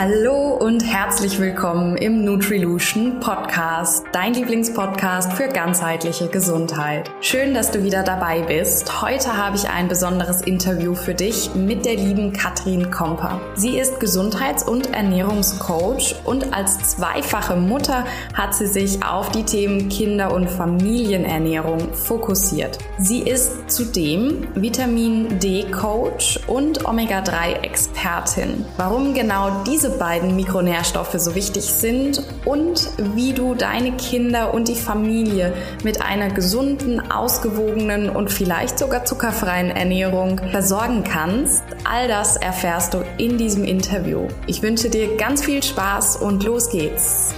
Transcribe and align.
Hallo 0.00 0.54
und 0.54 0.84
herzlich 0.84 1.40
willkommen 1.40 1.96
im 1.96 2.24
Nutrilution 2.24 3.18
Podcast, 3.18 4.04
dein 4.12 4.32
Lieblingspodcast 4.32 5.32
für 5.32 5.48
ganzheitliche 5.48 6.28
Gesundheit. 6.28 7.10
Schön, 7.20 7.52
dass 7.52 7.72
du 7.72 7.82
wieder 7.82 8.04
dabei 8.04 8.42
bist. 8.42 9.02
Heute 9.02 9.36
habe 9.36 9.56
ich 9.56 9.68
ein 9.68 9.88
besonderes 9.88 10.42
Interview 10.42 10.94
für 10.94 11.14
dich 11.14 11.52
mit 11.56 11.84
der 11.84 11.96
lieben 11.96 12.32
Katrin 12.32 12.92
Komper. 12.92 13.40
Sie 13.56 13.76
ist 13.76 13.98
Gesundheits- 13.98 14.62
und 14.62 14.94
Ernährungscoach 14.94 16.14
und 16.24 16.54
als 16.54 16.78
zweifache 16.90 17.56
Mutter 17.56 18.04
hat 18.34 18.54
sie 18.54 18.68
sich 18.68 19.04
auf 19.04 19.32
die 19.32 19.42
Themen 19.42 19.88
Kinder- 19.88 20.32
und 20.32 20.48
Familienernährung 20.48 21.92
fokussiert. 21.92 22.78
Sie 22.98 23.22
ist 23.22 23.68
zudem 23.68 24.46
Vitamin 24.54 25.40
D-Coach 25.40 26.38
und 26.46 26.84
Omega-3-Expertin. 26.86 28.64
Warum 28.76 29.12
genau 29.12 29.64
diese 29.66 29.87
diese 29.88 29.98
beiden 29.98 30.36
Mikronährstoffe 30.36 31.14
so 31.14 31.34
wichtig 31.34 31.64
sind 31.64 32.22
und 32.44 32.90
wie 33.14 33.32
du 33.32 33.54
deine 33.54 33.92
Kinder 33.92 34.52
und 34.52 34.68
die 34.68 34.74
Familie 34.74 35.54
mit 35.82 36.02
einer 36.02 36.28
gesunden, 36.28 37.10
ausgewogenen 37.10 38.10
und 38.10 38.30
vielleicht 38.30 38.78
sogar 38.78 39.04
zuckerfreien 39.04 39.70
Ernährung 39.70 40.40
versorgen 40.50 41.04
kannst. 41.04 41.62
All 41.84 42.06
das 42.06 42.36
erfährst 42.36 42.94
du 42.94 43.04
in 43.16 43.38
diesem 43.38 43.64
Interview. 43.64 44.28
Ich 44.46 44.62
wünsche 44.62 44.90
dir 44.90 45.16
ganz 45.16 45.44
viel 45.44 45.62
Spaß 45.62 46.16
und 46.16 46.44
los 46.44 46.70
geht's. 46.70 47.34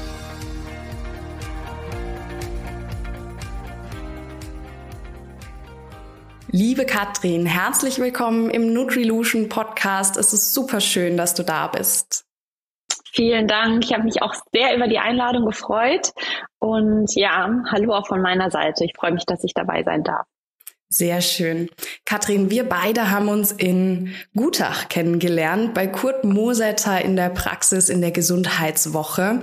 Liebe 6.52 6.84
Katrin, 6.84 7.46
herzlich 7.46 8.00
willkommen 8.00 8.50
im 8.50 8.72
Nutrilution 8.72 9.48
Podcast. 9.48 10.16
Es 10.16 10.32
ist 10.32 10.52
super 10.52 10.80
schön, 10.80 11.16
dass 11.16 11.34
du 11.34 11.44
da 11.44 11.68
bist. 11.68 12.24
Vielen 13.12 13.48
Dank. 13.48 13.84
Ich 13.84 13.92
habe 13.92 14.04
mich 14.04 14.22
auch 14.22 14.34
sehr 14.52 14.76
über 14.76 14.86
die 14.86 14.98
Einladung 14.98 15.44
gefreut. 15.44 16.12
Und 16.58 17.14
ja, 17.14 17.50
hallo 17.70 17.94
auch 17.94 18.06
von 18.06 18.22
meiner 18.22 18.50
Seite. 18.50 18.84
Ich 18.84 18.92
freue 18.96 19.12
mich, 19.12 19.26
dass 19.26 19.42
ich 19.44 19.54
dabei 19.54 19.82
sein 19.82 20.04
darf. 20.04 20.26
Sehr 20.92 21.20
schön. 21.20 21.70
Katrin, 22.04 22.50
wir 22.50 22.68
beide 22.68 23.12
haben 23.12 23.28
uns 23.28 23.52
in 23.52 24.12
Gutach 24.36 24.88
kennengelernt, 24.88 25.72
bei 25.72 25.86
Kurt 25.86 26.24
Mosetter 26.24 27.00
in 27.00 27.14
der 27.14 27.28
Praxis 27.28 27.88
in 27.88 28.00
der 28.00 28.10
Gesundheitswoche. 28.10 29.40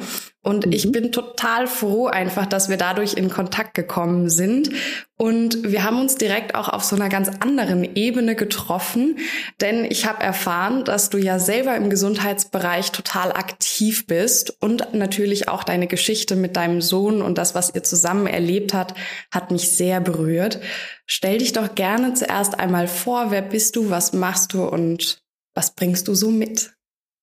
Und 0.47 0.65
mhm. 0.65 0.71
ich 0.71 0.89
bin 0.93 1.11
total 1.11 1.67
froh 1.67 2.07
einfach, 2.07 2.45
dass 2.45 2.69
wir 2.69 2.77
dadurch 2.77 3.15
in 3.15 3.29
Kontakt 3.29 3.73
gekommen 3.73 4.29
sind. 4.29 4.69
Und 5.17 5.69
wir 5.69 5.83
haben 5.83 5.99
uns 5.99 6.15
direkt 6.15 6.55
auch 6.55 6.69
auf 6.69 6.85
so 6.85 6.95
einer 6.95 7.09
ganz 7.09 7.29
anderen 7.41 7.83
Ebene 7.95 8.33
getroffen, 8.33 9.17
denn 9.59 9.83
ich 9.83 10.05
habe 10.05 10.23
erfahren, 10.23 10.85
dass 10.85 11.09
du 11.09 11.17
ja 11.17 11.37
selber 11.37 11.75
im 11.75 11.89
Gesundheitsbereich 11.89 12.93
total 12.93 13.33
aktiv 13.33 14.07
bist 14.07 14.55
und 14.61 14.93
natürlich 14.93 15.49
auch 15.49 15.65
deine 15.65 15.87
Geschichte 15.87 16.37
mit 16.37 16.55
deinem 16.55 16.81
Sohn 16.81 17.21
und 17.21 17.37
das, 17.37 17.53
was 17.53 17.75
ihr 17.75 17.83
zusammen 17.83 18.27
erlebt 18.27 18.73
hat, 18.73 18.93
hat 19.33 19.51
mich 19.51 19.71
sehr 19.71 19.99
berührt. 19.99 20.61
Stell 21.07 21.39
dich 21.39 21.51
doch 21.51 21.75
gerne 21.75 22.13
zuerst 22.13 22.57
einmal 22.57 22.87
vor, 22.87 23.31
wer 23.31 23.41
bist 23.41 23.75
du, 23.75 23.89
was 23.89 24.13
machst 24.13 24.53
du 24.53 24.63
und 24.63 25.19
was 25.55 25.71
bringst 25.71 26.07
du 26.07 26.13
so 26.13 26.29
mit? 26.29 26.76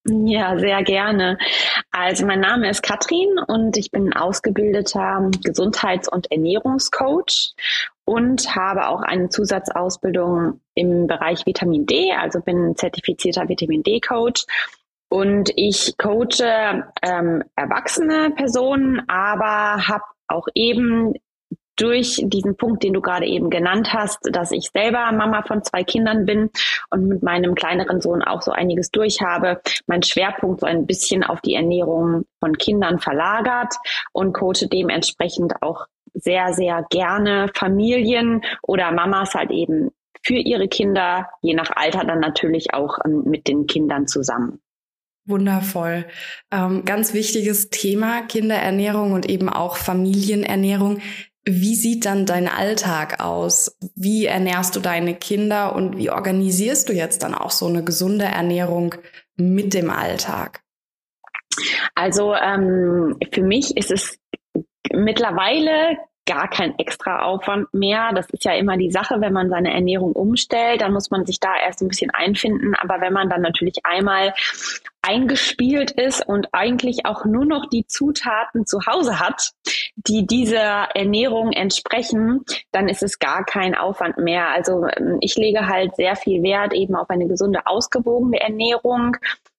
Ja, 0.06 0.58
sehr 0.58 0.83
gerne. 0.83 1.38
Also 1.91 2.27
mein 2.27 2.41
Name 2.41 2.69
ist 2.69 2.83
Katrin 2.83 3.38
und 3.47 3.78
ich 3.78 3.91
bin 3.91 4.12
ausgebildeter 4.12 5.30
Gesundheits- 5.42 6.11
und 6.11 6.30
Ernährungscoach 6.30 7.55
und 8.05 8.55
habe 8.55 8.88
auch 8.88 9.00
eine 9.00 9.30
Zusatzausbildung 9.30 10.61
im 10.74 11.06
Bereich 11.06 11.46
Vitamin 11.46 11.86
D, 11.86 12.12
also 12.12 12.41
bin 12.41 12.77
zertifizierter 12.77 13.48
Vitamin 13.48 13.83
D-Coach. 13.83 14.44
Und 15.08 15.50
ich 15.56 15.96
coache 15.96 16.84
ähm, 17.02 17.42
erwachsene 17.56 18.30
Personen, 18.30 19.02
aber 19.08 19.86
habe 19.86 20.05
auch 20.28 20.48
eben 20.55 21.14
durch 21.77 22.23
diesen 22.24 22.57
Punkt, 22.57 22.83
den 22.83 22.92
du 22.92 23.01
gerade 23.01 23.27
eben 23.27 23.51
genannt 23.51 23.92
hast, 23.92 24.18
dass 24.30 24.52
ich 24.52 24.70
selber 24.73 25.11
Mama 25.12 25.42
von 25.42 25.62
zwei 25.62 25.83
Kindern 25.85 26.24
bin 26.24 26.51
und 26.90 27.08
mit 27.08 27.23
meinem 27.23 27.55
kleineren 27.55 28.01
Sohn 28.01 28.23
auch 28.23 28.42
so 28.42 28.52
einiges 28.52 28.90
durchhabe, 28.90 29.61
mein 29.86 30.02
Schwerpunkt 30.02 30.61
so 30.61 30.67
ein 30.67 30.86
bisschen 30.86 31.24
auf 31.24 31.40
die 31.40 31.55
Ernährung 31.55 32.24
von 32.40 32.57
Kindern 32.57 32.98
verlagert 32.98 33.74
und 34.13 34.33
coache 34.33 34.68
dementsprechend 34.70 35.63
auch 35.63 35.86
sehr, 36.14 36.52
sehr 36.52 36.86
gerne 36.90 37.51
Familien 37.55 38.42
oder 38.63 38.92
Mamas 38.92 39.34
halt 39.34 39.51
eben 39.51 39.90
für 40.23 40.34
ihre 40.34 40.68
Kinder, 40.68 41.29
je 41.42 41.55
nach 41.55 41.70
Alter 41.74 42.05
dann 42.05 42.20
natürlich 42.20 42.73
auch 42.73 42.98
ähm, 43.05 43.24
mit 43.27 43.46
den 43.46 43.67
Kindern 43.67 44.07
zusammen. 44.07 44.61
Wundervoll. 45.27 46.07
Ähm, 46.51 46.84
ganz 46.84 47.14
wichtiges 47.14 47.70
Thema, 47.70 48.23
Kinderernährung 48.23 49.13
und 49.13 49.29
eben 49.29 49.48
auch 49.48 49.77
Familienernährung. 49.77 51.01
Wie 51.46 51.74
sieht 51.74 52.06
dann 52.06 52.24
dein 52.24 52.48
Alltag 52.48 53.20
aus? 53.20 53.77
Wie 53.94 54.24
ernährst 54.24 54.77
du 54.77 54.80
deine 54.80 55.14
Kinder 55.14 55.74
und 55.77 55.98
wie 55.98 56.10
organisierst 56.10 56.88
du 56.88 56.94
jetzt 56.94 57.22
dann 57.22 57.34
auch 57.34 57.50
so 57.50 57.66
eine 57.66 57.84
gesunde 57.84 58.24
Ernährung 58.24 58.94
mit 59.36 59.74
dem 59.74 59.90
Alltag? 59.90 60.62
Also 61.94 62.34
ähm, 62.34 63.18
für 63.33 63.42
mich 63.42 63.77
ist 63.77 63.90
es 63.90 64.18
mittlerweile 64.92 65.98
gar 66.27 66.48
kein 66.48 66.79
extra 66.79 67.23
Aufwand 67.23 67.73
mehr. 67.74 68.12
Das 68.14 68.29
ist 68.30 68.45
ja 68.45 68.52
immer 68.52 68.77
die 68.77 68.90
Sache, 68.90 69.20
wenn 69.20 69.33
man 69.33 69.51
seine 69.51 69.73
Ernährung 69.73 70.12
umstellt, 70.12 70.80
dann 70.80 70.92
muss 70.92 71.11
man 71.11 71.27
sich 71.27 71.40
da 71.40 71.51
erst 71.57 71.83
ein 71.83 71.89
bisschen 71.89 72.11
einfinden. 72.11 72.74
Aber 72.74 73.01
wenn 73.01 73.12
man 73.12 73.29
dann 73.29 73.42
natürlich 73.42 73.85
einmal 73.85 74.33
eingespielt 75.02 75.90
ist 75.90 76.27
und 76.27 76.48
eigentlich 76.52 77.05
auch 77.05 77.27
nur 77.27 77.45
noch 77.45 77.68
die 77.68 77.86
Zutaten 77.86 78.64
zu 78.64 78.86
Hause 78.86 79.20
hat, 79.20 79.52
die 79.96 80.27
dieser 80.27 80.89
Ernährung 80.95 81.52
entsprechen, 81.52 82.45
dann 82.73 82.89
ist 82.89 83.02
es 83.02 83.18
gar 83.18 83.45
kein 83.45 83.74
Aufwand 83.74 84.17
mehr. 84.17 84.48
Also 84.48 84.86
ähm, 84.96 85.18
ich 85.20 85.36
lege 85.36 85.68
halt 85.68 85.95
sehr 85.96 86.17
viel 86.17 86.42
Wert 86.42 86.73
eben 86.73 86.95
auf 86.95 87.11
eine 87.11 87.27
gesunde, 87.27 87.67
ausgewogene 87.67 88.40
Ernährung. 88.40 89.17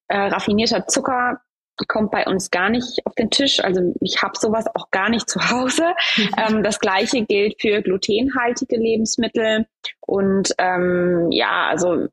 Äh, 0.07 0.17
raffinierter 0.17 0.87
Zucker 0.87 1.41
kommt 1.87 2.11
bei 2.11 2.25
uns 2.25 2.51
gar 2.51 2.69
nicht 2.69 3.05
auf 3.05 3.13
den 3.15 3.29
Tisch. 3.29 3.59
Also 3.59 3.93
ich 4.01 4.21
habe 4.21 4.37
sowas 4.37 4.65
auch 4.73 4.91
gar 4.91 5.09
nicht 5.09 5.29
zu 5.29 5.39
Hause. 5.49 5.93
Mhm. 6.17 6.29
Ähm, 6.37 6.63
das 6.63 6.79
gleiche 6.79 7.25
gilt 7.25 7.61
für 7.61 7.81
glutenhaltige 7.81 8.77
Lebensmittel. 8.77 9.65
Und 10.01 10.53
ähm, 10.57 11.27
ja, 11.31 11.67
also 11.69 12.07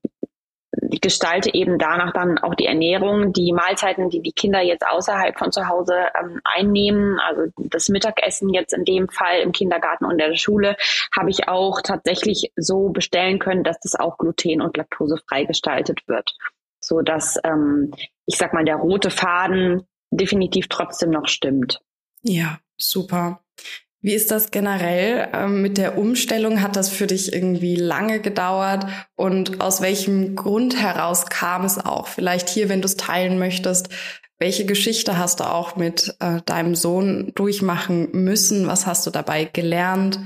ich 0.91 1.01
gestalte 1.01 1.53
eben 1.55 1.79
danach 1.79 2.13
dann 2.13 2.39
auch 2.39 2.55
die 2.55 2.67
Ernährung, 2.67 3.33
die 3.33 3.53
Mahlzeiten, 3.53 4.11
die 4.11 4.23
die 4.23 4.33
Kinder 4.33 4.61
jetzt 4.61 4.87
außerhalb 4.87 5.39
von 5.39 5.53
zu 5.53 5.69
Hause 5.69 5.95
ähm, 6.19 6.41
einnehmen, 6.45 7.19
also 7.21 7.53
das 7.57 7.89
Mittagessen 7.89 8.49
jetzt 8.51 8.73
in 8.73 8.85
dem 8.85 9.09
Fall 9.09 9.41
im 9.41 9.53
Kindergarten 9.53 10.05
und 10.05 10.13
in 10.13 10.19
der 10.19 10.37
Schule, 10.37 10.77
habe 11.17 11.31
ich 11.31 11.49
auch 11.49 11.83
tatsächlich 11.83 12.53
so 12.57 12.89
bestellen 12.89 13.39
können, 13.39 13.65
dass 13.65 13.81
das 13.81 13.95
auch 13.95 14.19
gluten- 14.19 14.63
und 14.63 14.77
laktosefrei 14.77 15.45
gestaltet 15.45 16.01
wird, 16.07 16.35
so 16.83 17.01
dass 17.01 17.39
ähm, 17.45 17.93
ich 18.27 18.37
sag 18.37 18.53
mal, 18.53 18.65
der 18.65 18.77
rote 18.77 19.11
Faden 19.11 19.83
definitiv 20.11 20.69
trotzdem 20.69 21.11
noch 21.11 21.27
stimmt. 21.27 21.81
Ja, 22.23 22.59
super. 22.77 23.41
Wie 24.01 24.15
ist 24.15 24.33
das 24.33 24.51
generell 24.51 25.29
ähm, 25.33 25.63
mit 25.63 25.79
der 25.79 25.97
Umstellung? 25.97 26.61
Hat 26.61 26.75
das 26.75 26.89
für 26.89 27.07
dich 27.07 27.33
irgendwie 27.33 27.77
lange 27.77 28.21
gedauert? 28.21 28.87
Und 29.15 29.61
aus 29.61 29.81
welchem 29.81 30.35
Grund 30.35 30.81
heraus 30.81 31.27
kam 31.27 31.65
es 31.65 31.79
auch? 31.79 32.09
Vielleicht 32.09 32.49
hier, 32.49 32.69
wenn 32.69 32.83
du 32.83 32.87
es 32.87 32.97
teilen 32.97 33.39
möchtest, 33.39 33.91
welche 34.41 34.67
Geschichte 34.67 35.19
hast 35.19 35.39
du 35.39 35.45
auch 35.45 35.77
mit 35.77 36.17
äh, 36.19 36.43
deinem 36.45 36.75
Sohn 36.75 37.31
durchmachen 37.37 38.09
müssen? 38.13 38.67
Was 38.67 38.87
hast 38.87 39.07
du 39.07 39.11
dabei 39.11 39.45
gelernt? 39.45 40.19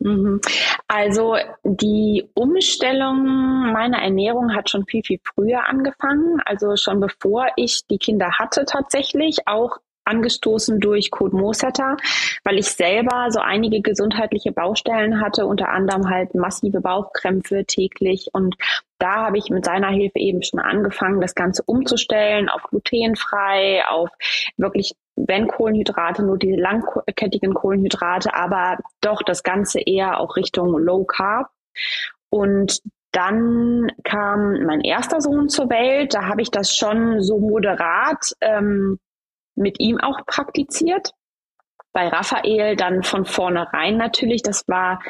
Mhm. 0.00 0.40
Also 0.86 1.36
die 1.64 2.28
Umstellung 2.34 3.72
meiner 3.72 3.98
Ernährung 3.98 4.54
hat 4.54 4.70
schon 4.70 4.86
viel, 4.86 5.02
viel 5.04 5.20
früher 5.22 5.66
angefangen. 5.68 6.40
Also 6.44 6.76
schon 6.76 7.00
bevor 7.00 7.48
ich 7.56 7.86
die 7.90 7.98
Kinder 7.98 8.38
hatte 8.38 8.64
tatsächlich, 8.64 9.46
auch 9.46 9.78
angestoßen 10.08 10.80
durch 10.80 11.10
Code 11.10 11.36
Mosetter, 11.36 11.96
weil 12.42 12.58
ich 12.58 12.70
selber 12.70 13.26
so 13.30 13.40
einige 13.40 13.82
gesundheitliche 13.82 14.52
Baustellen 14.52 15.20
hatte, 15.20 15.46
unter 15.46 15.68
anderem 15.68 16.08
halt 16.08 16.34
massive 16.34 16.80
Bauchkrämpfe 16.80 17.64
täglich. 17.66 18.28
Und 18.32 18.56
da 18.98 19.26
habe 19.26 19.38
ich 19.38 19.50
mit 19.50 19.64
seiner 19.64 19.90
Hilfe 19.90 20.18
eben 20.18 20.42
schon 20.42 20.60
angefangen, 20.60 21.20
das 21.20 21.34
Ganze 21.34 21.62
umzustellen 21.66 22.48
auf 22.48 22.62
glutenfrei, 22.62 23.82
auf 23.88 24.08
wirklich 24.56 24.94
wenn 25.26 25.48
Kohlenhydrate, 25.48 26.22
nur 26.22 26.38
die 26.38 26.54
langkettigen 26.54 27.54
Kohlenhydrate, 27.54 28.34
aber 28.34 28.78
doch 29.00 29.22
das 29.22 29.42
Ganze 29.42 29.80
eher 29.80 30.20
auch 30.20 30.36
Richtung 30.36 30.78
Low 30.78 31.04
Carb. 31.04 31.48
Und 32.30 32.80
dann 33.12 33.90
kam 34.04 34.64
mein 34.64 34.80
erster 34.80 35.20
Sohn 35.20 35.48
zur 35.48 35.70
Welt. 35.70 36.14
Da 36.14 36.26
habe 36.26 36.42
ich 36.42 36.50
das 36.50 36.74
schon 36.74 37.22
so 37.22 37.38
moderat 37.38 38.32
ähm, 38.40 38.98
mit 39.54 39.80
ihm 39.80 39.98
auch 39.98 40.24
praktiziert. 40.26 41.12
Bei 41.92 42.08
Raphael 42.08 42.76
dann 42.76 43.02
von 43.02 43.24
vornherein 43.24 43.96
natürlich. 43.96 44.42
Das 44.42 44.68
war 44.68 45.00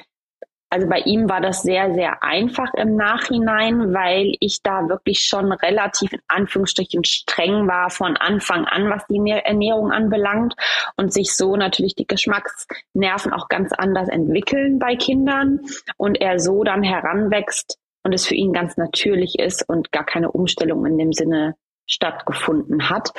also 0.70 0.86
bei 0.86 0.98
ihm 1.00 1.28
war 1.30 1.40
das 1.40 1.62
sehr, 1.62 1.94
sehr 1.94 2.22
einfach 2.22 2.72
im 2.74 2.94
Nachhinein, 2.94 3.94
weil 3.94 4.34
ich 4.40 4.62
da 4.62 4.88
wirklich 4.88 5.20
schon 5.20 5.50
relativ 5.52 6.12
in 6.12 6.20
Anführungsstrichen 6.28 7.04
streng 7.04 7.66
war 7.66 7.88
von 7.88 8.16
Anfang 8.16 8.66
an, 8.66 8.90
was 8.90 9.06
die 9.06 9.18
Ernährung 9.30 9.92
anbelangt 9.92 10.54
und 10.96 11.12
sich 11.12 11.34
so 11.34 11.56
natürlich 11.56 11.94
die 11.94 12.06
Geschmacksnerven 12.06 13.32
auch 13.32 13.48
ganz 13.48 13.72
anders 13.72 14.08
entwickeln 14.08 14.78
bei 14.78 14.96
Kindern 14.96 15.60
und 15.96 16.20
er 16.20 16.38
so 16.38 16.64
dann 16.64 16.82
heranwächst 16.82 17.78
und 18.02 18.12
es 18.12 18.26
für 18.26 18.34
ihn 18.34 18.52
ganz 18.52 18.76
natürlich 18.76 19.38
ist 19.38 19.66
und 19.68 19.90
gar 19.90 20.04
keine 20.04 20.30
Umstellung 20.30 20.84
in 20.84 20.98
dem 20.98 21.12
Sinne 21.12 21.56
stattgefunden 21.88 22.88
hat. 22.88 23.12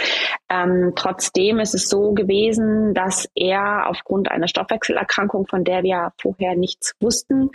Ähm, 0.49 0.93
trotzdem 0.95 1.59
ist 1.59 1.73
es 1.73 1.89
so 1.89 2.13
gewesen, 2.13 2.93
dass 2.93 3.27
er 3.35 3.87
aufgrund 3.89 4.31
einer 4.31 4.47
Stoffwechselerkrankung, 4.47 5.47
von 5.47 5.63
der 5.63 5.83
wir 5.83 6.13
vorher 6.17 6.55
nichts 6.55 6.95
wussten, 7.01 7.49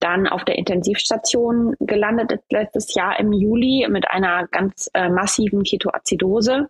dann 0.00 0.26
auf 0.26 0.44
der 0.44 0.58
Intensivstation 0.58 1.74
gelandet 1.80 2.40
letztes 2.50 2.94
Jahr 2.94 3.20
im 3.20 3.32
Juli 3.32 3.86
mit 3.88 4.10
einer 4.10 4.48
ganz 4.48 4.90
äh, 4.94 5.08
massiven 5.08 5.62
Ketoazidose. 5.62 6.68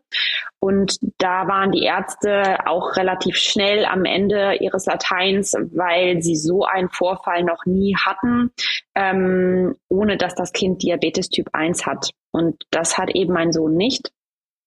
Und 0.59 0.99
da 1.19 1.49
waren 1.49 1.73
die 1.73 1.85
Ärzte 1.85 2.67
auch 2.67 2.97
relativ 2.97 3.37
schnell 3.37 3.87
am 3.87 4.05
Ende 4.05 4.57
ihres 4.61 4.87
Lateins, 4.87 5.55
weil 5.73 6.21
sie 6.23 6.37
so 6.37 6.65
einen 6.65 6.91
Vorfall 6.91 7.45
noch 7.45 7.65
nie 7.65 7.97
hatten, 7.97 8.51
ähm, 8.95 9.77
ohne 9.89 10.19
dass 10.19 10.35
das 10.35 10.53
Kind 10.53 10.83
Diabetes 10.83 11.31
Typ 11.31 11.49
1 11.53 11.87
hat. 11.87 12.11
Und 12.33 12.65
das 12.71 12.99
hat 12.99 13.11
eben 13.15 13.33
mein 13.33 13.53
Sohn 13.53 13.77
nicht. 13.77 14.13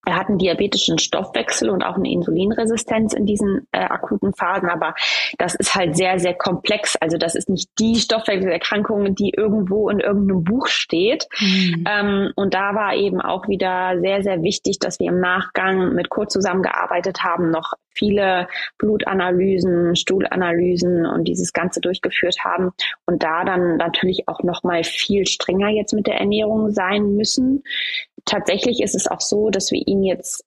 Er 0.06 0.18
hat 0.18 0.28
einen 0.28 0.38
diabetischen 0.38 1.00
Stoffwechsel 1.00 1.70
und 1.70 1.84
auch 1.84 1.96
eine 1.96 2.12
Insulinresistenz 2.12 3.14
in 3.14 3.26
diesen 3.26 3.68
äh, 3.72 3.80
akuten 3.80 4.34
Phasen, 4.34 4.70
aber 4.70 4.96
das 5.38 5.56
ist 5.56 5.76
halt 5.76 5.96
sehr, 5.96 6.20
sehr 6.20 6.34
komplex. 6.34 6.96
Also 6.98 7.18
das 7.18 7.36
ist 7.36 7.50
nicht 7.50 7.70
die 7.80 7.96
Stoffwechselerkrankung, 7.96 9.16
die 9.16 9.32
irgendwo 9.36 9.90
in 9.90 10.00
irgendeinem 10.00 10.44
Buch 10.44 10.68
steht. 10.68 11.28
Mhm. 11.40 11.86
Ähm, 11.88 12.32
und 12.36 12.54
da 12.54 12.76
war 12.76 12.96
eben 12.96 13.22
auch 13.22 13.48
wieder 13.48 14.00
sehr, 14.00 14.24
sehr 14.24 14.42
wichtig, 14.42 14.80
dass 14.80 15.00
wir 15.00 15.08
im 15.08 15.20
Nachgang 15.20 15.94
mit 15.94 16.10
Kurt 16.10 16.32
zusammengearbeitet 16.32 17.24
haben, 17.24 17.50
noch 17.50 17.74
viele 17.96 18.48
Blutanalysen, 18.78 19.96
Stuhlanalysen 19.96 21.06
und 21.06 21.26
dieses 21.26 21.54
Ganze 21.54 21.80
durchgeführt 21.80 22.38
haben 22.44 22.72
und 23.06 23.24
da 23.24 23.44
dann 23.44 23.78
natürlich 23.78 24.28
auch 24.28 24.44
noch 24.44 24.64
mal 24.64 24.84
viel 24.84 25.28
strenger 25.28 25.70
jetzt 25.70 25.94
mit 25.94 26.08
der 26.08 26.20
Ernährung 26.20 26.72
sein 26.72 27.16
müssen. 27.16 27.64
Tatsächlich 28.26 28.82
ist 28.82 28.96
es 28.96 29.08
auch 29.08 29.22
so, 29.22 29.50
dass 29.50 29.72
wir 29.72 29.82
ihn 29.86 30.04
jetzt 30.04 30.46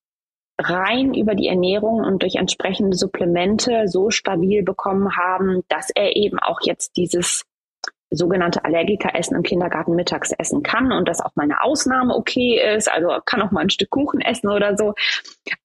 rein 0.58 1.14
über 1.14 1.34
die 1.34 1.48
Ernährung 1.48 2.00
und 2.04 2.22
durch 2.22 2.36
entsprechende 2.36 2.96
Supplemente 2.96 3.88
so 3.88 4.10
stabil 4.10 4.62
bekommen 4.62 5.16
haben, 5.16 5.62
dass 5.68 5.90
er 5.94 6.16
eben 6.16 6.38
auch 6.38 6.60
jetzt 6.62 6.96
dieses 6.96 7.44
sogenannte 8.10 8.64
Allergikeressen 8.64 9.36
im 9.36 9.42
Kindergarten 9.42 9.94
mittags 9.94 10.32
essen 10.38 10.62
kann 10.62 10.92
und 10.92 11.08
das 11.08 11.20
auch 11.20 11.32
meine 11.34 11.62
Ausnahme 11.62 12.14
okay 12.14 12.60
ist. 12.76 12.90
Also 12.90 13.08
kann 13.24 13.42
auch 13.42 13.50
mal 13.50 13.62
ein 13.62 13.70
Stück 13.70 13.90
Kuchen 13.90 14.20
essen 14.20 14.48
oder 14.48 14.76
so. 14.76 14.94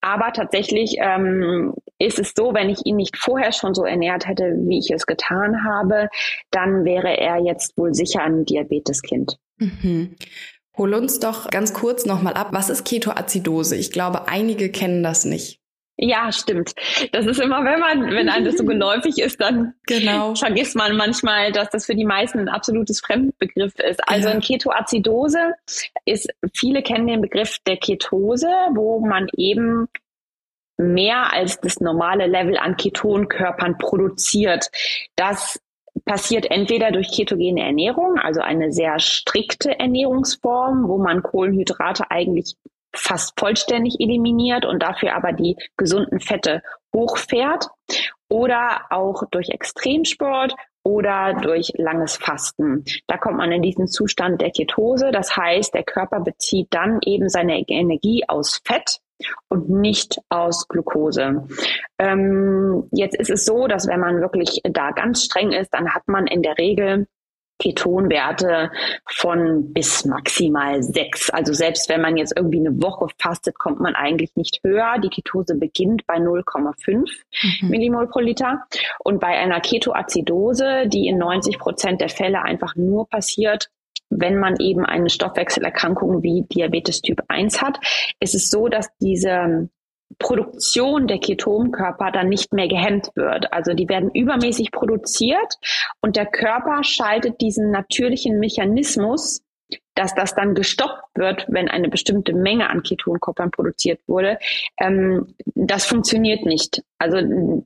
Aber 0.02 0.34
tatsächlich 0.34 0.96
ähm, 0.98 1.76
ist 2.00 2.20
es 2.20 2.34
so, 2.36 2.54
wenn 2.54 2.70
ich 2.70 2.86
ihn 2.86 2.96
nicht 2.96 3.18
vorher 3.18 3.52
schon 3.52 3.76
so 3.76 3.86
ernährt 3.86 4.28
hätte, 4.28 4.56
wie 4.66 4.80
ich 4.80 4.92
es 4.92 5.06
getan 5.06 5.64
habe, 5.64 6.10
dann 6.50 6.84
wäre 6.84 7.16
er 7.16 7.38
jetzt 7.38 7.78
wohl 7.78 7.94
sicher 7.94 8.24
ein 8.24 8.44
Diabeteskind. 8.44 9.38
Mhm. 9.58 10.16
Hol 10.82 10.96
uns 10.96 11.20
doch 11.20 11.52
ganz 11.52 11.76
kurz 11.76 12.08
nochmal 12.08 12.34
ab. 12.34 12.48
Was 12.54 12.72
ist 12.72 12.86
Ketoazidose? 12.86 13.76
Ich 13.76 13.92
glaube, 13.92 14.28
einige 14.28 14.72
kennen 14.72 15.04
das 15.04 15.26
nicht. 15.26 15.60
Ja, 15.96 16.32
stimmt. 16.32 16.74
Das 17.12 17.28
ist 17.28 17.40
immer, 17.40 17.64
wenn 17.64 17.80
man, 17.80 18.10
wenn 18.10 18.30
einem 18.30 18.46
das 18.46 18.58
so 18.58 18.66
geläufig 18.66 19.20
ist, 19.20 19.40
dann 19.40 19.76
genau. 19.86 20.34
vergisst 20.34 20.76
man 20.76 20.98
manchmal, 20.98 21.52
dass 21.52 21.70
das 21.70 21.86
für 21.86 21.94
die 21.94 22.04
meisten 22.04 22.40
ein 22.40 22.50
absolutes 22.50 23.00
Fremdbegriff 23.00 23.78
ist. 23.78 24.00
Also 24.10 24.30
ja. 24.30 24.34
in 24.34 24.42
Ketoazidose 24.42 25.54
ist, 26.06 26.34
viele 26.56 26.82
kennen 26.82 27.06
den 27.06 27.22
Begriff 27.22 27.60
der 27.68 27.78
Ketose, 27.78 28.50
wo 28.74 29.02
man 29.02 29.28
eben 29.38 29.88
mehr 30.78 31.32
als 31.32 31.62
das 31.62 31.80
normale 31.80 32.26
Level 32.26 32.58
an 32.58 32.76
Ketonkörpern 32.76 33.78
produziert. 33.78 34.72
Das 35.16 35.60
passiert 36.06 36.50
entweder 36.50 36.92
durch 36.92 37.12
ketogene 37.12 37.62
Ernährung, 37.62 38.18
also 38.18 38.42
eine 38.42 38.72
sehr 38.72 39.00
strikte 39.00 39.80
Ernährungsform, 39.80 40.88
wo 40.88 40.98
man 40.98 41.24
Kohlenhydrate 41.24 42.10
eigentlich 42.10 42.56
fast 42.94 43.40
vollständig 43.40 44.00
eliminiert 44.00 44.66
und 44.66 44.82
dafür 44.82 45.16
aber 45.16 45.32
die 45.32 45.56
gesunden 45.78 46.20
Fette 46.20 46.62
hochfährt 46.94 47.68
oder 48.30 48.86
auch 48.90 49.24
durch 49.32 49.50
Extremsport 49.50 50.54
oder 50.84 51.34
durch 51.34 51.72
langes 51.76 52.18
Fasten. 52.18 52.84
Da 53.08 53.18
kommt 53.18 53.38
man 53.38 53.52
in 53.52 53.62
diesen 53.62 53.88
Zustand 53.88 54.42
der 54.42 54.52
Ketose. 54.52 55.12
Das 55.12 55.38
heißt, 55.38 55.74
der 55.74 55.84
Körper 55.84 56.20
bezieht 56.20 56.68
dann 56.72 57.00
eben 57.06 57.30
seine 57.30 57.60
Energie 57.60 58.24
aus 58.28 58.62
Fett 58.66 59.00
und 59.50 59.70
nicht 59.70 60.20
aus 60.30 60.68
Glucose. 60.68 61.48
Ähm, 61.98 62.88
jetzt 62.92 63.16
ist 63.16 63.30
es 63.30 63.46
so, 63.46 63.68
dass 63.68 63.88
wenn 63.88 64.00
man 64.00 64.22
wirklich 64.22 64.62
da 64.64 64.92
ganz 64.92 65.24
streng 65.24 65.52
ist, 65.52 65.74
dann 65.74 65.94
hat 65.94 66.08
man 66.08 66.28
in 66.28 66.42
der 66.42 66.58
Regel 66.58 67.08
Ketonwerte 67.62 68.72
von 69.08 69.72
bis 69.72 70.04
maximal 70.06 70.82
sechs. 70.82 71.30
Also 71.30 71.54
selbst 71.54 71.90
wenn 71.90 72.02
man 72.02 72.18
jetzt 72.18 72.34
irgendwie 72.36 72.60
eine 72.60 72.82
Woche 72.82 73.08
fastet, 73.20 73.58
kommt 73.60 73.80
man 73.80 73.94
eigentlich 73.94 74.36
nicht 74.36 74.62
höher. 74.64 74.96
Die 74.98 75.10
Ketose 75.10 75.56
beginnt 75.56 76.08
bei 76.08 76.16
0,5 76.16 76.92
mhm. 76.92 77.70
Millimol 77.70 78.08
pro 78.08 78.20
Liter. 78.20 78.64
Und 79.00 79.20
bei 79.20 79.38
einer 79.38 79.62
Ketoazidose, 79.62 80.88
die 80.88 81.08
in 81.08 81.20
90 81.20 81.60
Prozent 81.60 82.02
der 82.02 82.10
Fälle 82.10 82.42
einfach 82.42 82.76
nur 82.76 83.08
passiert, 83.08 83.70
wenn 84.12 84.38
man 84.38 84.58
eben 84.60 84.86
eine 84.86 85.10
Stoffwechselerkrankung 85.10 86.22
wie 86.22 86.44
Diabetes 86.44 87.02
Typ 87.02 87.24
1 87.28 87.62
hat, 87.62 87.80
ist 88.20 88.36
es 88.36 88.50
so, 88.50 88.68
dass 88.68 88.90
diese 89.00 89.70
Produktion 90.20 91.08
der 91.08 91.20
Ketonkörper 91.20 92.12
dann 92.12 92.30
nicht 92.30 92.54
mehr 92.54 92.68
gehemmt 92.68 93.10
wird. 93.16 93.52
Also 93.54 93.74
die 93.74 93.88
werden 93.88 94.12
übermäßig 94.14 94.72
produziert 94.72 95.58
und 96.02 96.16
der 96.16 96.26
Körper 96.26 96.84
schaltet 96.84 97.42
diesen 97.42 97.72
natürlichen 97.72 98.40
Mechanismus, 98.40 99.42
dass 99.96 100.14
das 100.14 100.36
dann 100.36 100.54
gestoppt 100.54 101.16
wird, 101.16 101.46
wenn 101.48 101.70
eine 101.70 101.88
bestimmte 101.88 102.34
Menge 102.34 102.70
an 102.70 102.84
Ketonkörpern 102.84 103.52
produziert 103.52 104.02
wurde. 104.08 104.38
Ähm, 104.78 105.34
das 105.56 105.86
funktioniert 105.86 106.46
nicht. 106.46 106.84
Also 106.98 107.18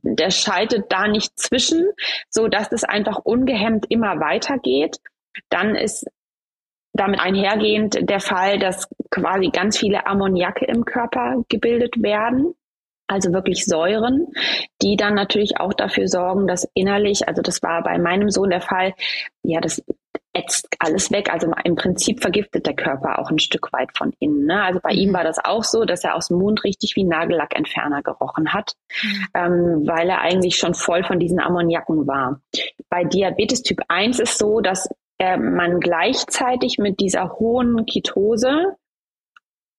der 0.04 0.30
schaltet 0.30 0.86
da 0.90 1.08
nicht 1.08 1.38
zwischen, 1.40 1.88
so 2.30 2.48
dass 2.48 2.72
es 2.72 2.84
einfach 2.84 3.20
ungehemmt 3.20 3.86
immer 3.90 4.20
weitergeht. 4.20 4.98
Dann 5.50 5.76
ist 5.76 6.06
damit 6.96 7.20
einhergehend 7.20 8.10
der 8.10 8.20
Fall, 8.20 8.58
dass 8.58 8.88
quasi 9.12 9.50
ganz 9.50 9.78
viele 9.78 10.08
Ammoniake 10.08 10.66
im 10.66 10.86
Körper 10.86 11.44
gebildet 11.50 12.02
werden. 12.02 12.56
Also 13.08 13.32
wirklich 13.34 13.66
Säuren, 13.66 14.28
die 14.82 14.96
dann 14.96 15.14
natürlich 15.14 15.60
auch 15.60 15.74
dafür 15.74 16.08
sorgen, 16.08 16.48
dass 16.48 16.68
innerlich, 16.74 17.28
also 17.28 17.44
das 17.44 17.62
war 17.62 17.84
bei 17.84 18.00
meinem 18.00 18.32
Sohn 18.32 18.50
der 18.50 18.62
Fall, 18.62 18.94
ja, 19.44 19.62
das 19.62 19.84
ätzt 20.34 20.68
alles 20.80 21.12
weg. 21.12 21.32
Also 21.32 21.52
im 21.64 21.76
Prinzip 21.76 22.22
vergiftet 22.22 22.66
der 22.66 22.76
Körper 22.76 23.20
auch 23.20 23.30
ein 23.30 23.40
Stück 23.40 23.72
weit 23.72 23.96
von 23.96 24.12
innen. 24.20 24.46
Ne? 24.46 24.62
Also 24.62 24.80
bei 24.82 24.92
mhm. 24.94 25.00
ihm 25.00 25.14
war 25.14 25.24
das 25.24 25.38
auch 25.44 25.64
so, 25.64 25.86
dass 25.86 26.04
er 26.04 26.16
aus 26.16 26.30
dem 26.30 26.38
Mund 26.38 26.64
richtig 26.64 26.96
wie 26.96 27.04
Nagellackentferner 27.04 28.02
gerochen 28.02 28.54
hat, 28.54 28.74
mhm. 29.04 29.28
ähm, 29.34 29.88
weil 29.88 30.10
er 30.10 30.22
eigentlich 30.22 30.58
schon 30.58 30.74
voll 30.74 31.04
von 31.04 31.20
diesen 31.20 31.40
Ammoniaken 31.40 32.08
war. 32.08 32.42
Bei 32.90 33.04
Diabetes 33.04 33.62
Typ 33.62 33.82
1 33.88 34.20
ist 34.20 34.38
so, 34.38 34.62
dass 34.62 34.90
äh, 35.20 35.38
man 35.38 35.80
gleichzeitig 35.80 36.78
mit 36.78 37.00
dieser 37.00 37.38
hohen 37.38 37.86
Ketose 37.86 38.76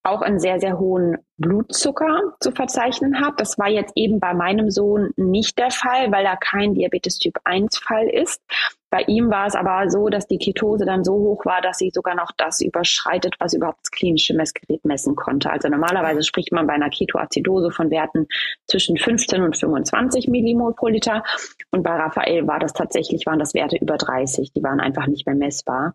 auch 0.06 0.22
einen 0.22 0.38
sehr, 0.38 0.60
sehr 0.60 0.78
hohen 0.78 1.18
Blutzucker 1.36 2.36
zu 2.40 2.52
verzeichnen 2.52 3.20
hat. 3.20 3.40
Das 3.40 3.58
war 3.58 3.68
jetzt 3.68 3.92
eben 3.96 4.20
bei 4.20 4.34
meinem 4.34 4.70
Sohn 4.70 5.10
nicht 5.16 5.58
der 5.58 5.70
Fall, 5.70 6.12
weil 6.12 6.24
er 6.24 6.36
kein 6.36 6.74
Diabetes 6.74 7.18
Typ 7.18 7.34
1 7.44 7.78
Fall 7.78 8.08
ist. 8.08 8.40
Bei 8.96 9.02
ihm 9.08 9.30
war 9.30 9.46
es 9.46 9.54
aber 9.54 9.90
so, 9.90 10.08
dass 10.08 10.26
die 10.26 10.38
Ketose 10.38 10.86
dann 10.86 11.04
so 11.04 11.12
hoch 11.12 11.44
war, 11.44 11.60
dass 11.60 11.76
sie 11.76 11.90
sogar 11.90 12.14
noch 12.14 12.32
das 12.38 12.62
überschreitet, 12.62 13.34
was 13.38 13.52
überhaupt 13.52 13.80
das 13.82 13.90
klinische 13.90 14.32
Messgerät 14.32 14.82
messen 14.86 15.14
konnte. 15.14 15.50
Also 15.50 15.68
normalerweise 15.68 16.22
spricht 16.22 16.50
man 16.50 16.66
bei 16.66 16.72
einer 16.72 16.88
Ketoazidose 16.88 17.70
von 17.70 17.90
Werten 17.90 18.26
zwischen 18.66 18.96
15 18.96 19.42
und 19.42 19.54
25 19.54 20.28
Millimol 20.28 20.74
pro 20.74 20.86
Liter. 20.86 21.24
Und 21.72 21.82
bei 21.82 21.90
Raphael 21.90 22.46
war 22.46 22.58
das 22.58 22.72
tatsächlich, 22.72 23.26
waren 23.26 23.38
das 23.38 23.52
Werte 23.52 23.76
über 23.76 23.98
30. 23.98 24.54
Die 24.54 24.62
waren 24.62 24.80
einfach 24.80 25.06
nicht 25.08 25.26
mehr 25.26 25.36
messbar. 25.36 25.94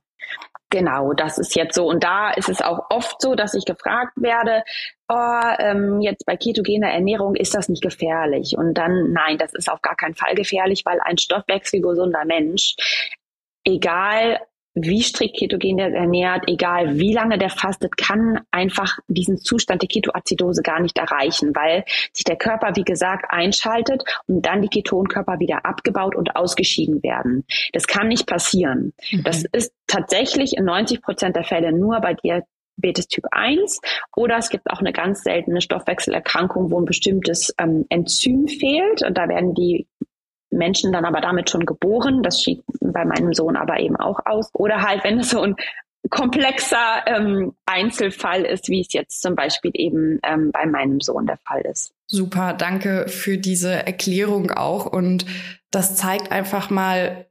Genau, 0.70 1.14
das 1.14 1.40
ist 1.40 1.56
jetzt 1.56 1.74
so. 1.74 1.90
Und 1.90 2.04
da 2.04 2.30
ist 2.30 2.50
es 2.50 2.62
auch 2.62 2.86
oft 2.92 3.20
so, 3.20 3.34
dass 3.34 3.56
ich 3.56 3.66
gefragt 3.66 4.14
werde, 4.16 4.64
oh, 5.12 5.56
ähm, 5.60 6.02
jetzt 6.02 6.26
bei 6.26 6.38
ketogener 6.38 6.90
Ernährung 6.90 7.36
ist 7.36 7.54
das 7.54 7.70
nicht 7.70 7.84
gefährlich. 7.84 8.56
Und 8.58 8.76
dann, 8.76 9.12
nein, 9.12 9.38
das 9.38 9.54
ist 9.54 9.70
auf 9.70 9.82
gar 9.82 9.96
keinen 9.96 10.16
Fall 10.16 10.36
gefährlich, 10.36 10.84
weil 10.86 11.00
ein 11.02 11.18
stoffwechselgesunder 11.18 12.26
Mensch, 12.26 12.76
egal 13.66 14.40
wie 14.74 15.02
strikt 15.02 15.38
ketogen 15.38 15.76
der 15.76 15.94
ernährt, 15.94 16.46
egal 16.48 16.98
wie 16.98 17.14
lange 17.14 17.38
der 17.38 17.50
fastet, 17.50 17.98
kann 17.98 18.40
einfach 18.52 19.00
diesen 19.10 19.38
Zustand 19.38 19.82
der 19.82 19.90
Ketoazidose 19.90 20.62
gar 20.62 20.80
nicht 20.80 20.98
erreichen, 20.98 21.54
weil 21.54 21.84
sich 22.14 22.24
der 22.24 22.38
Körper, 22.38 22.76
wie 22.76 22.86
gesagt, 22.86 23.26
einschaltet 23.30 24.04
und 24.28 24.46
dann 24.46 24.62
die 24.62 24.70
Ketonkörper 24.70 25.40
wieder 25.40 25.66
abgebaut 25.66 26.16
und 26.16 26.38
ausgeschieden 26.38 27.04
werden. 27.04 27.46
Das 27.74 27.86
kann 27.86 28.08
nicht 28.08 28.28
passieren. 28.28 28.94
Mhm. 29.12 29.24
Das 29.24 29.44
ist 29.52 29.74
tatsächlich 29.88 30.56
in 30.56 30.64
90 30.64 31.02
Prozent 31.02 31.36
der 31.36 31.44
Fälle 31.44 31.74
nur 31.74 32.00
bei 32.00 32.14
Diabetes 32.78 33.08
Typ 33.08 33.26
1 33.32 33.80
oder 34.16 34.38
es 34.38 34.50
gibt 34.50 34.70
auch 34.70 34.80
eine 34.80 34.94
ganz 34.94 35.24
seltene 35.24 35.62
Stoffwechselerkrankung, 35.62 36.72
wo 36.72 36.80
ein 36.80 36.86
bestimmtes 36.86 37.54
ähm, 37.58 37.86
Enzym 37.90 38.48
fehlt 38.48 39.04
und 39.04 39.18
da 39.18 39.28
werden 39.28 39.54
die 39.54 39.88
Menschen 40.52 40.92
dann 40.92 41.06
aber 41.06 41.22
damit 41.22 41.50
schon 41.50 41.66
geboren. 41.66 42.24
Das 42.24 42.42
schied 42.42 42.64
bei 42.82 43.06
meinem 43.06 43.34
Sohn 43.34 43.56
aber 43.56 43.80
eben 43.80 43.96
auch 43.96 44.20
aus. 44.26 44.50
Oder 44.54 44.82
halt, 44.82 45.04
wenn 45.04 45.20
es 45.20 45.30
so 45.30 45.42
ein 45.42 45.56
komplexer 46.10 47.06
ähm, 47.06 47.54
Einzelfall 47.66 48.44
ist, 48.44 48.68
wie 48.70 48.82
es 48.82 48.92
jetzt 48.92 49.22
zum 49.22 49.36
Beispiel 49.36 49.72
eben 49.74 50.20
ähm, 50.24 50.52
bei 50.52 50.66
meinem 50.66 51.00
Sohn 51.00 51.26
der 51.26 51.38
Fall 51.38 51.62
ist. 51.62 51.94
Super, 52.08 52.54
danke 52.54 53.08
für 53.08 53.38
diese 53.38 53.72
Erklärung 53.72 54.52
auch. 54.52 54.86
Und 54.86 55.26
das 55.70 55.96
zeigt 55.96 56.32
einfach 56.32 56.70
mal, 56.70 57.28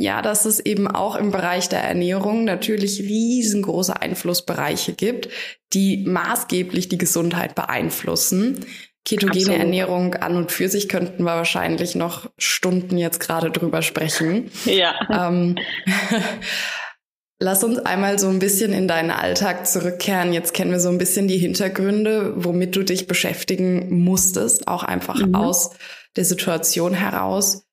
ja, 0.00 0.22
dass 0.22 0.44
es 0.44 0.60
eben 0.60 0.88
auch 0.88 1.16
im 1.16 1.30
Bereich 1.30 1.68
der 1.68 1.82
Ernährung 1.82 2.44
natürlich 2.44 3.00
riesengroße 3.00 4.00
Einflussbereiche 4.00 4.92
gibt, 4.92 5.28
die 5.72 6.04
maßgeblich 6.06 6.88
die 6.88 6.98
Gesundheit 6.98 7.54
beeinflussen. 7.54 8.64
Ketogene 9.04 9.38
Absolut. 9.38 9.60
Ernährung 9.60 10.14
an 10.14 10.36
und 10.36 10.52
für 10.52 10.68
sich 10.68 10.88
könnten 10.88 11.22
wir 11.22 11.36
wahrscheinlich 11.36 11.94
noch 11.94 12.30
Stunden 12.36 12.98
jetzt 12.98 13.20
gerade 13.20 13.50
drüber 13.50 13.82
sprechen. 13.82 14.50
Ja. 14.66 14.94
Ähm, 15.10 15.56
Lass 17.40 17.62
uns 17.62 17.78
einmal 17.78 18.18
so 18.18 18.28
ein 18.28 18.40
bisschen 18.40 18.72
in 18.72 18.88
deinen 18.88 19.12
Alltag 19.12 19.66
zurückkehren. 19.68 20.32
Jetzt 20.32 20.54
kennen 20.54 20.72
wir 20.72 20.80
so 20.80 20.88
ein 20.88 20.98
bisschen 20.98 21.28
die 21.28 21.38
Hintergründe, 21.38 22.32
womit 22.36 22.74
du 22.74 22.82
dich 22.82 23.06
beschäftigen 23.06 24.02
musstest, 24.02 24.66
auch 24.66 24.82
einfach 24.82 25.24
mhm. 25.24 25.36
aus 25.36 25.70
der 26.16 26.24
Situation 26.24 26.94
heraus. 26.94 27.67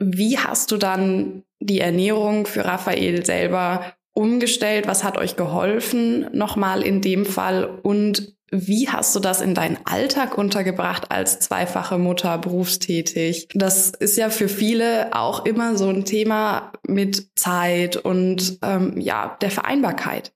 Wie 0.00 0.38
hast 0.38 0.72
du 0.72 0.78
dann 0.78 1.44
die 1.60 1.80
Ernährung 1.80 2.46
für 2.46 2.64
Raphael 2.64 3.24
selber 3.24 3.92
umgestellt? 4.14 4.88
Was 4.88 5.04
hat 5.04 5.18
euch 5.18 5.36
geholfen 5.36 6.26
nochmal 6.32 6.82
in 6.82 7.00
dem 7.00 7.26
Fall? 7.26 7.78
Und 7.82 8.34
wie 8.50 8.88
hast 8.88 9.14
du 9.14 9.20
das 9.20 9.40
in 9.40 9.54
deinen 9.54 9.78
Alltag 9.84 10.36
untergebracht 10.36 11.10
als 11.10 11.38
zweifache 11.38 11.98
Mutter, 11.98 12.38
berufstätig? 12.38 13.48
Das 13.54 13.90
ist 13.90 14.16
ja 14.16 14.30
für 14.30 14.48
viele 14.48 15.14
auch 15.14 15.44
immer 15.44 15.76
so 15.76 15.88
ein 15.88 16.04
Thema 16.04 16.72
mit 16.86 17.38
Zeit 17.38 17.96
und 17.96 18.58
ähm, 18.62 18.98
ja, 18.98 19.36
der 19.40 19.50
Vereinbarkeit. 19.50 20.32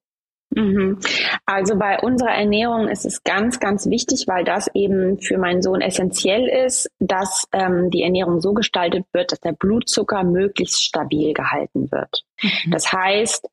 Mhm. 0.55 0.99
Also 1.47 1.77
bei 1.77 1.99
unserer 2.01 2.35
Ernährung 2.35 2.89
ist 2.89 3.05
es 3.05 3.23
ganz, 3.25 3.61
ganz 3.61 3.87
wichtig, 3.87 4.25
weil 4.27 4.45
das 4.45 4.71
eben 4.75 5.19
für 5.21 5.39
meinen 5.39 5.63
Sohn 5.63 5.81
essentiell 5.81 6.49
ist, 6.49 6.91
dass 6.99 7.47
ähm, 7.53 7.91
die 7.91 8.03
Ernährung 8.03 8.41
so 8.41 8.55
gestaltet 8.55 9.05
wird, 9.13 9.33
dass 9.33 9.41
der 9.41 9.53
Blutzucker 9.53 10.25
möglichst 10.25 10.83
stabil 10.83 11.33
gehalten 11.33 11.91
wird. 11.91 12.25
Mhm. 12.43 12.71
Das 12.71 12.93
heißt, 12.93 13.49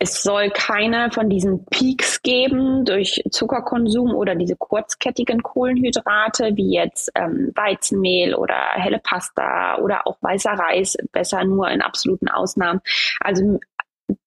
es 0.00 0.22
soll 0.22 0.50
keine 0.50 1.10
von 1.12 1.30
diesen 1.30 1.64
Peaks 1.66 2.20
geben 2.20 2.84
durch 2.84 3.22
Zuckerkonsum 3.30 4.14
oder 4.14 4.34
diese 4.34 4.56
kurzkettigen 4.56 5.42
Kohlenhydrate 5.42 6.56
wie 6.56 6.74
jetzt 6.74 7.10
ähm, 7.14 7.52
Weizenmehl 7.54 8.34
oder 8.34 8.56
helle 8.72 8.98
Pasta 8.98 9.78
oder 9.78 10.06
auch 10.06 10.18
weißer 10.20 10.50
Reis, 10.50 10.96
besser 11.12 11.44
nur 11.44 11.70
in 11.70 11.80
absoluten 11.80 12.28
Ausnahmen. 12.28 12.80
Also 13.20 13.60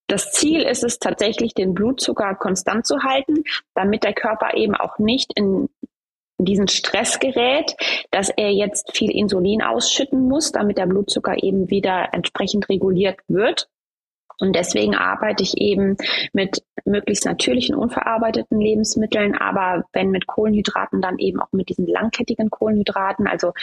das 0.08 0.32
Ziel 0.32 0.62
ist 0.62 0.84
es 0.84 1.00
tatsächlich, 1.00 1.54
den 1.54 1.74
Blutzucker 1.74 2.36
konstant 2.36 2.86
zu 2.86 3.04
halten, 3.04 3.44
damit 3.76 4.04
der 4.04 4.14
Körper 4.14 4.56
eben 4.56 4.76
auch 4.76 4.98
nicht 5.00 5.32
in 5.36 5.70
diesen 6.40 6.68
Stress 6.68 7.20
gerät, 7.20 7.76
dass 8.12 8.30
er 8.30 8.52
jetzt 8.52 8.96
viel 8.96 9.12
Insulin 9.12 9.62
ausschütten 9.62 10.28
muss, 10.28 10.52
damit 10.52 10.78
der 10.78 10.86
Blutzucker 10.86 11.44
eben 11.44 11.70
wieder 11.70 12.10
entsprechend 12.14 12.70
reguliert 12.70 13.20
wird. 13.28 13.70
Und 14.40 14.56
deswegen 14.56 14.96
arbeite 14.96 15.44
ich 15.44 15.58
eben 15.58 15.98
mit 16.34 16.62
möglichst 16.86 17.26
natürlichen, 17.26 17.76
unverarbeiteten 17.76 18.60
Lebensmitteln, 18.60 19.36
aber 19.36 19.86
wenn 19.94 20.12
mit 20.12 20.28
Kohlenhydraten, 20.28 21.02
dann 21.02 21.18
eben 21.20 21.42
auch 21.42 21.52
mit 21.52 21.70
diesen 21.70 21.88
langkettigen 21.88 22.50
Kohlenhydraten. 22.50 23.28
Also 23.28 23.54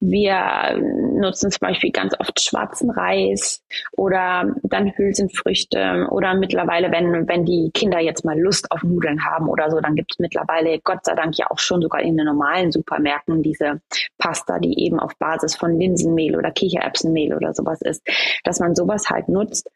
wir 0.00 0.78
nutzen 1.14 1.50
zum 1.50 1.60
Beispiel 1.60 1.90
ganz 1.90 2.14
oft 2.18 2.40
schwarzen 2.40 2.90
Reis 2.90 3.62
oder 3.92 4.54
dann 4.62 4.92
Hülsenfrüchte 4.96 6.08
oder 6.10 6.34
mittlerweile, 6.34 6.90
wenn, 6.90 7.28
wenn 7.28 7.44
die 7.44 7.70
Kinder 7.72 8.00
jetzt 8.00 8.24
mal 8.24 8.38
Lust 8.38 8.70
auf 8.70 8.82
Nudeln 8.82 9.24
haben 9.24 9.48
oder 9.48 9.70
so, 9.70 9.80
dann 9.80 9.94
gibt 9.94 10.12
es 10.12 10.18
mittlerweile 10.18 10.80
Gott 10.80 11.04
sei 11.04 11.14
Dank 11.14 11.36
ja 11.38 11.46
auch 11.50 11.58
schon 11.58 11.82
sogar 11.82 12.02
in 12.02 12.16
den 12.16 12.26
normalen 12.26 12.72
Supermärkten 12.72 13.42
diese 13.42 13.80
Pasta, 14.18 14.58
die 14.58 14.84
eben 14.84 15.00
auf 15.00 15.16
Basis 15.18 15.56
von 15.56 15.78
Linsenmehl 15.78 16.36
oder 16.36 16.50
Kichererbsenmehl 16.50 17.34
oder 17.34 17.54
sowas 17.54 17.80
ist, 17.82 18.06
dass 18.44 18.60
man 18.60 18.74
sowas 18.74 19.08
halt 19.08 19.28
nutzt 19.28 19.70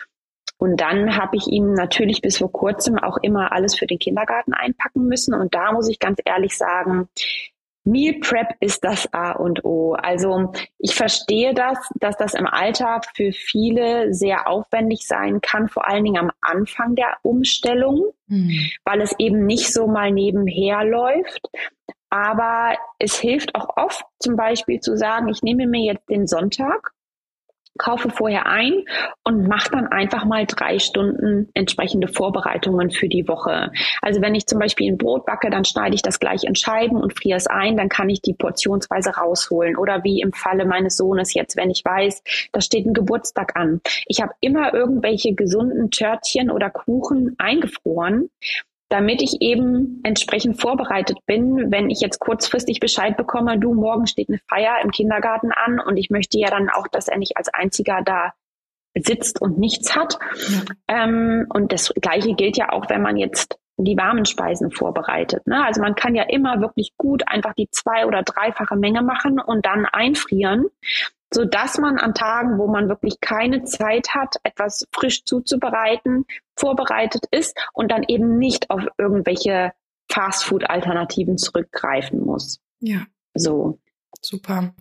und 0.60 0.78
dann 0.78 1.16
habe 1.16 1.38
ich 1.38 1.46
ihm 1.46 1.72
natürlich 1.72 2.20
bis 2.20 2.36
vor 2.36 2.52
kurzem 2.52 2.98
auch 2.98 3.16
immer 3.22 3.50
alles 3.50 3.74
für 3.74 3.86
den 3.86 3.98
Kindergarten 3.98 4.52
einpacken 4.52 5.06
müssen. 5.06 5.32
Und 5.32 5.54
da 5.54 5.72
muss 5.72 5.88
ich 5.88 5.98
ganz 5.98 6.18
ehrlich 6.22 6.56
sagen, 6.58 7.08
Meal 7.84 8.20
Prep 8.20 8.48
ist 8.60 8.84
das 8.84 9.10
A 9.14 9.32
und 9.32 9.64
O. 9.64 9.94
Also 9.94 10.52
ich 10.78 10.94
verstehe 10.94 11.54
das, 11.54 11.78
dass 11.94 12.18
das 12.18 12.34
im 12.34 12.46
Alltag 12.46 13.06
für 13.14 13.32
viele 13.32 14.12
sehr 14.12 14.48
aufwendig 14.48 15.06
sein 15.06 15.40
kann, 15.40 15.70
vor 15.70 15.88
allen 15.88 16.04
Dingen 16.04 16.18
am 16.18 16.30
Anfang 16.42 16.94
der 16.94 17.16
Umstellung, 17.22 18.12
mhm. 18.26 18.70
weil 18.84 19.00
es 19.00 19.14
eben 19.18 19.46
nicht 19.46 19.72
so 19.72 19.86
mal 19.86 20.12
nebenher 20.12 20.84
läuft. 20.84 21.40
Aber 22.10 22.76
es 22.98 23.18
hilft 23.18 23.54
auch 23.54 23.78
oft 23.78 24.04
zum 24.18 24.36
Beispiel 24.36 24.80
zu 24.80 24.94
sagen, 24.94 25.28
ich 25.30 25.42
nehme 25.42 25.66
mir 25.66 25.90
jetzt 25.90 26.10
den 26.10 26.26
Sonntag 26.26 26.92
kaufe 27.78 28.10
vorher 28.10 28.46
ein 28.46 28.84
und 29.24 29.48
mache 29.48 29.70
dann 29.70 29.86
einfach 29.86 30.24
mal 30.24 30.46
drei 30.46 30.78
Stunden 30.78 31.48
entsprechende 31.54 32.08
Vorbereitungen 32.08 32.90
für 32.90 33.08
die 33.08 33.26
Woche. 33.26 33.72
Also 34.02 34.20
wenn 34.20 34.34
ich 34.34 34.46
zum 34.46 34.58
Beispiel 34.58 34.92
ein 34.92 34.98
Brot 34.98 35.26
backe, 35.26 35.50
dann 35.50 35.64
schneide 35.64 35.94
ich 35.94 36.02
das 36.02 36.20
gleich 36.20 36.44
in 36.44 36.54
Scheiben 36.54 36.96
und 36.96 37.16
friere 37.16 37.36
es 37.36 37.46
ein, 37.46 37.76
dann 37.76 37.88
kann 37.88 38.10
ich 38.10 38.20
die 38.20 38.34
portionsweise 38.34 39.10
rausholen. 39.10 39.76
Oder 39.76 40.04
wie 40.04 40.20
im 40.20 40.32
Falle 40.32 40.64
meines 40.64 40.96
Sohnes 40.96 41.34
jetzt, 41.34 41.56
wenn 41.56 41.70
ich 41.70 41.84
weiß, 41.84 42.22
da 42.52 42.60
steht 42.60 42.86
ein 42.86 42.94
Geburtstag 42.94 43.56
an. 43.56 43.80
Ich 44.06 44.20
habe 44.20 44.32
immer 44.40 44.74
irgendwelche 44.74 45.34
gesunden 45.34 45.90
Törtchen 45.90 46.50
oder 46.50 46.70
Kuchen 46.70 47.34
eingefroren 47.38 48.30
damit 48.90 49.22
ich 49.22 49.40
eben 49.40 50.00
entsprechend 50.02 50.60
vorbereitet 50.60 51.18
bin, 51.24 51.70
wenn 51.70 51.90
ich 51.90 52.00
jetzt 52.00 52.18
kurzfristig 52.18 52.80
Bescheid 52.80 53.16
bekomme, 53.16 53.58
du, 53.58 53.72
morgen 53.72 54.06
steht 54.06 54.28
eine 54.28 54.40
Feier 54.48 54.82
im 54.82 54.90
Kindergarten 54.90 55.52
an 55.52 55.80
und 55.80 55.96
ich 55.96 56.10
möchte 56.10 56.38
ja 56.38 56.50
dann 56.50 56.68
auch, 56.68 56.88
dass 56.88 57.08
er 57.08 57.16
nicht 57.16 57.36
als 57.36 57.48
einziger 57.48 58.02
da 58.04 58.32
sitzt 58.98 59.40
und 59.40 59.58
nichts 59.58 59.94
hat. 59.94 60.18
Ja. 60.48 61.04
Ähm, 61.04 61.46
und 61.54 61.72
das 61.72 61.94
Gleiche 62.00 62.34
gilt 62.34 62.56
ja 62.56 62.72
auch, 62.72 62.90
wenn 62.90 63.00
man 63.00 63.16
jetzt 63.16 63.56
die 63.76 63.96
warmen 63.96 64.24
Speisen 64.24 64.72
vorbereitet. 64.72 65.46
Ne? 65.46 65.64
Also 65.64 65.80
man 65.80 65.94
kann 65.94 66.16
ja 66.16 66.24
immer 66.24 66.60
wirklich 66.60 66.92
gut 66.98 67.22
einfach 67.28 67.54
die 67.54 67.68
zwei- 67.70 68.06
oder 68.06 68.22
dreifache 68.22 68.76
Menge 68.76 69.02
machen 69.02 69.40
und 69.40 69.64
dann 69.64 69.86
einfrieren 69.86 70.66
so 71.32 71.44
dass 71.44 71.78
man 71.78 71.98
an 71.98 72.14
Tagen, 72.14 72.58
wo 72.58 72.66
man 72.66 72.88
wirklich 72.88 73.20
keine 73.20 73.64
Zeit 73.64 74.14
hat, 74.14 74.36
etwas 74.42 74.86
frisch 74.92 75.24
zuzubereiten, 75.24 76.26
vorbereitet 76.56 77.24
ist 77.30 77.56
und 77.72 77.90
dann 77.90 78.02
eben 78.08 78.38
nicht 78.38 78.70
auf 78.70 78.86
irgendwelche 78.98 79.72
Fastfood-Alternativen 80.10 81.38
zurückgreifen 81.38 82.20
muss. 82.20 82.60
Ja. 82.80 83.06
So. 83.34 83.78
Super. 84.20 84.74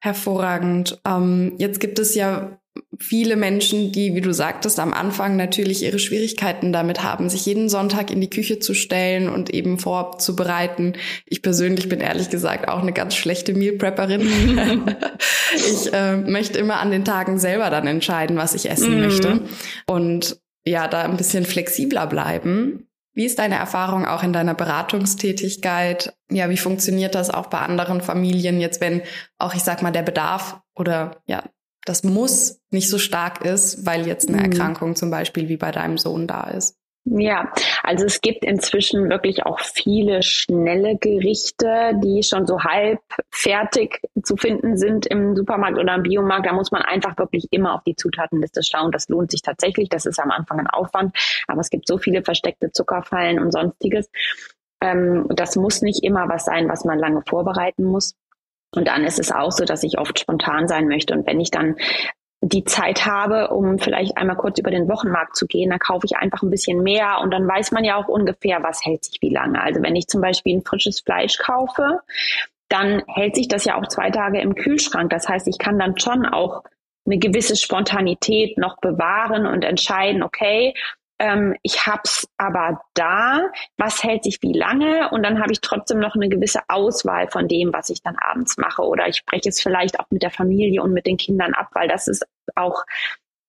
Hervorragend. 0.00 1.00
Ähm, 1.06 1.54
jetzt 1.58 1.78
gibt 1.78 1.98
es 1.98 2.14
ja 2.14 2.58
viele 2.98 3.36
Menschen, 3.36 3.92
die, 3.92 4.14
wie 4.14 4.20
du 4.20 4.32
sagtest, 4.32 4.78
am 4.78 4.92
Anfang 4.92 5.36
natürlich 5.36 5.82
ihre 5.82 5.98
Schwierigkeiten 5.98 6.72
damit 6.72 7.02
haben, 7.02 7.28
sich 7.28 7.44
jeden 7.44 7.68
Sonntag 7.68 8.10
in 8.10 8.20
die 8.20 8.30
Küche 8.30 8.58
zu 8.58 8.74
stellen 8.74 9.28
und 9.28 9.50
eben 9.50 9.78
vorzubereiten. 9.78 10.94
Ich 11.26 11.42
persönlich 11.42 11.88
bin 11.88 12.00
ehrlich 12.00 12.30
gesagt 12.30 12.68
auch 12.68 12.80
eine 12.80 12.92
ganz 12.92 13.14
schlechte 13.14 13.54
Meal 13.54 13.76
Prepperin. 13.76 14.22
ich 15.56 15.92
äh, 15.92 16.16
möchte 16.16 16.58
immer 16.58 16.80
an 16.80 16.90
den 16.90 17.04
Tagen 17.04 17.38
selber 17.38 17.70
dann 17.70 17.86
entscheiden, 17.86 18.36
was 18.36 18.54
ich 18.54 18.70
essen 18.70 18.98
mm. 18.98 19.02
möchte 19.02 19.40
und 19.86 20.38
ja, 20.64 20.86
da 20.88 21.02
ein 21.02 21.16
bisschen 21.16 21.44
flexibler 21.44 22.06
bleiben. 22.06 22.86
Wie 23.14 23.26
ist 23.26 23.38
deine 23.38 23.56
Erfahrung 23.56 24.06
auch 24.06 24.22
in 24.22 24.32
deiner 24.32 24.54
Beratungstätigkeit? 24.54 26.14
Ja, 26.30 26.48
wie 26.48 26.56
funktioniert 26.56 27.14
das 27.14 27.28
auch 27.28 27.48
bei 27.48 27.58
anderen 27.58 28.00
Familien 28.00 28.60
jetzt, 28.60 28.80
wenn 28.80 29.02
auch, 29.38 29.54
ich 29.54 29.62
sag 29.62 29.82
mal, 29.82 29.90
der 29.90 30.02
Bedarf 30.02 30.60
oder 30.74 31.20
ja, 31.26 31.42
das 31.84 32.04
Muss 32.04 32.60
nicht 32.70 32.88
so 32.88 32.98
stark 32.98 33.44
ist, 33.44 33.84
weil 33.86 34.06
jetzt 34.06 34.28
eine 34.28 34.38
mhm. 34.38 34.44
Erkrankung 34.44 34.96
zum 34.96 35.10
Beispiel 35.10 35.48
wie 35.48 35.56
bei 35.56 35.70
deinem 35.70 35.98
Sohn 35.98 36.26
da 36.26 36.44
ist. 36.44 36.76
Ja, 37.04 37.52
also 37.82 38.04
es 38.04 38.20
gibt 38.20 38.44
inzwischen 38.44 39.10
wirklich 39.10 39.44
auch 39.44 39.58
viele 39.58 40.22
schnelle 40.22 40.96
Gerichte, 40.96 41.94
die 41.96 42.22
schon 42.22 42.46
so 42.46 42.62
halb 42.62 43.00
fertig 43.28 44.00
zu 44.22 44.36
finden 44.36 44.76
sind 44.76 45.06
im 45.06 45.34
Supermarkt 45.34 45.78
oder 45.78 45.96
im 45.96 46.04
Biomarkt. 46.04 46.46
Da 46.46 46.52
muss 46.52 46.70
man 46.70 46.82
einfach 46.82 47.18
wirklich 47.18 47.48
immer 47.50 47.74
auf 47.74 47.82
die 47.82 47.96
Zutatenliste 47.96 48.62
schauen. 48.62 48.92
Das 48.92 49.08
lohnt 49.08 49.32
sich 49.32 49.42
tatsächlich. 49.42 49.88
Das 49.88 50.06
ist 50.06 50.20
am 50.20 50.30
Anfang 50.30 50.60
ein 50.60 50.68
Aufwand. 50.68 51.16
Aber 51.48 51.60
es 51.60 51.70
gibt 51.70 51.88
so 51.88 51.98
viele 51.98 52.22
versteckte 52.22 52.70
Zuckerfallen 52.70 53.40
und 53.40 53.50
sonstiges. 53.50 54.08
Ähm, 54.80 55.26
das 55.30 55.56
muss 55.56 55.82
nicht 55.82 56.04
immer 56.04 56.28
was 56.28 56.44
sein, 56.44 56.68
was 56.68 56.84
man 56.84 57.00
lange 57.00 57.22
vorbereiten 57.26 57.82
muss. 57.82 58.14
Und 58.74 58.88
dann 58.88 59.04
ist 59.04 59.18
es 59.18 59.30
auch 59.30 59.52
so, 59.52 59.64
dass 59.64 59.82
ich 59.82 59.98
oft 59.98 60.18
spontan 60.18 60.66
sein 60.66 60.88
möchte. 60.88 61.14
Und 61.14 61.26
wenn 61.26 61.40
ich 61.40 61.50
dann 61.50 61.76
die 62.42 62.64
Zeit 62.64 63.06
habe, 63.06 63.48
um 63.48 63.78
vielleicht 63.78 64.16
einmal 64.16 64.36
kurz 64.36 64.58
über 64.58 64.72
den 64.72 64.88
Wochenmarkt 64.88 65.36
zu 65.36 65.46
gehen, 65.46 65.70
dann 65.70 65.78
kaufe 65.78 66.06
ich 66.06 66.16
einfach 66.16 66.42
ein 66.42 66.50
bisschen 66.50 66.82
mehr 66.82 67.20
und 67.22 67.30
dann 67.30 67.46
weiß 67.46 67.70
man 67.70 67.84
ja 67.84 67.96
auch 67.96 68.08
ungefähr, 68.08 68.62
was 68.64 68.84
hält 68.84 69.04
sich 69.04 69.18
wie 69.22 69.32
lange. 69.32 69.62
Also 69.62 69.80
wenn 69.80 69.94
ich 69.94 70.08
zum 70.08 70.20
Beispiel 70.20 70.56
ein 70.56 70.64
frisches 70.64 71.00
Fleisch 71.00 71.38
kaufe, 71.38 72.00
dann 72.68 73.02
hält 73.06 73.36
sich 73.36 73.46
das 73.46 73.64
ja 73.64 73.78
auch 73.78 73.86
zwei 73.86 74.10
Tage 74.10 74.40
im 74.40 74.56
Kühlschrank. 74.56 75.10
Das 75.10 75.28
heißt, 75.28 75.46
ich 75.46 75.58
kann 75.58 75.78
dann 75.78 75.98
schon 75.98 76.26
auch 76.26 76.64
eine 77.06 77.18
gewisse 77.18 77.54
Spontanität 77.54 78.58
noch 78.58 78.78
bewahren 78.78 79.46
und 79.46 79.62
entscheiden, 79.62 80.22
okay, 80.22 80.74
ähm, 81.22 81.54
ich 81.62 81.86
hab's 81.86 82.26
aber 82.36 82.82
da, 82.94 83.48
was 83.78 84.02
hält 84.02 84.24
sich 84.24 84.42
wie 84.42 84.52
lange 84.52 85.08
und 85.10 85.22
dann 85.22 85.40
habe 85.40 85.52
ich 85.52 85.60
trotzdem 85.60 86.00
noch 86.00 86.16
eine 86.16 86.28
gewisse 86.28 86.60
Auswahl 86.68 87.28
von 87.28 87.46
dem, 87.46 87.72
was 87.72 87.90
ich 87.90 88.02
dann 88.02 88.16
abends 88.18 88.56
mache 88.56 88.82
oder 88.82 89.06
ich 89.06 89.18
spreche 89.18 89.48
es 89.48 89.60
vielleicht 89.60 90.00
auch 90.00 90.06
mit 90.10 90.24
der 90.24 90.32
Familie 90.32 90.82
und 90.82 90.92
mit 90.92 91.06
den 91.06 91.16
Kindern 91.16 91.54
ab, 91.54 91.68
weil 91.74 91.86
das 91.86 92.08
ist 92.08 92.26
auch 92.56 92.82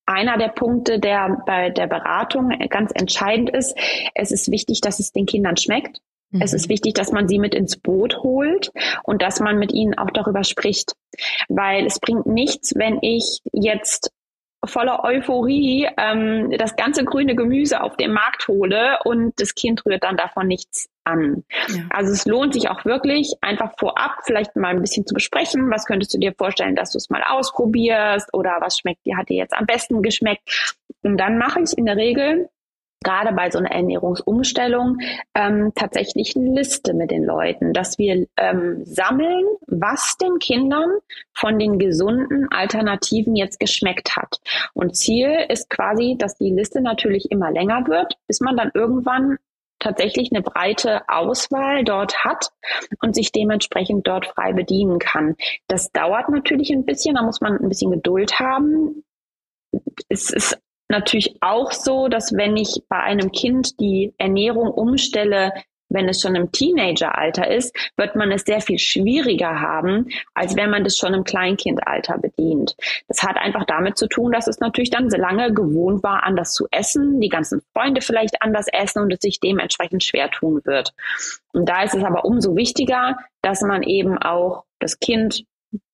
einer 0.06 0.38
der 0.38 0.50
Punkte, 0.50 1.00
der 1.00 1.42
bei 1.48 1.72
der 1.72 1.88
Beratung 1.88 2.50
ganz 2.70 2.92
entscheidend 2.94 3.50
ist. 3.50 3.75
Es 4.13 4.32
ist 4.32 4.51
wichtig, 4.51 4.82
dass 4.82 5.00
es 5.00 5.12
den 5.12 5.25
Kindern 5.25 5.58
schmeckt. 5.58 6.00
Es 6.39 6.53
ist 6.53 6.68
mhm. 6.68 6.74
wichtig, 6.74 6.94
dass 6.94 7.12
man 7.12 7.27
sie 7.27 7.39
mit 7.39 7.56
ins 7.56 7.77
Boot 7.77 8.18
holt 8.22 8.72
und 9.03 9.22
dass 9.22 9.39
man 9.39 9.58
mit 9.58 9.72
ihnen 9.72 9.98
auch 9.98 10.10
darüber 10.12 10.44
spricht. 10.44 10.94
Weil 11.48 11.86
es 11.86 12.00
bringt 12.00 12.25
nichts, 12.25 12.74
wenn 12.75 13.00
ich 13.01 13.39
jetzt 13.51 14.12
voller 14.65 15.03
Euphorie 15.03 15.88
ähm, 15.98 16.51
das 16.58 16.75
ganze 16.75 17.03
grüne 17.03 17.36
Gemüse 17.36 17.82
auf 17.82 17.98
den 17.98 18.13
Markt 18.13 18.48
hole 18.48 18.98
und 19.03 19.39
das 19.39 19.55
Kind 19.55 19.86
rührt 19.86 20.03
dann 20.03 20.17
davon 20.17 20.48
nichts 20.48 20.89
an. 21.03 21.43
Ja. 21.67 21.84
Also 21.89 22.13
es 22.13 22.25
lohnt 22.25 22.53
sich 22.53 22.70
auch 22.70 22.86
wirklich, 22.86 23.34
einfach 23.41 23.74
vorab 23.77 24.20
vielleicht 24.24 24.55
mal 24.55 24.70
ein 24.70 24.82
bisschen 24.82 25.05
zu 25.05 25.13
besprechen, 25.13 25.70
was 25.70 25.86
könntest 25.86 26.13
du 26.13 26.17
dir 26.17 26.34
vorstellen, 26.38 26.75
dass 26.75 26.91
du 26.91 26.98
es 26.98 27.10
mal 27.10 27.24
ausprobierst 27.27 28.34
oder 28.34 28.58
was 28.62 28.79
schmeckt 28.79 29.05
dir, 29.05 29.17
hat 29.17 29.29
dir 29.29 29.38
jetzt 29.38 29.53
am 29.53 29.65
besten 29.65 30.01
geschmeckt. 30.01 30.75
Und 31.01 31.17
dann 31.17 31.38
mache 31.38 31.62
ich 31.62 31.77
in 31.77 31.86
der 31.86 31.98
Regel 31.98 32.50
gerade 33.03 33.33
bei 33.33 33.51
so 33.51 33.60
einer 33.60 33.72
Ernährungsumstellung 33.72 34.98
ähm, 35.36 35.72
tatsächlich 35.75 36.36
eine 36.36 36.53
Liste 36.53 36.93
mit 36.93 37.12
den 37.12 37.24
Leuten, 37.24 37.74
dass 37.74 37.98
wir 37.98 38.25
ähm, 38.38 38.83
sammeln, 38.86 39.45
was 39.67 40.17
den 40.17 40.39
Kindern 40.39 40.89
von 41.33 41.60
den 41.60 41.79
gesunden 41.79 42.48
Alternativen 42.51 43.36
jetzt 43.36 43.60
geschmeckt 43.60 44.15
hat. 44.15 44.39
Und 44.74 44.95
Ziel 44.95 45.45
ist 45.50 45.69
quasi, 45.69 46.15
dass 46.17 46.38
die 46.38 46.51
Liste 46.51 46.81
natürlich 46.81 47.31
immer 47.31 47.51
länger 47.51 47.86
wird, 47.88 48.17
bis 48.27 48.39
man 48.39 48.57
dann 48.57 48.72
irgendwann 48.74 49.38
tatsächlich 49.83 50.31
eine 50.31 50.41
breite 50.41 51.07
Auswahl 51.10 51.83
dort 51.83 52.24
hat 52.24 52.51
und 53.01 53.13
sich 53.13 53.31
dementsprechend 53.31 54.07
dort 54.07 54.27
frei 54.27 54.53
bedienen 54.53 54.98
kann. 54.98 55.36
Das 55.67 55.91
dauert 55.91 56.29
natürlich 56.29 56.72
ein 56.72 56.86
bisschen, 56.86 57.15
da 57.15 57.24
muss 57.24 57.41
man 57.41 57.60
ein 57.60 57.69
bisschen 57.69 57.91
Geduld 57.91 58.39
haben. 58.39 59.03
Es 60.10 60.29
ist 60.29 60.57
natürlich 60.93 61.35
auch 61.41 61.71
so, 61.71 62.07
dass 62.07 62.33
wenn 62.33 62.55
ich 62.55 62.81
bei 62.88 63.00
einem 63.00 63.31
Kind 63.31 63.79
die 63.79 64.13
Ernährung 64.17 64.71
umstelle, 64.71 65.51
wenn 65.89 66.09
es 66.09 66.21
schon 66.21 66.35
im 66.35 66.51
Teenageralter 66.51 67.50
ist, 67.50 67.75
wird 67.97 68.15
man 68.15 68.31
es 68.31 68.43
sehr 68.43 68.62
viel 68.62 68.79
schwieriger 68.79 69.59
haben, 69.59 70.07
als 70.33 70.55
wenn 70.55 70.69
man 70.69 70.83
das 70.83 70.97
schon 70.97 71.13
im 71.13 71.23
Kleinkindalter 71.23 72.17
bedient. 72.17 72.75
Das 73.07 73.21
hat 73.21 73.38
einfach 73.38 73.65
damit 73.65 73.97
zu 73.97 74.07
tun, 74.07 74.31
dass 74.31 74.47
es 74.47 74.59
natürlich 74.59 74.89
dann 74.89 75.09
so 75.09 75.17
lange 75.17 75.53
gewohnt 75.53 76.03
war, 76.03 76.23
anders 76.23 76.53
zu 76.53 76.67
essen, 76.71 77.19
die 77.19 77.29
ganzen 77.29 77.62
Freunde 77.73 78.01
vielleicht 78.01 78.41
anders 78.41 78.67
essen 78.71 79.03
und 79.03 79.13
es 79.13 79.19
sich 79.19 79.39
dementsprechend 79.39 80.03
schwer 80.03 80.31
tun 80.31 80.62
wird. 80.65 80.93
Und 81.53 81.69
da 81.69 81.83
ist 81.83 81.93
es 81.93 82.03
aber 82.03 82.25
umso 82.25 82.55
wichtiger, 82.55 83.17
dass 83.41 83.62
man 83.62 83.83
eben 83.83 84.17
auch 84.17 84.63
das 84.79 85.00
Kind 85.00 85.45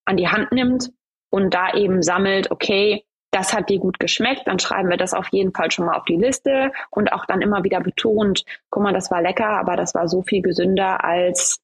an 0.06 0.18
die 0.18 0.30
Hand 0.30 0.52
nimmt 0.52 0.92
und 1.30 1.54
da 1.54 1.74
eben 1.74 2.02
sammelt, 2.02 2.52
okay, 2.52 3.04
das 3.32 3.54
hat 3.54 3.70
dir 3.70 3.80
gut 3.80 4.00
geschmeckt, 4.00 4.48
dann 4.48 4.60
schreiben 4.60 4.90
wir 4.90 4.98
das 4.98 5.14
auf 5.14 5.28
jeden 5.30 5.54
Fall 5.54 5.72
schon 5.72 5.86
mal 5.86 5.98
auf 5.98 6.06
die 6.06 6.18
Liste 6.18 6.72
und 6.90 7.14
auch 7.14 7.26
dann 7.26 7.42
immer 7.42 7.64
wieder 7.64 7.80
betont, 7.80 8.44
guck 8.70 8.84
mal, 8.84 8.94
das 8.94 9.12
war 9.12 9.22
lecker, 9.22 9.50
aber 9.50 9.76
das 9.76 9.94
war 9.94 10.08
so 10.08 10.22
viel 10.24 10.42
gesünder 10.42 11.04
als 11.04 11.60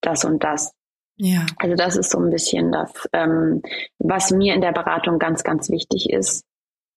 das 0.00 0.24
und 0.24 0.44
das. 0.44 0.74
Ja. 1.16 1.46
Also 1.56 1.74
das 1.74 1.96
ist 1.96 2.10
so 2.10 2.18
ein 2.18 2.30
bisschen 2.30 2.70
das, 2.70 3.08
ähm, 3.12 3.62
was 3.98 4.30
mir 4.30 4.54
in 4.54 4.60
der 4.60 4.72
Beratung 4.72 5.18
ganz, 5.18 5.42
ganz 5.42 5.70
wichtig 5.70 6.10
ist, 6.10 6.44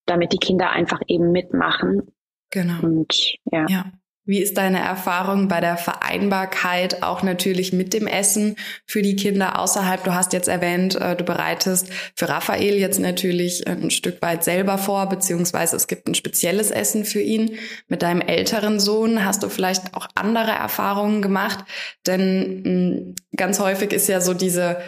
damit 0.06 0.32
die 0.32 0.38
Kinder 0.38 0.70
einfach 0.70 1.00
eben 1.06 1.32
mitmachen. 1.32 2.12
Genau. 2.50 2.82
Und 2.82 3.38
ja. 3.50 3.66
ja. 3.68 3.84
Wie 4.24 4.38
ist 4.38 4.56
deine 4.56 4.78
Erfahrung 4.78 5.48
bei 5.48 5.60
der 5.60 5.76
Vereinbarkeit 5.76 7.02
auch 7.02 7.24
natürlich 7.24 7.72
mit 7.72 7.92
dem 7.92 8.06
Essen 8.06 8.54
für 8.86 9.02
die 9.02 9.16
Kinder 9.16 9.58
außerhalb? 9.58 10.04
Du 10.04 10.14
hast 10.14 10.32
jetzt 10.32 10.46
erwähnt, 10.46 10.94
äh, 10.94 11.16
du 11.16 11.24
bereitest 11.24 11.88
für 12.14 12.28
Raphael 12.28 12.76
jetzt 12.76 13.00
natürlich 13.00 13.66
ein 13.66 13.90
Stück 13.90 14.22
weit 14.22 14.44
selber 14.44 14.78
vor, 14.78 15.08
beziehungsweise 15.08 15.74
es 15.74 15.88
gibt 15.88 16.06
ein 16.06 16.14
spezielles 16.14 16.70
Essen 16.70 17.04
für 17.04 17.20
ihn. 17.20 17.58
Mit 17.88 18.02
deinem 18.02 18.20
älteren 18.20 18.78
Sohn 18.78 19.24
hast 19.24 19.42
du 19.42 19.48
vielleicht 19.48 19.94
auch 19.94 20.06
andere 20.14 20.52
Erfahrungen 20.52 21.20
gemacht, 21.20 21.64
denn 22.06 22.62
mm, 22.62 23.14
ganz 23.36 23.58
häufig 23.58 23.92
ist 23.92 24.08
ja 24.08 24.20
so 24.20 24.34
diese 24.34 24.78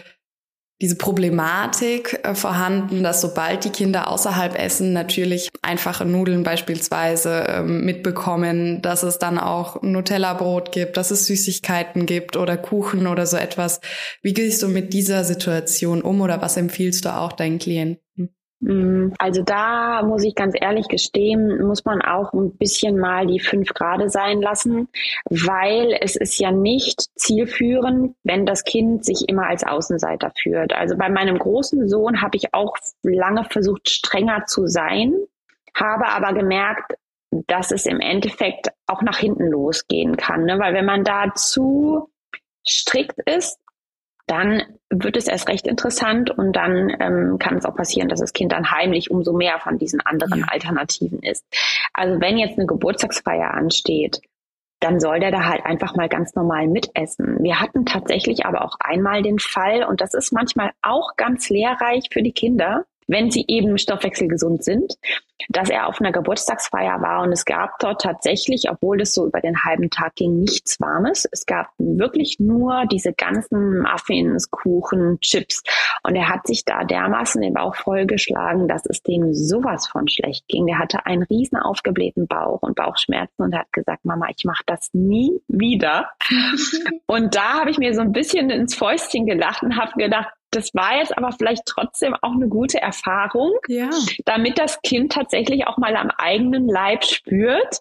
diese 0.82 0.96
Problematik 0.96 2.20
äh, 2.24 2.34
vorhanden, 2.34 3.02
dass 3.02 3.20
sobald 3.20 3.64
die 3.64 3.70
Kinder 3.70 4.08
außerhalb 4.08 4.58
essen, 4.58 4.92
natürlich 4.92 5.50
einfache 5.62 6.04
Nudeln 6.04 6.42
beispielsweise 6.42 7.46
ähm, 7.48 7.84
mitbekommen, 7.84 8.82
dass 8.82 9.02
es 9.02 9.18
dann 9.18 9.38
auch 9.38 9.82
Nutella-Brot 9.82 10.72
gibt, 10.72 10.96
dass 10.96 11.10
es 11.10 11.26
Süßigkeiten 11.26 12.06
gibt 12.06 12.36
oder 12.36 12.56
Kuchen 12.56 13.06
oder 13.06 13.26
so 13.26 13.36
etwas. 13.36 13.80
Wie 14.22 14.34
gehst 14.34 14.62
du 14.62 14.68
mit 14.68 14.92
dieser 14.92 15.24
Situation 15.24 16.02
um 16.02 16.20
oder 16.20 16.42
was 16.42 16.56
empfiehlst 16.56 17.04
du 17.04 17.14
auch 17.14 17.32
deinen 17.32 17.58
Klienten? 17.58 18.03
Mm, 18.64 19.12
also 19.18 19.42
da 19.42 20.02
muss 20.02 20.24
ich 20.24 20.34
ganz 20.34 20.54
ehrlich 20.58 20.88
gestehen, 20.88 21.66
muss 21.66 21.84
man 21.84 22.00
auch 22.00 22.32
ein 22.32 22.56
bisschen 22.56 22.98
mal 22.98 23.26
die 23.26 23.40
fünf 23.40 23.74
Grade 23.74 24.08
sein 24.08 24.40
lassen, 24.40 24.88
weil 25.28 25.98
es 26.00 26.16
ist 26.16 26.38
ja 26.38 26.50
nicht 26.50 27.10
zielführend, 27.14 28.16
wenn 28.24 28.46
das 28.46 28.64
Kind 28.64 29.04
sich 29.04 29.28
immer 29.28 29.46
als 29.46 29.64
Außenseiter 29.64 30.32
führt. 30.34 30.72
Also 30.72 30.96
bei 30.96 31.10
meinem 31.10 31.38
großen 31.38 31.88
Sohn 31.88 32.22
habe 32.22 32.38
ich 32.38 32.54
auch 32.54 32.74
lange 33.02 33.44
versucht, 33.44 33.90
strenger 33.90 34.46
zu 34.46 34.66
sein, 34.66 35.12
habe 35.74 36.08
aber 36.08 36.32
gemerkt, 36.32 36.94
dass 37.46 37.70
es 37.70 37.84
im 37.84 38.00
Endeffekt 38.00 38.68
auch 38.86 39.02
nach 39.02 39.18
hinten 39.18 39.48
losgehen 39.48 40.16
kann. 40.16 40.44
Ne? 40.44 40.58
Weil 40.58 40.72
wenn 40.72 40.86
man 40.86 41.04
da 41.04 41.34
zu 41.34 42.08
strikt 42.66 43.18
ist, 43.26 43.58
dann 44.26 44.62
wird 44.90 45.16
es 45.16 45.28
erst 45.28 45.48
recht 45.48 45.66
interessant 45.66 46.30
und 46.30 46.54
dann 46.54 46.94
ähm, 47.00 47.38
kann 47.38 47.56
es 47.56 47.64
auch 47.64 47.76
passieren, 47.76 48.08
dass 48.08 48.20
das 48.20 48.32
Kind 48.32 48.52
dann 48.52 48.70
heimlich 48.70 49.10
umso 49.10 49.32
mehr 49.32 49.58
von 49.58 49.78
diesen 49.78 50.00
anderen 50.00 50.40
ja. 50.40 50.46
Alternativen 50.48 51.18
ist. 51.20 51.44
Also 51.92 52.20
wenn 52.20 52.38
jetzt 52.38 52.58
eine 52.58 52.66
Geburtstagsfeier 52.66 53.52
ansteht, 53.52 54.20
dann 54.80 55.00
soll 55.00 55.20
der 55.20 55.30
da 55.30 55.46
halt 55.46 55.64
einfach 55.64 55.96
mal 55.96 56.08
ganz 56.08 56.34
normal 56.34 56.68
mitessen. 56.68 57.42
Wir 57.42 57.60
hatten 57.60 57.86
tatsächlich 57.86 58.44
aber 58.44 58.64
auch 58.64 58.76
einmal 58.80 59.22
den 59.22 59.38
Fall, 59.38 59.84
und 59.84 60.00
das 60.00 60.14
ist 60.14 60.32
manchmal 60.32 60.72
auch 60.82 61.16
ganz 61.16 61.48
lehrreich 61.48 62.08
für 62.12 62.22
die 62.22 62.32
Kinder, 62.32 62.84
wenn 63.06 63.30
sie 63.30 63.44
eben 63.48 63.78
stoffwechselgesund 63.78 64.64
sind, 64.64 64.94
dass 65.48 65.70
er 65.70 65.86
auf 65.86 66.00
einer 66.00 66.12
Geburtstagsfeier 66.12 67.00
war 67.00 67.22
und 67.22 67.32
es 67.32 67.44
gab 67.44 67.78
dort 67.78 68.00
tatsächlich, 68.00 68.70
obwohl 68.70 69.00
es 69.00 69.14
so 69.14 69.26
über 69.26 69.40
den 69.40 69.64
halben 69.64 69.90
Tag 69.90 70.14
ging, 70.14 70.40
nichts 70.40 70.80
Warmes. 70.80 71.28
Es 71.30 71.46
gab 71.46 71.68
wirklich 71.78 72.38
nur 72.38 72.84
diese 72.90 73.12
ganzen 73.12 73.80
Muffins, 73.80 74.50
Kuchen, 74.50 75.18
Chips 75.20 75.62
und 76.02 76.16
er 76.16 76.28
hat 76.28 76.46
sich 76.46 76.64
da 76.64 76.84
dermaßen 76.84 77.40
den 77.40 77.54
Bauch 77.54 77.74
vollgeschlagen, 77.74 78.68
dass 78.68 78.84
es 78.86 79.02
dem 79.02 79.32
sowas 79.32 79.86
von 79.86 80.08
schlecht 80.08 80.46
ging. 80.48 80.66
Der 80.66 80.78
hatte 80.78 81.06
einen 81.06 81.22
riesen 81.22 81.58
aufgeblähten 81.58 82.26
Bauch 82.26 82.62
und 82.62 82.76
Bauchschmerzen 82.76 83.42
und 83.42 83.56
hat 83.56 83.72
gesagt, 83.72 84.04
Mama, 84.04 84.26
ich 84.36 84.44
mache 84.44 84.62
das 84.66 84.90
nie 84.92 85.40
wieder. 85.48 86.10
und 87.06 87.34
da 87.34 87.60
habe 87.60 87.70
ich 87.70 87.78
mir 87.78 87.94
so 87.94 88.00
ein 88.00 88.12
bisschen 88.12 88.50
ins 88.50 88.74
Fäustchen 88.74 89.26
gelacht 89.26 89.62
und 89.62 89.76
habe 89.76 89.92
gedacht, 89.96 90.28
das 90.54 90.74
war 90.74 90.98
jetzt 90.98 91.16
aber 91.16 91.32
vielleicht 91.32 91.64
trotzdem 91.66 92.14
auch 92.22 92.32
eine 92.32 92.48
gute 92.48 92.80
Erfahrung, 92.80 93.52
ja. 93.68 93.90
damit 94.24 94.58
das 94.58 94.80
Kind 94.82 95.12
tatsächlich 95.12 95.66
auch 95.66 95.78
mal 95.78 95.96
am 95.96 96.10
eigenen 96.10 96.68
Leib 96.68 97.04
spürt, 97.04 97.80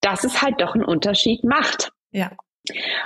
dass 0.00 0.24
es 0.24 0.42
halt 0.42 0.60
doch 0.60 0.74
einen 0.74 0.84
Unterschied 0.84 1.44
macht. 1.44 1.92
Ja. 2.10 2.30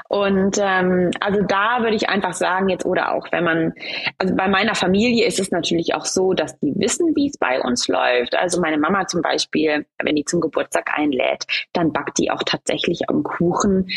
Und 0.09 0.57
ähm, 0.61 1.11
also 1.21 1.43
da 1.43 1.81
würde 1.83 1.97
ich 1.97 2.09
einfach 2.09 2.33
sagen 2.33 2.69
jetzt 2.69 2.87
oder 2.87 3.15
auch 3.15 3.27
wenn 3.33 3.43
man, 3.43 3.73
also 4.17 4.37
bei 4.37 4.47
meiner 4.47 4.77
Familie 4.77 5.27
ist 5.27 5.41
es 5.41 5.51
natürlich 5.51 5.95
auch 5.95 6.05
so, 6.05 6.33
dass 6.33 6.59
die 6.61 6.75
wissen, 6.77 7.17
wie 7.17 7.27
es 7.27 7.37
bei 7.39 7.61
uns 7.61 7.89
läuft. 7.89 8.37
Also 8.37 8.61
meine 8.61 8.79
Mama 8.79 9.07
zum 9.09 9.21
Beispiel, 9.21 9.85
wenn 10.01 10.15
die 10.15 10.25
zum 10.25 10.41
Geburtstag 10.41 10.97
einlädt, 10.97 11.45
dann 11.73 11.93
backt 11.93 12.19
die 12.19 12.31
auch 12.31 12.45
tatsächlich 12.45 13.09
einen 13.09 13.25
Kuchen, 13.25 13.89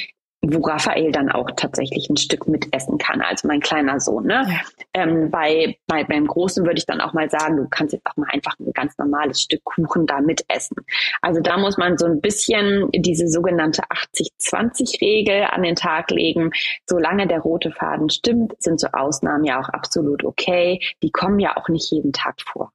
wo 0.41 0.61
Raphael 0.61 1.11
dann 1.11 1.29
auch 1.29 1.49
tatsächlich 1.55 2.09
ein 2.09 2.17
Stück 2.17 2.47
mitessen 2.47 2.97
kann, 2.97 3.21
also 3.21 3.47
mein 3.47 3.59
kleiner 3.59 3.99
Sohn. 3.99 4.25
Ne? 4.25 4.43
Ja. 4.47 4.59
Ähm, 4.93 5.29
bei, 5.29 5.77
bei 5.87 6.03
beim 6.03 6.25
Großen 6.25 6.65
würde 6.65 6.79
ich 6.79 6.85
dann 6.85 6.99
auch 6.99 7.13
mal 7.13 7.29
sagen, 7.29 7.57
du 7.57 7.67
kannst 7.69 7.93
jetzt 7.93 8.05
auch 8.07 8.17
mal 8.17 8.27
einfach 8.31 8.57
ein 8.59 8.73
ganz 8.73 8.97
normales 8.97 9.41
Stück 9.41 9.63
Kuchen 9.63 10.07
da 10.07 10.19
mitessen. 10.19 10.77
Also 11.21 11.41
da 11.41 11.57
muss 11.57 11.77
man 11.77 11.97
so 11.97 12.05
ein 12.05 12.21
bisschen 12.21 12.89
diese 12.91 13.27
sogenannte 13.27 13.83
80-20-Regel 13.83 15.43
an 15.43 15.61
den 15.61 15.75
Tag 15.75 16.09
legen. 16.09 16.51
Solange 16.87 17.27
der 17.27 17.39
rote 17.39 17.71
Faden 17.71 18.09
stimmt, 18.09 18.53
sind 18.59 18.79
so 18.79 18.87
Ausnahmen 18.93 19.45
ja 19.45 19.61
auch 19.61 19.69
absolut 19.69 20.23
okay. 20.23 20.79
Die 21.03 21.11
kommen 21.11 21.39
ja 21.39 21.55
auch 21.55 21.69
nicht 21.69 21.91
jeden 21.91 22.13
Tag 22.13 22.41
vor. 22.41 22.71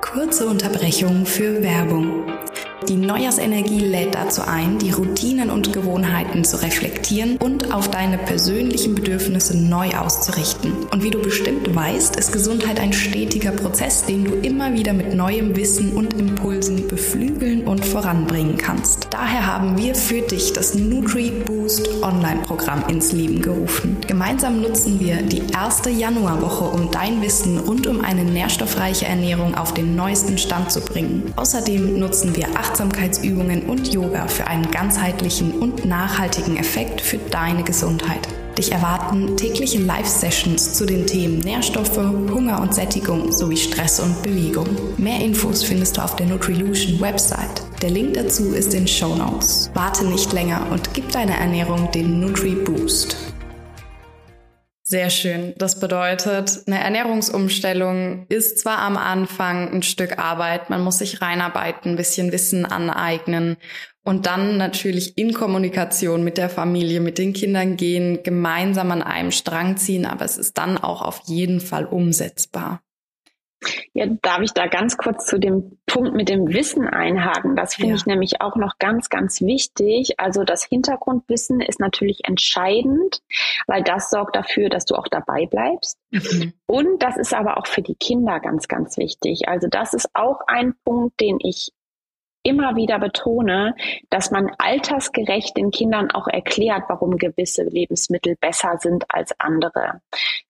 Kurze 0.00 0.46
Unterbrechung 0.46 1.26
für 1.26 1.62
Werbung. 1.62 2.24
Die 2.88 2.94
Neujahrsenergie 2.94 3.80
lädt 3.80 4.14
dazu 4.14 4.42
ein, 4.42 4.78
die 4.78 4.92
Routinen 4.92 5.50
und 5.50 5.72
Gewohnheiten 5.72 6.44
zu 6.44 6.62
reflektieren 6.62 7.36
und 7.36 7.74
auf 7.74 7.90
deine 7.90 8.16
persönlichen 8.16 8.94
Bedürfnisse 8.94 9.58
neu 9.58 9.90
auszurichten. 9.90 10.72
Und 10.92 11.02
wie 11.02 11.10
du 11.10 11.20
bestimmt 11.20 11.74
weißt, 11.74 12.14
ist 12.14 12.30
Gesundheit 12.32 12.78
ein 12.78 12.92
stetiger 12.92 13.50
Prozess, 13.50 14.04
den 14.04 14.24
du 14.24 14.34
immer 14.34 14.72
wieder 14.74 14.92
mit 14.92 15.12
neuem 15.14 15.56
Wissen 15.56 15.94
und 15.94 16.14
Impulsen 16.14 16.86
beflügeln 16.86 17.66
und 17.66 17.84
voranbringen 17.84 18.56
kannst. 18.56 19.08
Daher 19.10 19.44
haben 19.46 19.76
wir 19.76 19.96
für 19.96 20.20
dich 20.20 20.52
das 20.52 20.76
Nutri 20.76 21.32
Boost 21.44 21.88
Online-Programm 22.02 22.84
ins 22.86 23.10
Leben 23.10 23.42
gerufen. 23.42 23.96
Gemeinsam 24.06 24.60
nutzen 24.60 25.00
wir 25.00 25.22
die 25.22 25.42
erste 25.52 25.90
Januarwoche, 25.90 26.66
um 26.66 26.92
dein 26.92 27.20
Wissen 27.20 27.58
rund 27.58 27.88
um 27.88 28.00
eine 28.00 28.22
nährstoffreiche 28.22 29.06
Ernährung 29.06 29.56
auf 29.56 29.74
den 29.74 29.96
neuesten 29.96 30.38
Stand 30.38 30.70
zu 30.70 30.80
bringen. 30.80 31.32
Außerdem 31.34 31.98
nutzen 31.98 32.36
wir 32.36 32.46
Achtsamkeitsübungen 32.76 33.62
und 33.62 33.94
Yoga 33.94 34.28
für 34.28 34.46
einen 34.48 34.70
ganzheitlichen 34.70 35.52
und 35.60 35.86
nachhaltigen 35.86 36.58
Effekt 36.58 37.00
für 37.00 37.16
deine 37.16 37.64
Gesundheit. 37.64 38.28
Dich 38.58 38.70
erwarten 38.70 39.34
tägliche 39.38 39.78
Live-Sessions 39.78 40.74
zu 40.74 40.84
den 40.84 41.06
Themen 41.06 41.38
Nährstoffe, 41.38 41.96
Hunger 41.96 42.60
und 42.60 42.74
Sättigung 42.74 43.32
sowie 43.32 43.56
Stress 43.56 43.98
und 43.98 44.22
Bewegung. 44.22 44.68
Mehr 44.98 45.20
Infos 45.20 45.62
findest 45.62 45.96
du 45.96 46.02
auf 46.02 46.16
der 46.16 46.26
Nutrilution 46.26 47.00
Website. 47.00 47.62
Der 47.80 47.88
Link 47.88 48.12
dazu 48.12 48.52
ist 48.52 48.74
in 48.74 48.86
Show 48.86 49.14
Notes. 49.14 49.70
Warte 49.72 50.04
nicht 50.04 50.34
länger 50.34 50.66
und 50.70 50.92
gib 50.92 51.10
deiner 51.12 51.36
Ernährung 51.36 51.90
den 51.92 52.20
Nutri 52.20 52.56
Boost. 52.56 53.16
Sehr 54.88 55.10
schön. 55.10 55.52
Das 55.58 55.80
bedeutet, 55.80 56.60
eine 56.68 56.78
Ernährungsumstellung 56.78 58.26
ist 58.28 58.60
zwar 58.60 58.78
am 58.78 58.96
Anfang 58.96 59.68
ein 59.72 59.82
Stück 59.82 60.20
Arbeit, 60.20 60.70
man 60.70 60.80
muss 60.80 60.98
sich 60.98 61.20
reinarbeiten, 61.20 61.90
ein 61.90 61.96
bisschen 61.96 62.30
Wissen 62.30 62.64
aneignen 62.64 63.56
und 64.04 64.26
dann 64.26 64.58
natürlich 64.58 65.18
in 65.18 65.34
Kommunikation 65.34 66.22
mit 66.22 66.38
der 66.38 66.48
Familie, 66.48 67.00
mit 67.00 67.18
den 67.18 67.32
Kindern 67.32 67.76
gehen, 67.76 68.22
gemeinsam 68.22 68.92
an 68.92 69.02
einem 69.02 69.32
Strang 69.32 69.76
ziehen, 69.76 70.06
aber 70.06 70.24
es 70.24 70.38
ist 70.38 70.56
dann 70.56 70.78
auch 70.78 71.02
auf 71.02 71.22
jeden 71.26 71.58
Fall 71.58 71.84
umsetzbar. 71.84 72.80
Ja, 73.94 74.06
darf 74.22 74.40
ich 74.42 74.52
da 74.52 74.66
ganz 74.66 74.96
kurz 74.96 75.26
zu 75.26 75.38
dem 75.38 75.78
Punkt 75.86 76.14
mit 76.14 76.28
dem 76.28 76.52
Wissen 76.52 76.86
einhaken? 76.86 77.56
Das 77.56 77.74
finde 77.74 77.90
ja. 77.90 77.96
ich 77.96 78.06
nämlich 78.06 78.40
auch 78.40 78.56
noch 78.56 78.78
ganz, 78.78 79.08
ganz 79.08 79.40
wichtig. 79.40 80.20
Also 80.20 80.44
das 80.44 80.64
Hintergrundwissen 80.64 81.60
ist 81.60 81.80
natürlich 81.80 82.20
entscheidend, 82.24 83.22
weil 83.66 83.82
das 83.82 84.10
sorgt 84.10 84.36
dafür, 84.36 84.68
dass 84.68 84.84
du 84.84 84.94
auch 84.94 85.08
dabei 85.08 85.46
bleibst. 85.46 85.98
Mhm. 86.10 86.52
Und 86.66 87.02
das 87.02 87.16
ist 87.16 87.32
aber 87.32 87.56
auch 87.56 87.66
für 87.66 87.82
die 87.82 87.94
Kinder 87.94 88.40
ganz, 88.40 88.68
ganz 88.68 88.98
wichtig. 88.98 89.48
Also 89.48 89.68
das 89.68 89.94
ist 89.94 90.10
auch 90.14 90.40
ein 90.46 90.74
Punkt, 90.84 91.18
den 91.20 91.38
ich 91.40 91.72
immer 92.46 92.76
wieder 92.76 92.98
betone, 92.98 93.74
dass 94.08 94.30
man 94.30 94.50
altersgerecht 94.58 95.56
den 95.56 95.70
Kindern 95.70 96.10
auch 96.12 96.28
erklärt, 96.28 96.84
warum 96.88 97.16
gewisse 97.16 97.64
Lebensmittel 97.64 98.36
besser 98.40 98.78
sind 98.78 99.04
als 99.08 99.34
andere. 99.38 100.00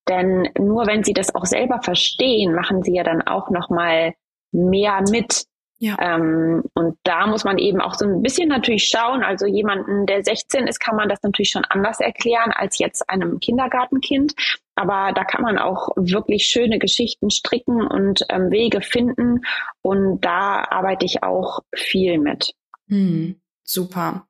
Denn 0.09 0.49
nur 0.59 0.87
wenn 0.87 1.03
sie 1.03 1.15
das 1.15 1.35
auch 1.35 1.47
selber 1.47 1.81
verstehen, 1.83 2.55
machen 2.55 2.83
sie 2.83 2.95
ja 2.95 3.03
dann 3.03 3.23
auch 3.23 3.51
noch 3.51 3.71
mal 3.71 4.15
mehr 4.53 5.03
mit. 5.11 5.47
Ja. 5.79 5.97
Ähm, 6.01 6.65
und 6.75 6.97
da 7.03 7.27
muss 7.27 7.45
man 7.45 7.59
eben 7.59 7.81
auch 7.81 7.95
so 7.95 8.07
ein 8.07 8.23
bisschen 8.23 8.49
natürlich 8.49 8.89
schauen. 8.89 9.23
Also 9.23 9.47
jemanden, 9.47 10.07
der 10.07 10.23
16 10.25 10.67
ist, 10.67 10.79
kann 10.79 10.97
man 10.97 11.09
das 11.09 11.23
natürlich 11.23 11.51
schon 11.51 11.65
anders 11.65 12.01
erklären 12.01 12.53
als 12.53 12.79
jetzt 12.79 13.09
einem 13.09 13.41
Kindergartenkind. 13.41 14.35
Aber 14.77 15.13
da 15.15 15.25
kann 15.25 15.43
man 15.43 15.59
auch 15.59 15.89
wirklich 15.97 16.45
schöne 16.45 16.79
Geschichten 16.79 17.31
stricken 17.31 17.87
und 17.87 18.25
ähm, 18.29 18.51
Wege 18.51 18.83
finden. 18.83 19.41
Und 19.83 20.21
da 20.21 20.65
arbeite 20.69 21.07
ich 21.07 21.23
auch 21.23 21.61
viel 21.75 22.19
mit. 22.19 22.53
Hm, 22.89 23.41
super. 23.65 24.27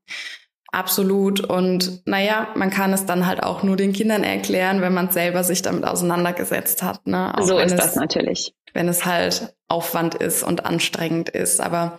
Absolut. 0.73 1.41
Und 1.41 2.07
naja, 2.07 2.49
man 2.55 2.71
kann 2.71 2.93
es 2.93 3.07
dann 3.07 3.27
halt 3.27 3.43
auch 3.43 3.63
nur 3.63 3.77
den 3.77 3.93
Kindern 3.93 4.25
erklären, 4.25 4.81
wenn 4.81 4.95
man 4.95 5.11
selber 5.11 5.43
sich 5.43 5.63
damit 5.63 5.85
auseinandergesetzt 5.85 6.83
hat. 6.83 7.07
Ne? 7.07 7.37
Auch 7.37 7.43
so 7.43 7.59
ist 7.59 7.73
es, 7.73 7.79
das 7.79 7.97
natürlich. 7.97 8.55
Wenn 8.73 8.89
es 8.89 9.05
halt 9.05 9.55
Aufwand 9.69 10.15
ist 10.15 10.43
und 10.43 10.65
anstrengend 10.65 11.29
ist. 11.29 11.61
Aber 11.61 11.99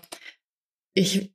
ich 0.93 1.33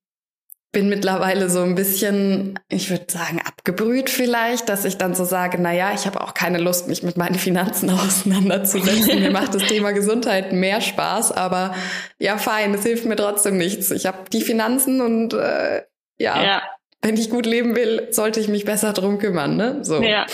bin 0.73 0.89
mittlerweile 0.89 1.51
so 1.51 1.63
ein 1.63 1.75
bisschen, 1.75 2.59
ich 2.71 2.89
würde 2.89 3.05
sagen, 3.09 3.41
abgebrüht 3.47 4.09
vielleicht, 4.09 4.71
dass 4.71 4.87
ich 4.87 4.97
dann 4.97 5.15
so 5.15 5.25
sage, 5.25 5.59
na 5.61 5.73
ja, 5.73 5.93
ich 5.93 6.07
habe 6.07 6.23
auch 6.23 6.33
keine 6.33 6.59
Lust, 6.59 6.89
mich 6.89 7.03
mit 7.03 7.19
meinen 7.19 7.35
Finanzen 7.35 7.91
auseinanderzusetzen. 7.91 9.21
mir 9.21 9.31
macht 9.31 9.55
das 9.55 9.65
Thema 9.65 9.93
Gesundheit 9.93 10.53
mehr 10.53 10.81
Spaß, 10.81 11.33
aber 11.33 11.75
ja, 12.19 12.39
fein, 12.39 12.73
es 12.73 12.85
hilft 12.85 13.05
mir 13.05 13.17
trotzdem 13.17 13.59
nichts. 13.59 13.91
Ich 13.91 14.07
habe 14.07 14.19
die 14.33 14.41
Finanzen 14.41 15.03
und 15.03 15.35
äh, 15.35 15.83
ja, 16.19 16.43
ja, 16.43 16.63
wenn 17.03 17.17
ich 17.17 17.31
gut 17.31 17.47
leben 17.47 17.75
will, 17.75 18.09
sollte 18.11 18.39
ich 18.39 18.49
mich 18.49 18.65
besser 18.65 18.93
drum 18.93 19.19
kümmern, 19.19 19.57
ne? 19.57 19.85
So. 19.85 20.01
Ja, 20.01 20.25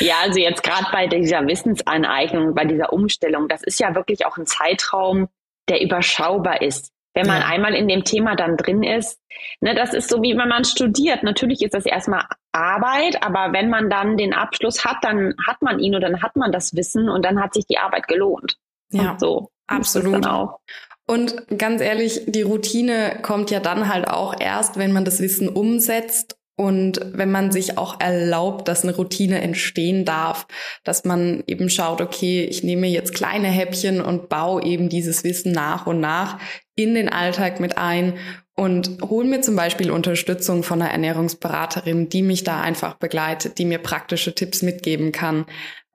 ja 0.00 0.14
also 0.22 0.40
jetzt 0.40 0.62
gerade 0.64 0.86
bei 0.92 1.06
dieser 1.06 1.46
Wissensaneignung, 1.46 2.54
bei 2.54 2.64
dieser 2.64 2.92
Umstellung, 2.92 3.48
das 3.48 3.62
ist 3.62 3.78
ja 3.78 3.94
wirklich 3.94 4.26
auch 4.26 4.36
ein 4.36 4.46
Zeitraum, 4.46 5.28
der 5.68 5.80
überschaubar 5.80 6.62
ist. 6.62 6.90
Wenn 7.18 7.26
man 7.26 7.40
ja. 7.40 7.48
einmal 7.48 7.74
in 7.74 7.88
dem 7.88 8.04
Thema 8.04 8.36
dann 8.36 8.56
drin 8.56 8.84
ist, 8.84 9.18
ne, 9.60 9.74
das 9.74 9.92
ist 9.92 10.08
so 10.08 10.22
wie 10.22 10.36
wenn 10.38 10.48
man 10.48 10.64
studiert. 10.64 11.24
Natürlich 11.24 11.62
ist 11.62 11.74
das 11.74 11.84
erstmal 11.84 12.24
Arbeit, 12.52 13.24
aber 13.24 13.52
wenn 13.52 13.68
man 13.70 13.90
dann 13.90 14.16
den 14.16 14.32
Abschluss 14.32 14.84
hat, 14.84 14.98
dann 15.02 15.34
hat 15.44 15.60
man 15.60 15.80
ihn 15.80 15.96
und 15.96 16.00
dann 16.00 16.22
hat 16.22 16.36
man 16.36 16.52
das 16.52 16.76
Wissen 16.76 17.08
und 17.08 17.24
dann 17.24 17.42
hat 17.42 17.54
sich 17.54 17.66
die 17.66 17.78
Arbeit 17.78 18.06
gelohnt. 18.06 18.56
Ja, 18.90 19.12
und 19.12 19.20
so. 19.20 19.50
Absolut. 19.66 20.26
Auch. 20.26 20.60
Und 21.08 21.58
ganz 21.58 21.80
ehrlich, 21.80 22.22
die 22.26 22.42
Routine 22.42 23.18
kommt 23.22 23.50
ja 23.50 23.58
dann 23.58 23.88
halt 23.92 24.08
auch 24.08 24.38
erst, 24.38 24.78
wenn 24.78 24.92
man 24.92 25.04
das 25.04 25.20
Wissen 25.20 25.48
umsetzt 25.48 26.37
und 26.58 27.00
wenn 27.12 27.30
man 27.30 27.52
sich 27.52 27.78
auch 27.78 28.00
erlaubt, 28.00 28.66
dass 28.66 28.82
eine 28.82 28.96
Routine 28.96 29.40
entstehen 29.40 30.04
darf, 30.04 30.48
dass 30.82 31.04
man 31.04 31.44
eben 31.46 31.70
schaut, 31.70 32.00
okay, 32.00 32.42
ich 32.42 32.64
nehme 32.64 32.88
jetzt 32.88 33.14
kleine 33.14 33.46
Häppchen 33.46 34.00
und 34.00 34.28
baue 34.28 34.64
eben 34.64 34.88
dieses 34.88 35.22
Wissen 35.22 35.52
nach 35.52 35.86
und 35.86 36.00
nach 36.00 36.40
in 36.74 36.96
den 36.96 37.08
Alltag 37.08 37.60
mit 37.60 37.78
ein 37.78 38.14
und 38.56 39.00
hole 39.02 39.28
mir 39.28 39.40
zum 39.40 39.54
Beispiel 39.54 39.92
Unterstützung 39.92 40.64
von 40.64 40.82
einer 40.82 40.90
Ernährungsberaterin, 40.90 42.08
die 42.08 42.22
mich 42.22 42.42
da 42.42 42.60
einfach 42.60 42.94
begleitet, 42.94 43.58
die 43.58 43.64
mir 43.64 43.78
praktische 43.78 44.34
Tipps 44.34 44.62
mitgeben 44.62 45.12
kann. 45.12 45.46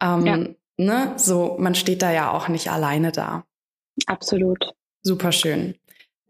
Ähm, 0.01 0.25
ja. 0.25 0.37
ne? 0.77 1.13
So, 1.17 1.57
man 1.59 1.75
steht 1.75 2.01
da 2.01 2.13
ja 2.13 2.31
auch 2.31 2.47
nicht 2.47 2.71
alleine 2.71 3.11
da. 3.11 3.43
Absolut. 4.05 4.71
Super 5.01 5.33
schön. 5.33 5.75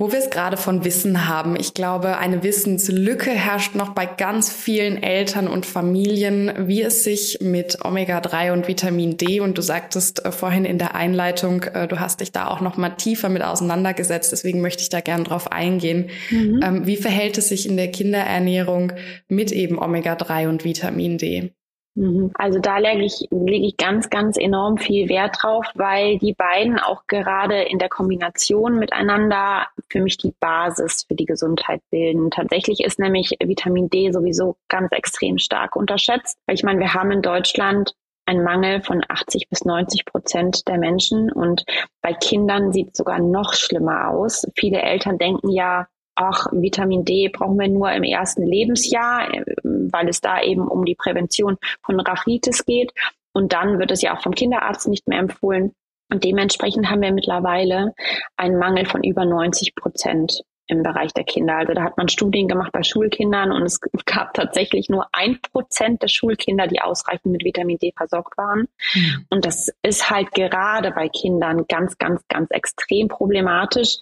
Wo 0.04 0.12
wir 0.12 0.20
es 0.20 0.30
gerade 0.30 0.58
von 0.58 0.84
Wissen 0.84 1.30
haben, 1.30 1.56
ich 1.58 1.74
glaube, 1.74 2.18
eine 2.18 2.44
Wissenslücke 2.44 3.32
herrscht 3.32 3.74
noch 3.74 3.94
bei 3.94 4.06
ganz 4.06 4.52
vielen 4.52 5.02
Eltern 5.02 5.48
und 5.48 5.66
Familien, 5.66 6.52
wie 6.68 6.82
es 6.82 7.06
sich 7.06 7.38
mit 7.40 7.86
Omega-3 7.86 8.52
und 8.52 8.68
Vitamin 8.68 9.16
D 9.16 9.40
und 9.40 9.58
du 9.58 9.62
sagtest 9.62 10.26
äh, 10.26 10.34
vorhin 10.34 10.66
in 10.66 10.78
der 10.78 10.94
Einleitung, 10.94 11.64
äh, 11.64 11.88
du 11.88 12.02
hast 12.02 12.20
dich 12.20 12.34
da 12.34 12.50
auch 12.50 12.60
noch 12.60 12.76
mal 12.76 12.90
tiefer 12.90 13.30
mit 13.30 13.44
auseinandergesetzt, 13.44 14.34
deswegen 14.34 14.60
möchte 14.60 14.84
ich 14.84 14.90
da 14.90 15.00
gern 15.00 15.24
drauf 15.24 15.54
eingehen. 15.54 16.10
Mhm. 16.32 16.60
Ähm, 16.62 16.86
wie 16.86 16.98
verhält 16.98 17.38
es 17.38 17.48
sich 17.48 17.66
in 17.66 17.78
der 17.78 17.90
Kinderernährung 17.90 18.92
mit 19.30 19.54
eben 19.54 19.80
Omega-3 19.80 20.50
und 20.50 20.66
Vitamin 20.66 21.18
D? 21.18 21.54
Mhm. 21.96 22.32
Also 22.34 22.60
da 22.60 22.80
lege 22.80 23.04
ich, 23.04 23.28
lege 23.30 23.68
ich 23.68 23.78
ganz, 23.78 24.10
ganz 24.10 24.38
enorm 24.38 24.78
viel 24.78 25.10
Wert 25.10 25.38
drauf, 25.42 25.66
weil 25.76 26.18
die 26.18 26.34
beiden 26.34 26.80
auch 26.80 27.06
gerade 27.08 27.62
in 27.62 27.78
der 27.78 27.90
Kombination 27.90 28.80
miteinander 28.80 29.68
für 29.90 30.02
mich 30.02 30.18
die 30.18 30.34
Basis 30.40 31.06
für 31.08 31.16
die 31.16 31.26
Gesundheit 31.26 31.82
bilden. 31.92 32.32
Tatsächlich 32.32 32.80
ist 32.84 33.00
nämlich 33.00 33.36
Vitamin 33.44 33.90
D 33.90 34.12
sowieso 34.12 34.58
ganz 34.70 34.92
extrem 34.92 35.38
stark 35.38 35.76
unterschätzt. 35.76 36.38
Ich 36.48 36.64
meine, 36.64 36.80
wir 36.80 36.94
haben 36.94 37.12
in 37.12 37.22
Deutschland 37.22 37.94
einen 38.26 38.44
Mangel 38.44 38.82
von 38.82 39.04
80 39.08 39.50
bis 39.50 39.66
90 39.66 40.06
Prozent 40.06 40.68
der 40.68 40.78
Menschen 40.78 41.32
und 41.32 41.66
bei 42.02 42.14
Kindern 42.14 42.72
sieht 42.72 42.92
es 42.92 42.98
sogar 42.98 43.20
noch 43.20 43.54
schlimmer 43.54 44.10
aus. 44.10 44.48
Viele 44.56 44.82
Eltern 44.82 45.18
denken 45.18 45.50
ja, 45.50 45.88
ach, 46.16 46.48
Vitamin 46.52 47.06
D 47.06 47.30
brauchen 47.30 47.60
wir 47.60 47.68
nur 47.68 47.92
im 47.92 48.04
ersten 48.04 48.44
Lebensjahr, 48.44 49.30
weil 49.64 50.10
es 50.10 50.22
da 50.22 50.42
eben 50.42 50.68
um 50.68 50.86
die 50.86 50.96
Prävention 50.96 51.58
von 51.84 52.00
Rachitis 52.00 52.66
geht. 52.66 52.92
Und 53.34 53.54
dann 53.54 53.80
wird 53.80 53.92
es 53.92 54.02
ja 54.02 54.16
auch 54.16 54.22
vom 54.22 54.36
Kinderarzt 54.36 54.88
nicht 54.88 55.08
mehr 55.08 55.20
empfohlen. 55.20 55.74
Und 56.12 56.24
dementsprechend 56.24 56.90
haben 56.90 57.02
wir 57.02 57.12
mittlerweile 57.12 57.94
einen 58.38 58.58
Mangel 58.58 58.86
von 58.86 59.04
über 59.04 59.26
90 59.26 59.76
Prozent 59.76 60.44
im 60.68 60.84
Bereich 60.84 61.14
der 61.14 61.24
Kinder. 61.24 61.56
Also 61.56 61.74
da 61.74 61.84
hat 61.84 61.98
man 61.98 62.08
Studien 62.08 62.48
gemacht 62.48 62.72
bei 62.72 62.84
Schulkindern 62.84 63.52
und 63.52 63.64
es 63.64 63.80
gab 64.06 64.34
tatsächlich 64.34 64.90
nur 64.90 65.08
ein 65.12 65.40
Prozent 65.42 66.02
der 66.02 66.08
Schulkinder, 66.08 66.68
die 66.68 66.80
ausreichend 66.80 67.26
mit 67.26 67.44
Vitamin 67.44 67.78
D 67.80 67.94
versorgt 67.96 68.38
waren. 68.38 68.68
Mhm. 68.94 69.26
Und 69.30 69.46
das 69.46 69.70
ist 69.82 70.10
halt 70.10 70.32
gerade 70.32 70.92
bei 70.92 71.10
Kindern 71.10 71.66
ganz, 71.68 71.98
ganz, 71.98 72.22
ganz 72.28 72.50
extrem 72.52 73.08
problematisch, 73.08 73.98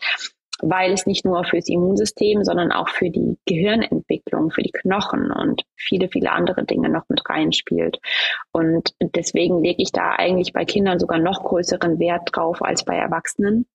weil 0.62 0.92
es 0.94 1.06
nicht 1.06 1.26
nur 1.26 1.44
fürs 1.44 1.68
Immunsystem, 1.68 2.44
sondern 2.44 2.72
auch 2.72 2.90
für 2.90 3.10
die 3.10 3.38
Gehirnentwicklung, 3.46 4.52
für 4.52 4.62
die 4.62 4.72
Knochen 4.72 5.32
und 5.32 5.64
viele, 5.76 6.10
viele 6.10 6.32
andere 6.32 6.64
Dinge 6.66 6.90
noch 6.90 7.04
mit 7.10 7.28
reinspielt. 7.28 8.00
Und 8.52 8.94
deswegen 9.02 9.64
lege 9.64 9.82
ich 9.82 9.92
da 9.92 10.16
eigentlich 10.18 10.54
bei 10.54 10.66
Kindern 10.66 11.00
sogar 11.00 11.20
noch 11.20 11.44
größeren 11.44 12.00
Wert 12.00 12.30
drauf 12.32 12.62
als 12.62 12.86
bei 12.86 12.96
Erwachsenen. 12.96 13.66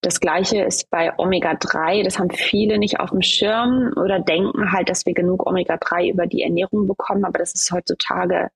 Das 0.00 0.20
gleiche 0.20 0.62
ist 0.62 0.88
bei 0.90 1.12
Omega-3. 1.18 2.04
Das 2.04 2.18
haben 2.18 2.30
viele 2.30 2.78
nicht 2.78 3.00
auf 3.00 3.10
dem 3.10 3.22
Schirm 3.22 3.92
oder 3.96 4.20
denken 4.20 4.72
halt, 4.72 4.88
dass 4.88 5.06
wir 5.06 5.14
genug 5.14 5.46
Omega-3 5.46 6.12
über 6.12 6.26
die 6.26 6.42
Ernährung 6.42 6.86
bekommen. 6.86 7.24
Aber 7.24 7.38
das 7.38 7.54
ist 7.54 7.72
heutzutage 7.72 8.50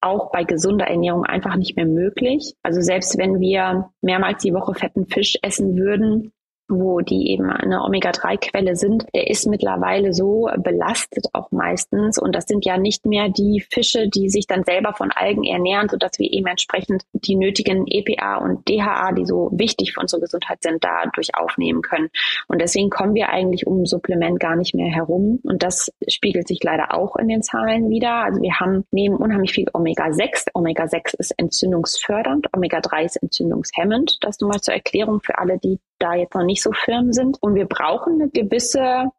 auch 0.00 0.30
bei 0.30 0.44
gesunder 0.44 0.86
Ernährung 0.86 1.24
einfach 1.24 1.56
nicht 1.56 1.76
mehr 1.76 1.86
möglich. 1.86 2.54
Also 2.62 2.80
selbst 2.80 3.18
wenn 3.18 3.40
wir 3.40 3.90
mehrmals 4.00 4.42
die 4.42 4.54
Woche 4.54 4.74
fetten 4.74 5.06
Fisch 5.06 5.36
essen 5.42 5.76
würden, 5.76 6.32
wo 6.68 7.00
die 7.00 7.30
eben 7.30 7.50
eine 7.50 7.82
Omega-3-Quelle 7.82 8.76
sind, 8.76 9.06
der 9.14 9.28
ist 9.28 9.46
mittlerweile 9.46 10.12
so 10.12 10.48
belastet 10.58 11.26
auch 11.32 11.50
meistens. 11.50 12.18
Und 12.18 12.34
das 12.34 12.44
sind 12.44 12.64
ja 12.64 12.76
nicht 12.76 13.06
mehr 13.06 13.28
die 13.28 13.64
Fische, 13.70 14.08
die 14.08 14.28
sich 14.28 14.46
dann 14.46 14.64
selber 14.64 14.92
von 14.92 15.10
Algen 15.10 15.44
ernähren, 15.44 15.88
sodass 15.88 16.18
wir 16.18 16.30
eben 16.30 16.46
entsprechend 16.46 17.04
die 17.12 17.36
nötigen 17.36 17.86
EPA 17.86 18.36
und 18.36 18.68
DHA, 18.68 19.12
die 19.12 19.24
so 19.24 19.50
wichtig 19.52 19.94
für 19.94 20.00
unsere 20.00 20.20
Gesundheit 20.20 20.62
sind, 20.62 20.84
dadurch 20.84 21.34
aufnehmen 21.34 21.82
können. 21.82 22.10
Und 22.48 22.60
deswegen 22.60 22.90
kommen 22.90 23.14
wir 23.14 23.30
eigentlich 23.30 23.66
um 23.66 23.86
Supplement 23.86 24.38
gar 24.38 24.56
nicht 24.56 24.74
mehr 24.74 24.92
herum. 24.92 25.40
Und 25.42 25.62
das 25.62 25.90
spiegelt 26.08 26.48
sich 26.48 26.62
leider 26.62 26.94
auch 26.94 27.16
in 27.16 27.28
den 27.28 27.42
Zahlen 27.42 27.88
wieder. 27.88 28.24
Also 28.24 28.42
wir 28.42 28.60
haben 28.60 28.84
neben 28.90 29.16
unheimlich 29.16 29.52
viel 29.52 29.66
Omega-6. 29.72 30.48
Omega-6 30.54 31.14
ist 31.18 31.30
entzündungsfördernd, 31.38 32.48
Omega-3 32.54 33.04
ist 33.04 33.16
entzündungshemmend. 33.16 34.18
Das 34.20 34.40
nur 34.40 34.50
mal 34.50 34.60
zur 34.60 34.74
Erklärung 34.74 35.20
für 35.20 35.38
alle, 35.38 35.58
die 35.58 35.78
da 35.98 36.14
jetzt 36.14 36.34
noch 36.34 36.44
nicht 36.44 36.62
so 36.62 36.72
firm 36.72 37.12
sind. 37.12 37.38
Und 37.40 37.54
wir 37.54 37.66
brauchen 37.66 38.14
eine 38.14 38.30
gewisse 38.30 39.10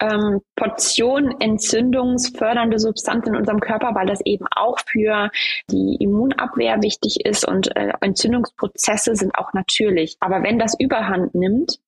ähm, 0.00 0.40
Portion 0.56 1.34
entzündungsfördernde 1.40 2.78
Substanz 2.78 3.26
in 3.26 3.36
unserem 3.36 3.60
Körper, 3.60 3.94
weil 3.94 4.06
das 4.06 4.20
eben 4.24 4.46
auch 4.54 4.78
für 4.86 5.30
die 5.70 5.96
Immunabwehr 6.00 6.82
wichtig 6.82 7.24
ist 7.24 7.46
und 7.46 7.74
äh, 7.76 7.92
Entzündungsprozesse 8.00 9.16
sind 9.16 9.34
auch 9.34 9.52
natürlich. 9.52 10.16
Aber 10.20 10.42
wenn 10.42 10.58
das 10.58 10.78
überhand 10.78 11.34
nimmt, 11.34 11.78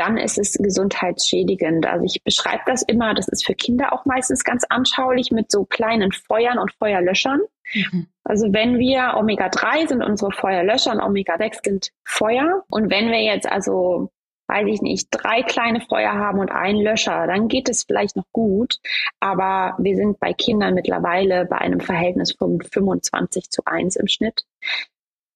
dann 0.00 0.16
ist 0.16 0.38
es 0.38 0.54
gesundheitsschädigend. 0.54 1.86
Also 1.86 2.04
ich 2.06 2.24
beschreibe 2.24 2.62
das 2.66 2.82
immer, 2.82 3.14
das 3.14 3.28
ist 3.28 3.44
für 3.44 3.54
Kinder 3.54 3.92
auch 3.92 4.06
meistens 4.06 4.42
ganz 4.44 4.64
anschaulich 4.68 5.30
mit 5.30 5.50
so 5.50 5.66
kleinen 5.66 6.10
Feuern 6.10 6.58
und 6.58 6.72
Feuerlöschern. 6.72 7.40
Mhm. 7.74 8.06
Also 8.24 8.52
wenn 8.52 8.78
wir 8.78 9.14
Omega-3 9.16 9.88
sind 9.88 10.02
unsere 10.02 10.32
Feuerlöscher 10.32 10.92
und 10.92 11.00
Omega-6 11.00 11.64
sind 11.64 11.90
Feuer. 12.04 12.64
Und 12.68 12.90
wenn 12.90 13.10
wir 13.10 13.22
jetzt 13.22 13.50
also 13.50 14.10
weiß 14.48 14.66
ich 14.66 14.82
nicht, 14.82 15.08
drei 15.12 15.42
kleine 15.42 15.80
Feuer 15.80 16.12
haben 16.12 16.40
und 16.40 16.50
einen 16.50 16.80
Löscher, 16.80 17.26
dann 17.28 17.46
geht 17.46 17.68
es 17.68 17.84
vielleicht 17.84 18.16
noch 18.16 18.26
gut. 18.32 18.78
Aber 19.20 19.76
wir 19.78 19.94
sind 19.94 20.18
bei 20.18 20.32
Kindern 20.32 20.74
mittlerweile 20.74 21.44
bei 21.44 21.58
einem 21.58 21.78
Verhältnis 21.78 22.32
von 22.32 22.60
25 22.60 23.50
zu 23.50 23.62
1 23.64 23.94
im 23.94 24.08
Schnitt. 24.08 24.42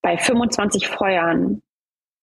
Bei 0.03 0.18
25 0.18 0.88
Feuern 0.88 1.62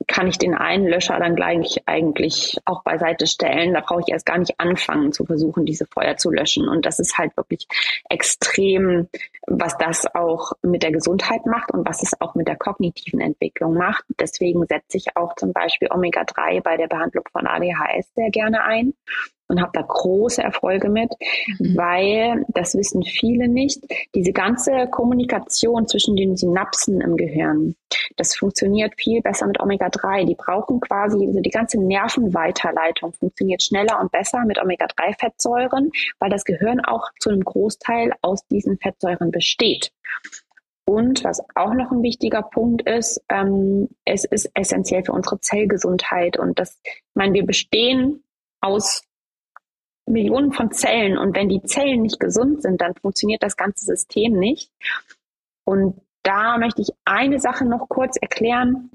kann 0.08 0.28
ich 0.28 0.38
den 0.38 0.54
einen 0.54 0.88
Löscher 0.88 1.20
dann 1.20 1.36
gleich 1.36 1.82
eigentlich 1.86 2.58
auch 2.66 2.84
beiseite 2.84 3.28
stellen. 3.28 3.74
Da 3.74 3.82
brauche 3.82 4.02
ich 4.02 4.12
erst 4.12 4.26
gar 4.26 4.38
nicht 4.38 4.60
anfangen 4.60 5.12
zu 5.12 5.26
versuchen, 5.26 5.66
diese 5.66 5.86
Feuer 5.86 6.18
zu 6.18 6.32
löschen. 6.32 6.68
Und 6.68 6.86
das 6.86 7.00
ist 7.00 7.18
halt 7.18 7.36
wirklich 7.38 7.68
extrem, 8.10 9.08
was 9.48 9.78
das 9.78 10.06
auch 10.14 10.54
mit 10.62 10.84
der 10.84 10.92
Gesundheit 10.92 11.46
macht 11.46 11.72
und 11.72 11.88
was 11.88 12.04
es 12.04 12.20
auch 12.22 12.36
mit 12.36 12.48
der 12.48 12.58
kognitiven 12.58 13.20
Entwicklung 13.20 13.76
macht. 13.76 14.04
Deswegen 14.20 14.66
setze 14.66 14.98
ich 14.98 15.16
auch 15.16 15.36
zum 15.36 15.54
Beispiel 15.54 15.90
Omega-3 15.92 16.62
bei 16.62 16.78
der 16.78 16.88
Behandlung 16.88 17.26
von 17.32 17.48
ADHS 17.48 18.14
sehr 18.16 18.30
gerne 18.30 18.64
ein 18.64 18.94
und 19.52 19.62
habe 19.62 19.72
da 19.74 19.82
große 19.82 20.42
Erfolge 20.42 20.90
mit, 20.90 21.12
mhm. 21.60 21.78
weil, 21.78 22.46
das 22.50 22.76
wissen 22.76 23.04
viele 23.04 23.48
nicht, 23.48 23.84
diese 24.16 24.32
ganze 24.32 24.88
Kommunikation 24.90 25.88
zwischen 25.88 26.16
den 26.16 26.36
Synapsen 26.36 27.02
im 27.02 27.18
Gehirn, 27.18 27.76
das 28.18 28.36
funktioniert 28.36 28.94
viel 28.98 29.22
besser 29.22 29.48
mit 29.48 29.60
Omega-3. 29.60 30.26
Die 30.26 30.36
brauchen 30.36 30.80
quasi, 30.80 31.26
also 31.26 31.40
die 31.40 31.50
ganze 31.50 31.80
Nervenweiterleitung 31.80 33.14
funktioniert 33.14 33.64
schneller 33.64 34.00
und 34.00 34.12
besser 34.12 34.44
mit 34.46 34.62
Omega-3-Fettsäuren, 34.62 35.92
weil 36.20 36.30
das 36.30 36.46
Gehirn 36.46 36.80
auch 36.80 37.10
zu 37.20 37.30
einem 37.30 37.44
Großteil 37.44 38.14
aus 38.22 38.46
diesen 38.48 38.78
Fettsäuren 38.78 39.32
besteht. 39.32 39.92
Und 40.86 41.24
was 41.24 41.42
auch 41.56 41.74
noch 41.74 41.92
ein 41.92 42.04
wichtiger 42.04 42.42
Punkt 42.42 42.88
ist, 42.90 43.24
ähm, 43.30 43.90
es 44.04 44.26
ist 44.26 44.50
essentiell 44.56 45.04
für 45.04 45.14
unsere 45.14 45.40
Zellgesundheit. 45.40 46.38
Und 46.38 46.60
das, 46.60 46.80
ich 46.84 47.04
meine, 47.14 47.34
wir 47.34 47.46
bestehen 47.46 48.24
aus 48.62 49.04
Millionen 50.12 50.52
von 50.52 50.72
Zellen 50.72 51.18
und 51.18 51.36
wenn 51.36 51.50
die 51.50 51.62
Zellen 51.64 52.02
nicht 52.02 52.20
gesund 52.20 52.62
sind, 52.62 52.82
dann 52.82 52.94
funktioniert 52.96 53.44
das 53.44 53.58
ganze 53.58 53.86
System 53.86 54.34
nicht. 54.34 54.72
Und 55.66 56.02
da 56.24 56.58
möchte 56.58 56.82
ich 56.82 56.90
eine 57.06 57.40
Sache 57.40 57.66
noch 57.66 57.88
kurz 57.90 58.18
erklären, 58.18 58.92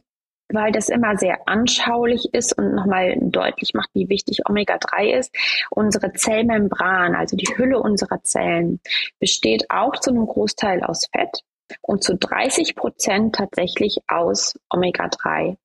weil 0.48 0.72
das 0.72 0.88
immer 0.88 1.16
sehr 1.16 1.48
anschaulich 1.48 2.32
ist 2.32 2.56
und 2.56 2.74
nochmal 2.74 3.16
deutlich 3.20 3.74
macht, 3.74 3.90
wie 3.94 4.08
wichtig 4.08 4.42
Omega-3 4.48 5.18
ist. 5.18 5.34
Unsere 5.70 6.12
Zellmembran, 6.12 7.14
also 7.16 7.36
die 7.36 7.52
Hülle 7.56 7.80
unserer 7.80 8.22
Zellen, 8.22 8.80
besteht 9.18 9.70
auch 9.70 9.96
zu 9.96 10.10
einem 10.10 10.26
Großteil 10.26 10.84
aus 10.84 11.08
Fett 11.12 11.42
und 11.82 12.04
zu 12.04 12.16
30 12.16 12.76
Prozent 12.76 13.34
tatsächlich 13.34 13.98
aus 14.06 14.54
Omega-3. 14.70 15.56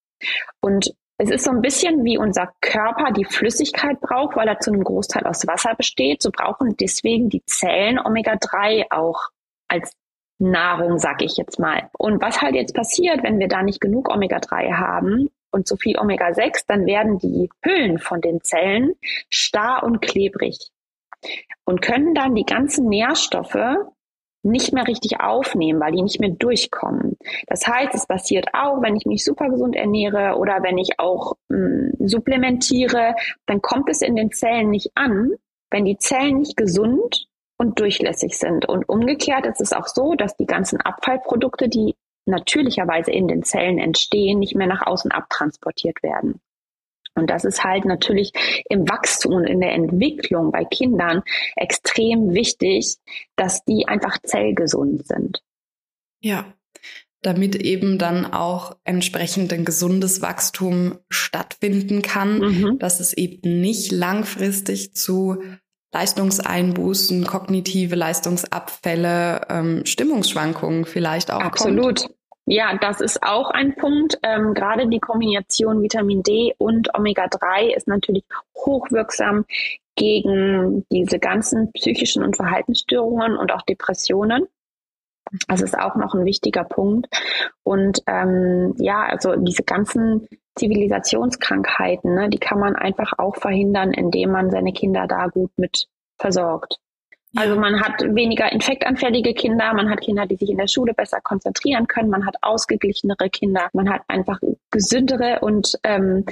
Und 0.61 0.95
es 1.21 1.29
ist 1.29 1.43
so 1.43 1.51
ein 1.51 1.61
bisschen 1.61 2.03
wie 2.03 2.17
unser 2.17 2.51
Körper 2.61 3.11
die 3.11 3.25
Flüssigkeit 3.25 4.01
braucht, 4.01 4.35
weil 4.35 4.47
er 4.47 4.59
zu 4.59 4.71
einem 4.71 4.83
Großteil 4.83 5.23
aus 5.27 5.45
Wasser 5.45 5.75
besteht. 5.75 6.23
So 6.23 6.31
brauchen 6.31 6.75
deswegen 6.77 7.29
die 7.29 7.43
Zellen 7.45 7.99
Omega-3 7.99 8.85
auch 8.89 9.29
als 9.67 9.93
Nahrung, 10.39 10.97
sag 10.97 11.21
ich 11.21 11.37
jetzt 11.37 11.59
mal. 11.59 11.91
Und 11.95 12.23
was 12.23 12.41
halt 12.41 12.55
jetzt 12.55 12.73
passiert, 12.73 13.21
wenn 13.21 13.37
wir 13.37 13.47
da 13.47 13.61
nicht 13.61 13.79
genug 13.79 14.09
Omega-3 14.09 14.73
haben 14.73 15.29
und 15.51 15.67
so 15.67 15.75
viel 15.75 15.99
Omega-6, 15.99 16.63
dann 16.67 16.87
werden 16.87 17.19
die 17.19 17.51
Hüllen 17.63 17.99
von 17.99 18.19
den 18.19 18.41
Zellen 18.41 18.95
starr 19.29 19.83
und 19.83 20.01
klebrig 20.01 20.71
und 21.65 21.83
können 21.83 22.15
dann 22.15 22.33
die 22.33 22.45
ganzen 22.45 22.89
Nährstoffe 22.89 23.75
nicht 24.43 24.73
mehr 24.73 24.87
richtig 24.87 25.19
aufnehmen, 25.19 25.79
weil 25.79 25.91
die 25.91 26.01
nicht 26.01 26.19
mehr 26.19 26.31
durchkommen. 26.31 27.17
Das 27.47 27.67
heißt, 27.67 27.93
es 27.93 28.07
passiert 28.07 28.47
auch, 28.53 28.81
wenn 28.81 28.95
ich 28.95 29.05
mich 29.05 29.23
super 29.23 29.49
gesund 29.49 29.75
ernähre 29.75 30.37
oder 30.37 30.63
wenn 30.63 30.77
ich 30.77 30.99
auch 30.99 31.33
mh, 31.49 31.57
hm, 31.57 32.07
supplementiere, 32.07 33.15
dann 33.45 33.61
kommt 33.61 33.89
es 33.89 34.01
in 34.01 34.15
den 34.15 34.31
Zellen 34.31 34.69
nicht 34.69 34.91
an, 34.95 35.31
wenn 35.69 35.85
die 35.85 35.97
Zellen 35.97 36.39
nicht 36.39 36.57
gesund 36.57 37.27
und 37.57 37.79
durchlässig 37.79 38.37
sind. 38.37 38.67
Und 38.67 38.89
umgekehrt 38.89 39.45
ist 39.45 39.61
es 39.61 39.73
auch 39.73 39.87
so, 39.87 40.15
dass 40.15 40.35
die 40.35 40.47
ganzen 40.47 40.81
Abfallprodukte, 40.81 41.69
die 41.69 41.95
natürlicherweise 42.25 43.11
in 43.11 43.27
den 43.27 43.43
Zellen 43.43 43.77
entstehen, 43.77 44.39
nicht 44.39 44.55
mehr 44.55 44.67
nach 44.67 44.85
außen 44.85 45.11
abtransportiert 45.11 46.01
werden. 46.01 46.41
Und 47.15 47.29
das 47.29 47.43
ist 47.43 47.63
halt 47.63 47.85
natürlich 47.85 48.31
im 48.69 48.87
Wachstum 48.89 49.33
und 49.33 49.45
in 49.45 49.59
der 49.59 49.73
Entwicklung 49.73 50.51
bei 50.51 50.63
Kindern 50.63 51.23
extrem 51.55 52.33
wichtig, 52.33 52.97
dass 53.35 53.63
die 53.65 53.87
einfach 53.87 54.17
zellgesund 54.23 55.05
sind. 55.05 55.41
Ja, 56.21 56.53
damit 57.21 57.55
eben 57.55 57.97
dann 57.97 58.25
auch 58.25 58.75
entsprechend 58.83 59.53
ein 59.53 59.65
gesundes 59.65 60.21
Wachstum 60.21 60.97
stattfinden 61.09 62.01
kann, 62.01 62.39
mhm. 62.39 62.79
dass 62.79 62.99
es 62.99 63.13
eben 63.13 63.61
nicht 63.61 63.91
langfristig 63.91 64.95
zu 64.95 65.41
Leistungseinbußen, 65.93 67.25
kognitive 67.27 67.95
Leistungsabfälle, 67.95 69.41
ähm, 69.49 69.85
Stimmungsschwankungen 69.85 70.85
vielleicht 70.85 71.31
auch 71.31 71.41
Absolut. 71.41 72.07
Kommt. 72.07 72.20
Ja, 72.53 72.77
das 72.77 72.99
ist 72.99 73.23
auch 73.23 73.49
ein 73.49 73.75
Punkt. 73.77 74.19
Ähm, 74.23 74.53
gerade 74.53 74.85
die 74.89 74.99
Kombination 74.99 75.81
Vitamin 75.81 76.21
D 76.21 76.53
und 76.57 76.93
Omega-3 76.93 77.73
ist 77.73 77.87
natürlich 77.87 78.25
hochwirksam 78.57 79.45
gegen 79.95 80.85
diese 80.91 81.17
ganzen 81.17 81.71
psychischen 81.71 82.23
und 82.23 82.35
Verhaltensstörungen 82.35 83.37
und 83.37 83.53
auch 83.53 83.61
Depressionen. 83.61 84.47
Das 85.47 85.61
ist 85.61 85.79
auch 85.79 85.95
noch 85.95 86.13
ein 86.13 86.25
wichtiger 86.25 86.65
Punkt. 86.65 87.07
Und 87.63 88.03
ähm, 88.05 88.73
ja, 88.79 89.03
also 89.03 89.37
diese 89.37 89.63
ganzen 89.63 90.27
Zivilisationskrankheiten, 90.55 92.13
ne, 92.13 92.27
die 92.27 92.39
kann 92.39 92.59
man 92.59 92.75
einfach 92.75 93.13
auch 93.17 93.37
verhindern, 93.37 93.93
indem 93.93 94.31
man 94.31 94.51
seine 94.51 94.73
Kinder 94.73 95.07
da 95.07 95.27
gut 95.27 95.51
mit 95.55 95.87
versorgt. 96.17 96.81
Ja. 97.33 97.41
Also 97.41 97.55
man 97.55 97.79
hat 97.79 98.01
weniger 98.01 98.51
infektanfällige 98.51 99.33
Kinder, 99.33 99.73
man 99.73 99.89
hat 99.89 100.01
Kinder, 100.01 100.25
die 100.25 100.35
sich 100.35 100.49
in 100.49 100.57
der 100.57 100.67
Schule 100.67 100.93
besser 100.93 101.21
konzentrieren 101.21 101.87
können, 101.87 102.09
man 102.09 102.25
hat 102.25 102.35
ausgeglichenere 102.41 103.29
Kinder, 103.29 103.69
man 103.73 103.89
hat 103.89 104.01
einfach 104.07 104.39
gesündere 104.69 105.39
und 105.39 105.77
ähm, 105.83 106.25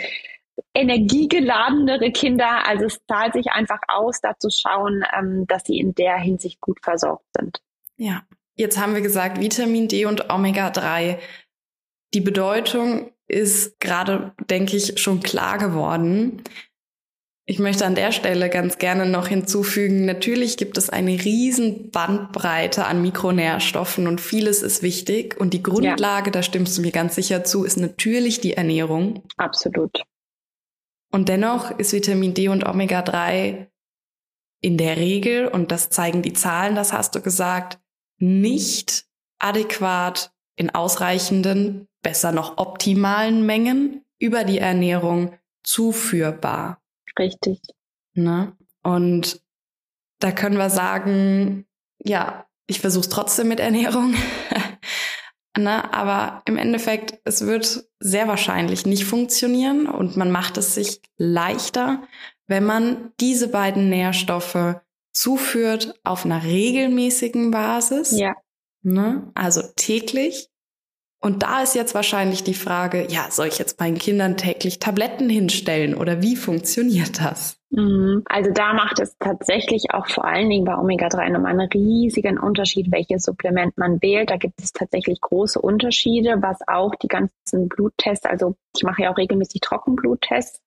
energiegeladenere 0.73 2.11
Kinder. 2.11 2.67
Also 2.67 2.85
es 2.85 2.99
zahlt 3.07 3.33
sich 3.33 3.47
einfach 3.51 3.79
aus, 3.87 4.19
da 4.21 4.37
zu 4.37 4.49
schauen, 4.49 5.03
ähm, 5.17 5.45
dass 5.47 5.63
sie 5.65 5.77
in 5.77 5.95
der 5.95 6.17
Hinsicht 6.17 6.59
gut 6.59 6.79
versorgt 6.83 7.25
sind. 7.37 7.61
Ja, 7.97 8.23
jetzt 8.55 8.77
haben 8.77 8.93
wir 8.93 9.01
gesagt, 9.01 9.39
Vitamin 9.39 9.87
D 9.87 10.05
und 10.05 10.29
Omega-3. 10.29 11.17
Die 12.13 12.21
Bedeutung 12.21 13.11
ist 13.27 13.79
gerade, 13.79 14.33
denke 14.49 14.75
ich, 14.75 14.99
schon 14.99 15.21
klar 15.21 15.57
geworden. 15.59 16.43
Ich 17.49 17.57
möchte 17.57 17.83
an 17.87 17.95
der 17.95 18.11
Stelle 18.11 18.47
ganz 18.47 18.77
gerne 18.77 19.07
noch 19.07 19.27
hinzufügen, 19.27 20.05
natürlich 20.05 20.55
gibt 20.55 20.77
es 20.77 20.91
eine 20.91 21.13
riesen 21.13 21.89
Bandbreite 21.89 22.85
an 22.85 23.01
Mikronährstoffen 23.01 24.05
und 24.05 24.21
vieles 24.21 24.61
ist 24.61 24.83
wichtig. 24.83 25.35
Und 25.39 25.55
die 25.55 25.63
Grundlage, 25.63 26.27
ja. 26.27 26.31
da 26.31 26.43
stimmst 26.43 26.77
du 26.77 26.83
mir 26.83 26.91
ganz 26.91 27.15
sicher 27.15 27.43
zu, 27.43 27.63
ist 27.63 27.77
natürlich 27.77 28.39
die 28.39 28.53
Ernährung. 28.53 29.23
Absolut. 29.37 30.03
Und 31.11 31.27
dennoch 31.27 31.71
ist 31.79 31.91
Vitamin 31.91 32.35
D 32.35 32.49
und 32.49 32.67
Omega-3 32.67 33.65
in 34.61 34.77
der 34.77 34.97
Regel, 34.97 35.47
und 35.47 35.71
das 35.71 35.89
zeigen 35.89 36.21
die 36.21 36.33
Zahlen, 36.33 36.75
das 36.75 36.93
hast 36.93 37.15
du 37.15 37.19
gesagt, 37.19 37.79
nicht 38.19 39.05
adäquat 39.39 40.31
in 40.55 40.69
ausreichenden, 40.69 41.87
besser 42.03 42.31
noch 42.31 42.59
optimalen 42.59 43.43
Mengen 43.43 44.05
über 44.19 44.43
die 44.43 44.59
Ernährung 44.59 45.33
zuführbar. 45.63 46.79
Richtig. 47.17 47.61
Ne? 48.13 48.55
Und 48.83 49.41
da 50.19 50.31
können 50.31 50.57
wir 50.57 50.69
sagen, 50.69 51.65
ja, 51.97 52.45
ich 52.67 52.79
versuche 52.79 53.01
es 53.01 53.09
trotzdem 53.09 53.47
mit 53.47 53.59
Ernährung. 53.59 54.13
ne? 55.57 55.93
Aber 55.93 56.41
im 56.45 56.57
Endeffekt, 56.57 57.19
es 57.23 57.45
wird 57.45 57.85
sehr 57.99 58.27
wahrscheinlich 58.27 58.85
nicht 58.85 59.05
funktionieren 59.05 59.87
und 59.87 60.17
man 60.17 60.31
macht 60.31 60.57
es 60.57 60.75
sich 60.75 61.01
leichter, 61.17 62.03
wenn 62.47 62.65
man 62.65 63.11
diese 63.19 63.47
beiden 63.47 63.89
Nährstoffe 63.89 64.75
zuführt 65.11 65.99
auf 66.03 66.25
einer 66.25 66.43
regelmäßigen 66.43 67.51
Basis. 67.51 68.17
Ja. 68.17 68.35
Ne? 68.81 69.31
Also 69.35 69.61
täglich 69.75 70.49
und 71.21 71.43
da 71.43 71.61
ist 71.61 71.75
jetzt 71.75 71.95
wahrscheinlich 71.95 72.43
die 72.43 72.53
Frage, 72.53 73.05
ja, 73.09 73.27
soll 73.29 73.47
ich 73.47 73.59
jetzt 73.59 73.79
meinen 73.79 73.97
Kindern 73.97 74.37
täglich 74.37 74.79
Tabletten 74.79 75.29
hinstellen 75.29 75.95
oder 75.95 76.21
wie 76.21 76.37
funktioniert 76.37 77.19
das? 77.19 77.59
Mhm. 77.71 78.23
Also 78.25 78.51
da 78.51 78.73
macht 78.73 78.99
es 78.99 79.17
tatsächlich 79.19 79.91
auch 79.91 80.07
vor 80.07 80.25
allen 80.25 80.49
Dingen 80.49 80.63
bei 80.63 80.75
Omega-3 80.75 81.29
nochmal 81.29 81.51
einen 81.51 81.69
riesigen 81.69 82.39
Unterschied, 82.39 82.91
welches 82.91 83.23
Supplement 83.23 83.77
man 83.77 84.01
wählt. 84.01 84.29
Da 84.29 84.37
gibt 84.37 84.61
es 84.61 84.71
tatsächlich 84.71 85.19
große 85.19 85.59
Unterschiede, 85.59 86.37
was 86.41 86.65
auch 86.67 86.95
die 86.95 87.07
ganzen 87.07 87.67
Bluttests, 87.67 88.25
also 88.25 88.55
ich 88.75 88.83
mache 88.83 89.03
ja 89.03 89.11
auch 89.11 89.17
regelmäßig 89.17 89.61
Trockenbluttests, 89.61 90.63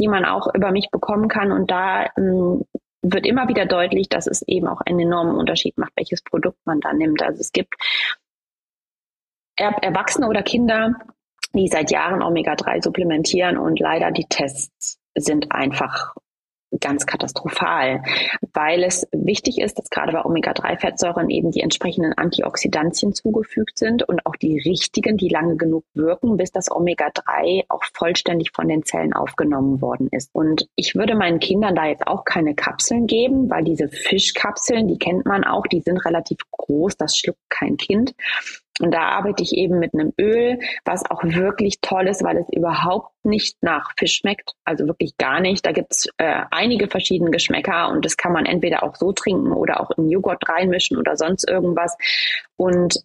die 0.00 0.08
man 0.08 0.24
auch 0.24 0.52
über 0.54 0.72
mich 0.72 0.90
bekommen 0.90 1.28
kann. 1.28 1.52
Und 1.52 1.70
da 1.70 2.06
ähm, 2.16 2.64
wird 3.02 3.26
immer 3.26 3.48
wieder 3.48 3.66
deutlich, 3.66 4.08
dass 4.08 4.26
es 4.26 4.42
eben 4.42 4.66
auch 4.66 4.80
einen 4.80 5.00
enormen 5.00 5.36
Unterschied 5.36 5.78
macht, 5.78 5.92
welches 5.96 6.22
Produkt 6.22 6.58
man 6.64 6.80
da 6.80 6.92
nimmt. 6.92 7.22
Also 7.22 7.40
es 7.40 7.52
gibt 7.52 7.74
Erwachsene 9.60 10.28
oder 10.28 10.42
Kinder, 10.42 10.94
die 11.54 11.68
seit 11.68 11.90
Jahren 11.90 12.22
Omega-3 12.22 12.82
supplementieren 12.82 13.58
und 13.58 13.78
leider 13.78 14.10
die 14.10 14.26
Tests 14.26 14.98
sind 15.14 15.52
einfach 15.52 16.14
ganz 16.78 17.04
katastrophal, 17.04 18.02
weil 18.52 18.84
es 18.84 19.06
wichtig 19.12 19.58
ist, 19.58 19.78
dass 19.78 19.90
gerade 19.90 20.12
bei 20.12 20.24
Omega-3-Fettsäuren 20.24 21.28
eben 21.28 21.50
die 21.50 21.62
entsprechenden 21.62 22.12
Antioxidantien 22.12 23.12
zugefügt 23.12 23.76
sind 23.76 24.08
und 24.08 24.24
auch 24.24 24.36
die 24.36 24.60
richtigen, 24.60 25.16
die 25.16 25.28
lange 25.28 25.56
genug 25.56 25.84
wirken, 25.94 26.36
bis 26.36 26.52
das 26.52 26.70
Omega-3 26.70 27.64
auch 27.68 27.82
vollständig 27.92 28.52
von 28.54 28.68
den 28.68 28.84
Zellen 28.84 29.12
aufgenommen 29.12 29.80
worden 29.80 30.08
ist. 30.12 30.30
Und 30.32 30.68
ich 30.76 30.94
würde 30.94 31.16
meinen 31.16 31.40
Kindern 31.40 31.74
da 31.74 31.86
jetzt 31.86 32.06
auch 32.06 32.24
keine 32.24 32.54
Kapseln 32.54 33.08
geben, 33.08 33.50
weil 33.50 33.64
diese 33.64 33.88
Fischkapseln, 33.88 34.86
die 34.86 34.98
kennt 34.98 35.26
man 35.26 35.44
auch, 35.44 35.66
die 35.66 35.80
sind 35.80 36.04
relativ 36.04 36.38
groß, 36.52 36.96
das 36.96 37.16
schluckt 37.16 37.50
kein 37.50 37.76
Kind. 37.76 38.14
Und 38.80 38.92
da 38.92 39.02
arbeite 39.02 39.42
ich 39.42 39.52
eben 39.54 39.78
mit 39.78 39.94
einem 39.94 40.12
Öl, 40.18 40.58
was 40.84 41.08
auch 41.10 41.22
wirklich 41.22 41.80
toll 41.80 42.08
ist, 42.08 42.24
weil 42.24 42.38
es 42.38 42.46
überhaupt 42.50 43.12
nicht 43.24 43.62
nach 43.62 43.92
Fisch 43.98 44.16
schmeckt. 44.16 44.54
Also 44.64 44.86
wirklich 44.86 45.16
gar 45.18 45.40
nicht. 45.40 45.64
Da 45.66 45.72
gibt's 45.72 46.06
äh, 46.16 46.42
einige 46.50 46.88
verschiedene 46.88 47.30
Geschmäcker 47.30 47.90
und 47.90 48.04
das 48.04 48.16
kann 48.16 48.32
man 48.32 48.46
entweder 48.46 48.82
auch 48.82 48.96
so 48.96 49.12
trinken 49.12 49.52
oder 49.52 49.80
auch 49.80 49.90
in 49.92 50.08
Joghurt 50.08 50.48
reinmischen 50.48 50.96
oder 50.96 51.16
sonst 51.16 51.48
irgendwas. 51.48 51.96
Und 52.56 53.02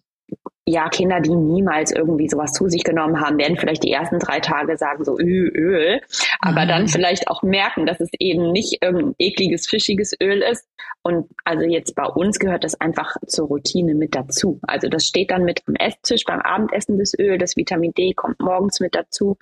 ja, 0.68 0.88
Kinder, 0.88 1.20
die 1.20 1.34
niemals 1.34 1.92
irgendwie 1.92 2.28
sowas 2.28 2.52
zu 2.52 2.68
sich 2.68 2.82
genommen 2.82 3.20
haben, 3.20 3.38
werden 3.38 3.56
vielleicht 3.56 3.84
die 3.84 3.92
ersten 3.92 4.18
drei 4.18 4.40
Tage 4.40 4.76
sagen 4.76 5.04
so 5.04 5.16
Öl, 5.16 5.48
Öl, 5.54 6.00
aber 6.40 6.64
mhm. 6.64 6.68
dann 6.68 6.88
vielleicht 6.88 7.28
auch 7.28 7.44
merken, 7.44 7.86
dass 7.86 8.00
es 8.00 8.10
eben 8.18 8.50
nicht 8.50 8.82
irgendein 8.82 9.14
ekliges, 9.18 9.68
fischiges 9.68 10.12
Öl 10.20 10.42
ist. 10.42 10.68
Und 11.02 11.30
also 11.44 11.64
jetzt 11.64 11.94
bei 11.94 12.04
uns 12.04 12.40
gehört 12.40 12.64
das 12.64 12.80
einfach 12.80 13.16
zur 13.28 13.46
Routine 13.46 13.94
mit 13.94 14.16
dazu. 14.16 14.58
Also 14.62 14.88
das 14.88 15.06
steht 15.06 15.30
dann 15.30 15.44
mit 15.44 15.62
am 15.68 15.76
Esstisch 15.76 16.24
beim 16.24 16.40
Abendessen 16.40 16.98
des 16.98 17.16
Öl, 17.16 17.38
das 17.38 17.56
Vitamin 17.56 17.92
D 17.92 18.12
kommt 18.12 18.40
morgens 18.40 18.80
mit 18.80 18.96
dazu. 18.96 19.38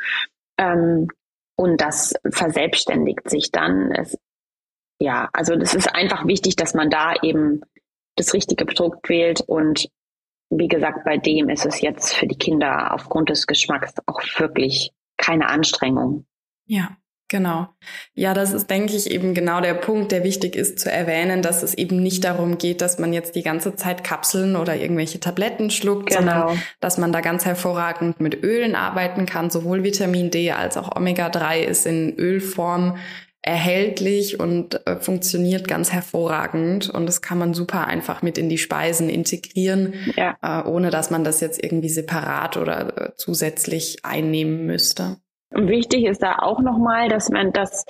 Ähm, 0.58 1.08
und 1.56 1.80
das 1.80 2.14
verselbstständigt 2.30 3.30
sich 3.30 3.50
dann. 3.50 3.92
Es, 3.92 4.18
ja, 5.00 5.30
also 5.32 5.56
das 5.56 5.74
ist 5.74 5.94
einfach 5.94 6.26
wichtig, 6.26 6.56
dass 6.56 6.74
man 6.74 6.90
da 6.90 7.14
eben 7.22 7.62
das 8.16 8.34
richtige 8.34 8.66
Produkt 8.66 9.08
wählt 9.08 9.40
und 9.40 9.88
wie 10.58 10.68
gesagt, 10.68 11.04
bei 11.04 11.16
dem 11.16 11.48
ist 11.48 11.66
es 11.66 11.80
jetzt 11.80 12.14
für 12.14 12.26
die 12.26 12.38
Kinder 12.38 12.94
aufgrund 12.94 13.28
des 13.28 13.46
Geschmacks 13.46 13.94
auch 14.06 14.20
wirklich 14.38 14.92
keine 15.16 15.48
Anstrengung. 15.48 16.26
Ja. 16.66 16.96
Genau. 17.28 17.68
Ja, 18.12 18.34
das 18.34 18.52
ist, 18.52 18.68
denke 18.68 18.94
ich, 18.94 19.10
eben 19.10 19.32
genau 19.32 19.60
der 19.62 19.74
Punkt, 19.74 20.12
der 20.12 20.24
wichtig 20.24 20.54
ist 20.54 20.78
zu 20.78 20.92
erwähnen, 20.92 21.40
dass 21.40 21.62
es 21.62 21.74
eben 21.74 22.02
nicht 22.02 22.22
darum 22.22 22.58
geht, 22.58 22.82
dass 22.82 22.98
man 22.98 23.12
jetzt 23.14 23.34
die 23.34 23.42
ganze 23.42 23.74
Zeit 23.76 24.04
Kapseln 24.04 24.56
oder 24.56 24.76
irgendwelche 24.76 25.20
Tabletten 25.20 25.70
schluckt, 25.70 26.10
genau. 26.10 26.20
sondern 26.20 26.62
dass 26.80 26.98
man 26.98 27.12
da 27.12 27.22
ganz 27.22 27.46
hervorragend 27.46 28.20
mit 28.20 28.44
Ölen 28.44 28.76
arbeiten 28.76 29.24
kann. 29.24 29.48
Sowohl 29.48 29.82
Vitamin 29.84 30.30
D 30.30 30.52
als 30.52 30.76
auch 30.76 30.94
Omega-3 30.94 31.60
ist 31.60 31.86
in 31.86 32.14
Ölform 32.16 32.98
erhältlich 33.44 34.40
und 34.40 34.87
äh, 34.87 34.96
funktioniert 34.96 35.68
ganz 35.68 35.92
hervorragend 35.92 36.88
und 36.88 37.04
das 37.04 37.20
kann 37.20 37.38
man 37.38 37.52
super 37.52 37.87
einfach 37.87 38.22
mit 38.22 38.38
in 38.38 38.48
die 38.48 38.57
Speisen 38.57 39.11
integrieren, 39.11 39.92
ja. 40.16 40.37
äh, 40.40 40.66
ohne 40.66 40.88
dass 40.88 41.11
man 41.11 41.24
das 41.24 41.40
jetzt 41.40 41.62
irgendwie 41.62 41.90
separat 41.90 42.57
oder 42.57 42.96
äh, 42.96 43.14
zusätzlich 43.16 43.98
einnehmen 44.02 44.64
müsste. 44.64 45.18
Und 45.50 45.68
wichtig 45.68 46.07
ist 46.07 46.22
da 46.22 46.38
auch 46.38 46.61
nochmal, 46.61 47.09
dass 47.09 47.28
man, 47.28 47.52
dass 47.52 47.85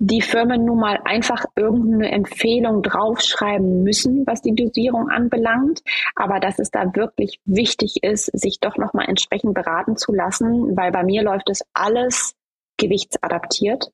die 0.00 0.20
Firmen 0.20 0.64
nun 0.64 0.80
mal 0.80 0.98
einfach 1.04 1.44
irgendeine 1.56 2.10
Empfehlung 2.10 2.82
draufschreiben 2.82 3.84
müssen, 3.84 4.26
was 4.26 4.42
die 4.42 4.54
Dosierung 4.54 5.08
anbelangt, 5.08 5.82
aber 6.16 6.40
dass 6.40 6.58
es 6.58 6.70
da 6.70 6.94
wirklich 6.94 7.40
wichtig 7.44 8.02
ist, 8.02 8.26
sich 8.38 8.58
doch 8.60 8.76
nochmal 8.76 9.06
entsprechend 9.08 9.54
beraten 9.54 9.96
zu 9.96 10.12
lassen, 10.12 10.76
weil 10.76 10.90
bei 10.90 11.04
mir 11.04 11.22
läuft 11.22 11.48
es 11.48 11.62
alles 11.72 12.34
gewichtsadaptiert 12.76 13.92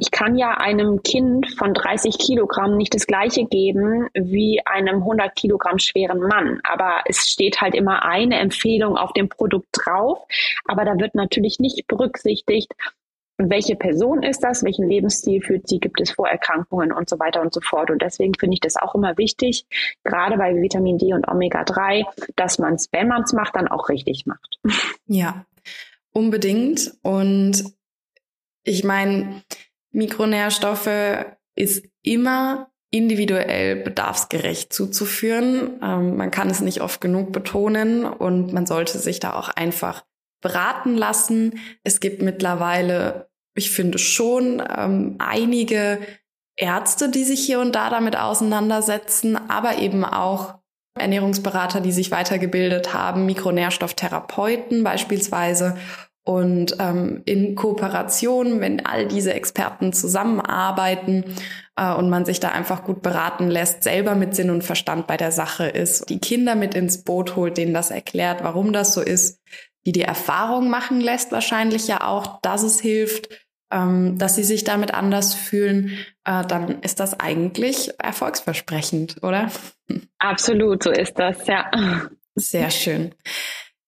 ich 0.00 0.10
kann 0.10 0.38
ja 0.38 0.52
einem 0.52 1.02
Kind 1.02 1.46
von 1.58 1.74
30 1.74 2.16
Kilogramm 2.18 2.78
nicht 2.78 2.94
das 2.94 3.06
gleiche 3.06 3.44
geben 3.44 4.08
wie 4.14 4.62
einem 4.64 5.02
100 5.02 5.34
Kilogramm 5.34 5.78
schweren 5.78 6.20
Mann. 6.20 6.60
Aber 6.62 7.02
es 7.04 7.28
steht 7.28 7.60
halt 7.60 7.74
immer 7.74 8.04
eine 8.04 8.38
Empfehlung 8.38 8.96
auf 8.96 9.12
dem 9.12 9.28
Produkt 9.28 9.68
drauf. 9.72 10.20
Aber 10.64 10.86
da 10.86 10.98
wird 10.98 11.14
natürlich 11.14 11.58
nicht 11.58 11.86
berücksichtigt, 11.86 12.72
welche 13.38 13.76
Person 13.76 14.22
ist 14.22 14.42
das, 14.42 14.64
welchen 14.64 14.88
Lebensstil 14.88 15.40
führt 15.40 15.68
sie, 15.68 15.78
gibt 15.78 16.00
es 16.00 16.10
Vorerkrankungen 16.10 16.90
und 16.90 17.08
so 17.08 17.18
weiter 17.18 17.40
und 17.40 17.54
so 17.54 17.60
fort. 17.60 17.90
Und 17.90 18.02
deswegen 18.02 18.34
finde 18.34 18.54
ich 18.54 18.60
das 18.60 18.76
auch 18.76 18.94
immer 18.94 19.16
wichtig, 19.16 19.64
gerade 20.02 20.36
bei 20.36 20.56
Vitamin 20.56 20.98
D 20.98 21.14
und 21.14 21.28
Omega-3, 21.28 22.04
dass 22.34 22.58
man 22.58 22.74
es, 22.74 22.88
wenn 22.90 23.06
man 23.06 23.22
es 23.22 23.32
macht, 23.32 23.54
dann 23.54 23.68
auch 23.68 23.88
richtig 23.88 24.26
macht. 24.26 24.58
Ja, 25.06 25.44
unbedingt. 26.12 26.92
Und 27.02 27.77
ich 28.68 28.84
meine, 28.84 29.42
Mikronährstoffe 29.92 30.90
ist 31.54 31.84
immer 32.02 32.70
individuell 32.90 33.76
bedarfsgerecht 33.76 34.72
zuzuführen. 34.72 35.80
Ähm, 35.82 36.16
man 36.16 36.30
kann 36.30 36.50
es 36.50 36.60
nicht 36.60 36.80
oft 36.80 37.00
genug 37.00 37.32
betonen 37.32 38.04
und 38.04 38.52
man 38.52 38.66
sollte 38.66 38.98
sich 38.98 39.20
da 39.20 39.34
auch 39.34 39.48
einfach 39.48 40.04
beraten 40.40 40.96
lassen. 40.96 41.58
Es 41.82 42.00
gibt 42.00 42.22
mittlerweile, 42.22 43.28
ich 43.54 43.70
finde 43.70 43.98
schon, 43.98 44.62
ähm, 44.76 45.16
einige 45.18 45.98
Ärzte, 46.56 47.10
die 47.10 47.24
sich 47.24 47.44
hier 47.44 47.60
und 47.60 47.74
da 47.74 47.90
damit 47.90 48.16
auseinandersetzen, 48.16 49.36
aber 49.48 49.78
eben 49.78 50.04
auch 50.04 50.58
Ernährungsberater, 50.94 51.80
die 51.80 51.92
sich 51.92 52.10
weitergebildet 52.10 52.92
haben, 52.92 53.26
Mikronährstofftherapeuten 53.26 54.82
beispielsweise 54.82 55.76
Und 56.28 56.76
ähm, 56.78 57.22
in 57.24 57.54
Kooperation, 57.54 58.60
wenn 58.60 58.84
all 58.84 59.08
diese 59.08 59.32
Experten 59.32 59.94
zusammenarbeiten 59.94 61.24
äh, 61.74 61.94
und 61.94 62.10
man 62.10 62.26
sich 62.26 62.38
da 62.38 62.50
einfach 62.50 62.84
gut 62.84 63.00
beraten 63.00 63.48
lässt, 63.48 63.82
selber 63.82 64.14
mit 64.14 64.34
Sinn 64.34 64.50
und 64.50 64.62
Verstand 64.62 65.06
bei 65.06 65.16
der 65.16 65.32
Sache 65.32 65.64
ist, 65.68 66.10
die 66.10 66.18
Kinder 66.18 66.54
mit 66.54 66.74
ins 66.74 67.02
Boot 67.02 67.34
holt, 67.34 67.56
denen 67.56 67.72
das 67.72 67.90
erklärt, 67.90 68.44
warum 68.44 68.74
das 68.74 68.92
so 68.92 69.00
ist, 69.00 69.40
die 69.86 69.92
die 69.92 70.02
Erfahrung 70.02 70.68
machen 70.68 71.00
lässt, 71.00 71.32
wahrscheinlich 71.32 71.88
ja 71.88 72.06
auch, 72.06 72.42
dass 72.42 72.62
es 72.62 72.78
hilft, 72.78 73.30
ähm, 73.72 74.18
dass 74.18 74.34
sie 74.34 74.44
sich 74.44 74.64
damit 74.64 74.92
anders 74.92 75.32
fühlen, 75.32 75.96
äh, 76.26 76.44
dann 76.44 76.82
ist 76.82 77.00
das 77.00 77.18
eigentlich 77.18 77.90
erfolgsversprechend, 77.98 79.22
oder? 79.22 79.50
Absolut, 80.18 80.82
so 80.82 80.90
ist 80.90 81.18
das, 81.18 81.46
ja. 81.46 81.70
Sehr 82.34 82.70
schön. 82.70 83.14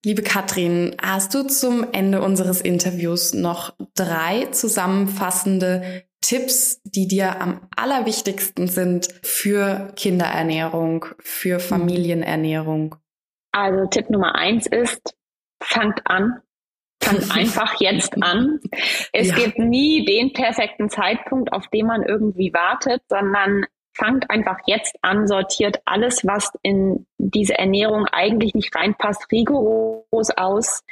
Liebe 0.03 0.23
Katrin, 0.23 0.97
hast 1.03 1.35
du 1.35 1.43
zum 1.43 1.93
Ende 1.93 2.23
unseres 2.23 2.63
Interviews 2.63 3.35
noch 3.35 3.75
drei 3.95 4.47
zusammenfassende 4.47 6.05
Tipps, 6.23 6.81
die 6.85 7.07
dir 7.07 7.39
am 7.41 7.69
allerwichtigsten 7.77 8.67
sind 8.67 9.09
für 9.23 9.93
Kinderernährung, 9.97 11.05
für. 11.19 11.61
Familienernährung? 11.61 12.97
Also 13.53 13.87
Tipp 13.87 14.09
Nummer 14.09 14.37
eins 14.37 14.67
ist, 14.67 15.15
fangt 15.63 16.07
an. 16.07 16.41
Fangt 17.03 17.31
einfach 17.37 17.79
jetzt 17.81 18.23
an. 18.23 18.61
Es 19.13 19.29
ja. 19.29 19.35
gibt 19.35 19.59
nie 19.59 20.07
den 20.07 20.33
perfekten 20.33 20.89
Zeitpunkt, 20.89 21.53
auf 21.53 21.69
den 21.69 21.87
man 21.87 22.03
irgendwie 22.03 22.55
wartet, 22.55 23.03
sondern 23.09 23.67
fangt 24.01 24.31
einfach 24.31 24.59
jetzt 24.67 24.97
an, 25.03 25.29
sortiert 25.29 25.81
alles, 25.85 26.27
was 26.27 26.51
in 26.63 27.07
diese 27.19 27.57
Ernährung 27.59 28.07
eigentlich 28.07 28.55
nicht 28.55 28.75
reinpasst, 28.75 29.31
rigoros 29.31 30.31
aus. 30.37 30.83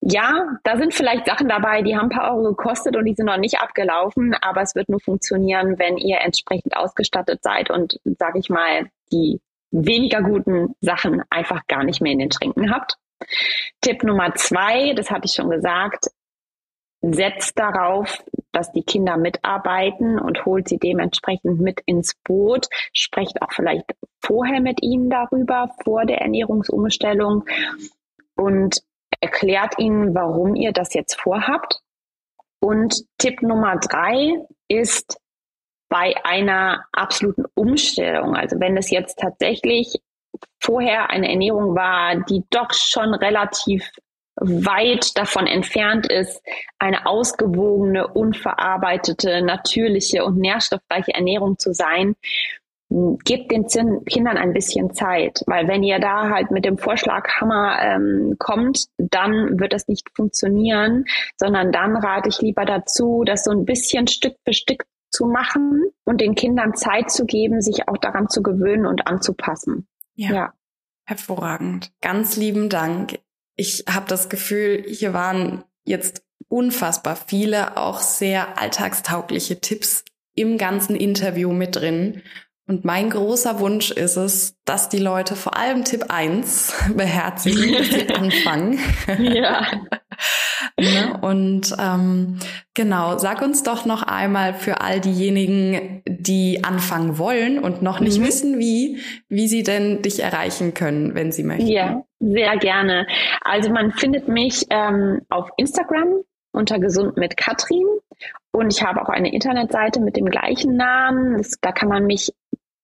Ja, 0.00 0.58
da 0.64 0.76
sind 0.76 0.92
vielleicht 0.92 1.24
Sachen 1.24 1.48
dabei, 1.48 1.80
die 1.80 1.96
haben 1.96 2.10
ein 2.10 2.16
paar 2.16 2.34
Euro 2.36 2.54
gekostet 2.54 2.94
und 2.94 3.06
die 3.06 3.14
sind 3.14 3.24
noch 3.24 3.38
nicht 3.38 3.58
abgelaufen, 3.58 4.34
aber 4.34 4.60
es 4.60 4.74
wird 4.74 4.90
nur 4.90 5.00
funktionieren, 5.00 5.78
wenn 5.78 5.96
ihr 5.96 6.20
entsprechend 6.20 6.76
ausgestattet 6.76 7.42
seid 7.42 7.70
und, 7.70 7.98
sage 8.18 8.38
ich 8.38 8.50
mal, 8.50 8.90
die 9.10 9.40
weniger 9.70 10.20
guten 10.20 10.74
Sachen 10.82 11.22
einfach 11.30 11.66
gar 11.66 11.84
nicht 11.84 12.02
mehr 12.02 12.12
in 12.12 12.18
den 12.18 12.30
Schränken 12.30 12.70
habt. 12.70 12.98
Tipp 13.80 14.04
Nummer 14.04 14.34
zwei, 14.34 14.92
das 14.92 15.10
hatte 15.10 15.24
ich 15.24 15.32
schon 15.32 15.48
gesagt, 15.48 16.08
setzt 17.12 17.58
darauf, 17.58 18.22
dass 18.52 18.72
die 18.72 18.82
Kinder 18.82 19.16
mitarbeiten 19.16 20.18
und 20.18 20.44
holt 20.44 20.68
sie 20.68 20.78
dementsprechend 20.78 21.60
mit 21.60 21.80
ins 21.86 22.14
Boot, 22.24 22.68
sprecht 22.92 23.42
auch 23.42 23.52
vielleicht 23.52 23.84
vorher 24.24 24.60
mit 24.60 24.82
ihnen 24.82 25.10
darüber, 25.10 25.70
vor 25.82 26.06
der 26.06 26.20
Ernährungsumstellung 26.20 27.44
und 28.36 28.82
erklärt 29.20 29.78
ihnen, 29.78 30.14
warum 30.14 30.54
ihr 30.54 30.72
das 30.72 30.94
jetzt 30.94 31.20
vorhabt. 31.20 31.80
Und 32.60 33.04
Tipp 33.18 33.42
Nummer 33.42 33.76
drei 33.76 34.32
ist 34.68 35.18
bei 35.88 36.14
einer 36.24 36.86
absoluten 36.92 37.44
Umstellung, 37.54 38.34
also 38.34 38.58
wenn 38.58 38.76
es 38.76 38.90
jetzt 38.90 39.18
tatsächlich 39.18 40.00
vorher 40.60 41.10
eine 41.10 41.28
Ernährung 41.28 41.74
war, 41.74 42.16
die 42.24 42.42
doch 42.50 42.72
schon 42.72 43.14
relativ 43.14 43.90
weit 44.48 45.16
davon 45.16 45.46
entfernt 45.46 46.06
ist, 46.06 46.42
eine 46.78 47.06
ausgewogene, 47.06 48.08
unverarbeitete, 48.08 49.42
natürliche 49.42 50.24
und 50.24 50.38
nährstoffreiche 50.38 51.14
Ernährung 51.14 51.58
zu 51.58 51.72
sein, 51.72 52.14
gebt 53.24 53.50
den 53.50 53.66
Kindern 54.04 54.36
ein 54.36 54.52
bisschen 54.52 54.92
Zeit, 54.94 55.42
weil 55.46 55.66
wenn 55.66 55.82
ihr 55.82 55.98
da 55.98 56.28
halt 56.28 56.50
mit 56.50 56.64
dem 56.64 56.78
Vorschlaghammer 56.78 57.78
ähm, 57.80 58.36
kommt, 58.38 58.86
dann 58.98 59.58
wird 59.58 59.72
das 59.72 59.88
nicht 59.88 60.08
funktionieren, 60.14 61.04
sondern 61.36 61.72
dann 61.72 61.96
rate 61.96 62.28
ich 62.28 62.40
lieber 62.40 62.64
dazu, 62.64 63.24
das 63.24 63.44
so 63.44 63.50
ein 63.50 63.64
bisschen 63.64 64.06
Stück 64.06 64.36
für 64.44 64.52
Stück 64.52 64.84
zu 65.10 65.26
machen 65.26 65.84
und 66.04 66.20
den 66.20 66.34
Kindern 66.34 66.74
Zeit 66.74 67.10
zu 67.10 67.24
geben, 67.24 67.62
sich 67.62 67.88
auch 67.88 67.96
daran 67.96 68.28
zu 68.28 68.42
gewöhnen 68.42 68.86
und 68.86 69.06
anzupassen. 69.06 69.88
Ja. 70.14 70.32
ja. 70.32 70.52
Hervorragend. 71.06 71.92
Ganz 72.00 72.36
lieben 72.36 72.68
Dank 72.68 73.18
ich 73.56 73.84
habe 73.88 74.06
das 74.08 74.28
Gefühl, 74.28 74.84
hier 74.86 75.12
waren 75.12 75.64
jetzt 75.84 76.22
unfassbar 76.48 77.16
viele 77.16 77.76
auch 77.76 78.00
sehr 78.00 78.58
alltagstaugliche 78.58 79.60
Tipps 79.60 80.04
im 80.34 80.58
ganzen 80.58 80.96
Interview 80.96 81.52
mit 81.52 81.76
drin. 81.76 82.22
Und 82.66 82.84
mein 82.84 83.10
großer 83.10 83.60
Wunsch 83.60 83.90
ist 83.90 84.16
es, 84.16 84.56
dass 84.64 84.88
die 84.88 84.98
Leute 84.98 85.36
vor 85.36 85.56
allem 85.56 85.84
Tipp 85.84 86.06
1 86.08 86.74
beherzigen, 86.96 87.74
dass 87.74 87.88
sie 87.88 88.08
anfangen. 88.14 88.78
Ja. 89.18 89.66
ne? 90.80 91.18
Und 91.20 91.76
ähm, 91.78 92.38
genau, 92.72 93.18
sag 93.18 93.42
uns 93.42 93.62
doch 93.64 93.84
noch 93.84 94.02
einmal 94.02 94.54
für 94.54 94.80
all 94.80 95.00
diejenigen, 95.00 96.02
die 96.08 96.64
anfangen 96.64 97.18
wollen 97.18 97.58
und 97.58 97.82
noch 97.82 98.00
nicht 98.00 98.18
mhm. 98.18 98.24
wissen, 98.24 98.58
wie, 98.58 98.98
wie 99.28 99.46
sie 99.46 99.62
denn 99.62 100.00
dich 100.00 100.22
erreichen 100.22 100.72
können, 100.72 101.14
wenn 101.14 101.32
sie 101.32 101.42
möchten. 101.42 101.66
Ja, 101.66 102.02
sehr 102.20 102.56
gerne. 102.56 103.06
Also 103.42 103.70
man 103.70 103.92
findet 103.92 104.28
mich 104.28 104.64
ähm, 104.70 105.20
auf 105.28 105.50
Instagram 105.58 106.22
unter 106.54 106.78
Gesund 106.78 107.16
mit 107.16 107.36
Katrin. 107.36 107.84
Und 108.52 108.72
ich 108.72 108.82
habe 108.82 109.02
auch 109.02 109.08
eine 109.08 109.32
Internetseite 109.32 110.00
mit 110.00 110.16
dem 110.16 110.26
gleichen 110.26 110.76
Namen. 110.76 111.36
Das, 111.38 111.58
da 111.60 111.72
kann 111.72 111.88
man 111.88 112.06
mich 112.06 112.32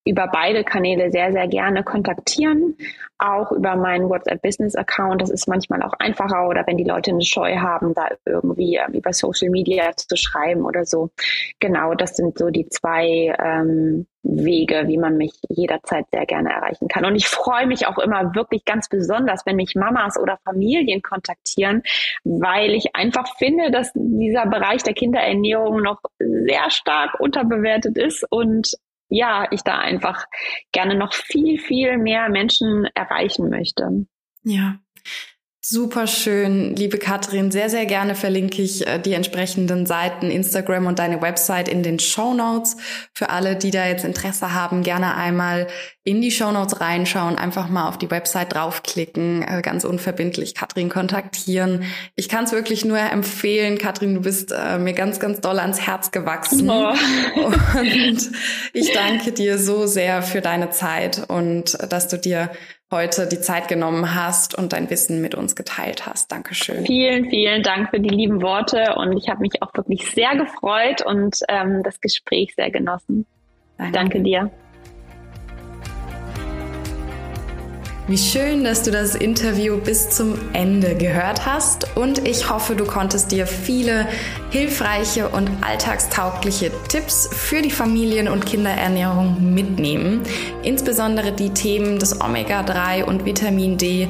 über 0.05 0.28
beide 0.32 0.64
Kanäle 0.64 1.11
sehr, 1.11 1.32
sehr 1.32 1.46
gerne 1.46 1.84
kontaktieren. 1.84 2.76
Auch 3.18 3.53
über 3.53 3.76
meinen 3.76 4.09
WhatsApp-Business-Account. 4.09 5.20
Das 5.20 5.28
ist 5.28 5.46
manchmal 5.46 5.82
auch 5.82 5.92
einfacher 5.98 6.48
oder 6.48 6.66
wenn 6.66 6.78
die 6.78 6.84
Leute 6.84 7.11
eine 7.11 7.22
Scheu 7.22 7.57
haben, 7.57 7.92
da 7.92 8.09
irgendwie 8.24 8.76
ähm, 8.76 8.94
über 8.94 9.12
Social 9.12 9.51
Media 9.51 9.94
zu 9.94 10.16
schreiben 10.16 10.64
oder 10.64 10.86
so. 10.86 11.11
Genau, 11.59 11.94
das 11.94 12.16
sind 12.16 12.38
so 12.38 12.48
die 12.48 12.66
zwei 12.68 13.36
ähm, 13.38 14.07
Wege, 14.22 14.84
wie 14.86 14.96
man 14.96 15.18
mich 15.18 15.32
jederzeit 15.48 16.07
sehr 16.11 16.24
gerne 16.24 16.51
erreichen 16.51 16.88
kann. 16.88 17.05
Und 17.05 17.14
ich 17.14 17.26
freue 17.26 17.66
mich 17.66 17.86
auch 17.86 17.98
immer 17.98 18.34
wirklich 18.34 18.64
ganz 18.64 18.88
besonders, 18.88 19.44
wenn 19.44 19.57
mich 19.57 19.74
Mamas 19.74 20.18
oder 20.18 20.38
Familien 20.44 21.03
kontaktieren, 21.03 21.82
weil 22.24 22.70
ich 22.70 22.94
einfach 22.94 23.36
finde, 23.36 23.70
dass 23.70 23.90
dieser 23.94 24.46
Bereich 24.46 24.82
der 24.82 24.94
Kinderernährung 24.94 25.82
noch 25.82 26.01
sehr 26.18 26.70
stark 26.70 27.20
unterbewertet 27.20 27.98
ist 27.98 28.26
und 28.30 28.76
ja, 29.11 29.46
ich 29.50 29.62
da 29.62 29.78
einfach 29.78 30.24
gerne 30.72 30.94
noch 30.94 31.12
viel, 31.12 31.58
viel 31.58 31.98
mehr 31.98 32.28
Menschen 32.28 32.86
erreichen 32.94 33.50
möchte. 33.50 34.06
Ja. 34.44 34.76
Super 35.62 36.06
schön, 36.06 36.74
liebe 36.74 36.96
Katrin. 36.96 37.50
Sehr, 37.50 37.68
sehr 37.68 37.84
gerne 37.84 38.14
verlinke 38.14 38.62
ich 38.62 38.86
äh, 38.86 38.98
die 38.98 39.12
entsprechenden 39.12 39.84
Seiten, 39.84 40.30
Instagram 40.30 40.86
und 40.86 40.98
deine 40.98 41.20
Website 41.20 41.68
in 41.68 41.82
den 41.82 41.98
Show 41.98 42.32
Notes. 42.32 42.78
Für 43.12 43.28
alle, 43.28 43.56
die 43.56 43.70
da 43.70 43.86
jetzt 43.86 44.06
Interesse 44.06 44.54
haben, 44.54 44.82
gerne 44.82 45.16
einmal 45.16 45.66
in 46.02 46.22
die 46.22 46.30
Show 46.30 46.50
Notes 46.50 46.80
reinschauen, 46.80 47.36
einfach 47.36 47.68
mal 47.68 47.88
auf 47.88 47.98
die 47.98 48.11
Website 48.11 48.54
draufklicken, 48.54 49.42
äh, 49.42 49.61
ganz 49.61 49.84
unverbindlich 49.84 50.54
Katrin 50.54 50.88
kontaktieren. 50.88 51.84
Ich 52.16 52.30
kann 52.30 52.44
es 52.44 52.52
wirklich 52.52 52.86
nur 52.86 52.98
empfehlen, 52.98 53.76
Katrin, 53.76 54.14
du 54.14 54.22
bist 54.22 54.52
äh, 54.52 54.78
mir 54.78 54.94
ganz, 54.94 55.20
ganz 55.20 55.42
doll 55.42 55.58
ans 55.58 55.82
Herz 55.82 56.11
gewachsen. 56.11 56.70
Oh. 56.70 56.94
Und 57.78 58.30
ich 58.72 58.92
danke 58.94 59.32
dir 59.32 59.58
so 59.58 59.86
sehr 59.86 60.22
für 60.22 60.40
deine 60.40 60.70
Zeit 60.70 61.28
und 61.28 61.76
dass 61.92 62.08
du 62.08 62.16
dir 62.16 62.50
heute 62.91 63.26
die 63.26 63.41
Zeit 63.41 63.68
genommen 63.68 64.14
hast 64.14 64.57
und 64.57 64.72
dein 64.72 64.91
Wissen 64.91 65.20
mit 65.20 65.34
uns 65.34 65.55
geteilt 65.55 66.07
hast. 66.07 66.32
Dankeschön. 66.32 66.84
Vielen, 66.84 67.30
vielen 67.30 67.62
Dank 67.62 67.91
für 67.91 68.01
die 68.01 68.09
lieben 68.09 68.43
Worte 68.43 68.95
und 68.97 69.16
ich 69.16 69.28
habe 69.28 69.41
mich 69.41 69.62
auch 69.62 69.72
wirklich 69.74 70.11
sehr 70.11 70.36
gefreut 70.36 71.05
und 71.05 71.38
ähm, 71.49 71.82
das 71.82 72.01
Gespräch 72.01 72.55
sehr 72.55 72.70
genossen. 72.70 73.26
Danke, 73.78 73.93
Danke 73.93 74.20
dir. 74.22 74.51
Wie 78.11 78.18
schön, 78.18 78.64
dass 78.64 78.82
du 78.82 78.90
das 78.90 79.14
Interview 79.14 79.76
bis 79.76 80.11
zum 80.11 80.34
Ende 80.52 80.96
gehört 80.96 81.46
hast 81.46 81.96
und 81.96 82.26
ich 82.26 82.50
hoffe, 82.50 82.74
du 82.74 82.84
konntest 82.84 83.30
dir 83.30 83.46
viele 83.46 84.08
hilfreiche 84.50 85.28
und 85.28 85.48
alltagstaugliche 85.61 86.72
Tipps 86.88 87.30
für 87.32 87.62
die 87.62 87.70
Familien- 87.70 88.26
und 88.26 88.44
Kinderernährung 88.44 89.54
mitnehmen. 89.54 90.22
Insbesondere 90.64 91.30
die 91.30 91.50
Themen 91.50 92.00
des 92.00 92.20
Omega-3 92.20 93.04
und 93.04 93.26
Vitamin 93.26 93.78
D 93.78 94.08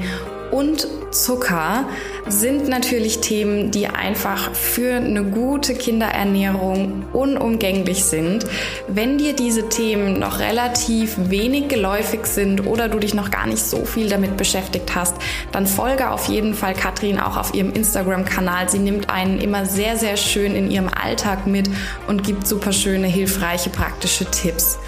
und 0.51 0.87
Zucker 1.11 1.89
sind 2.29 2.69
natürlich 2.69 3.21
Themen, 3.21 3.71
die 3.71 3.89
einfach 3.89 4.55
für 4.55 4.95
eine 4.95 5.25
gute 5.25 5.75
Kinderernährung 5.75 7.05
unumgänglich 7.13 8.05
sind. 8.05 8.45
Wenn 8.87 9.19
dir 9.19 9.35
diese 9.35 9.69
Themen 9.69 10.21
noch 10.21 10.39
relativ 10.39 11.17
wenig 11.19 11.69
geläufig 11.69 12.27
sind 12.27 12.67
oder 12.67 12.89
du 12.89 12.99
dich 12.99 13.15
noch 13.15 13.31
gar 13.31 13.47
nicht 13.47 13.63
so 13.63 13.85
viel 13.85 14.09
damit 14.09 14.37
beschäftigt 14.37 14.95
hast, 14.95 15.17
dann 15.53 15.67
folge 15.67 16.11
auf 16.11 16.29
jeden 16.29 16.55
Fall 16.55 16.75
Katrin 16.75 17.19
auch 17.19 17.37
auf 17.37 17.55
ihrem 17.55 17.73
Instagram-Kanal. 17.73 18.69
Sie 18.69 18.79
nimmt 18.79 19.11
einen 19.11 19.41
immer 19.41 19.67
sehr, 19.67 19.97
sehr 19.97 20.17
schön 20.17 20.55
in 20.55 20.71
ihrem 20.71 20.89
Alltag 20.89 21.47
mit 21.47 21.69
und 22.07 22.23
gibt 22.23 22.47
super 22.47 22.73
schöne, 22.73 23.09
hilfreiche, 23.09 23.71
praktische 23.71 24.25
Tipps. 24.27 24.79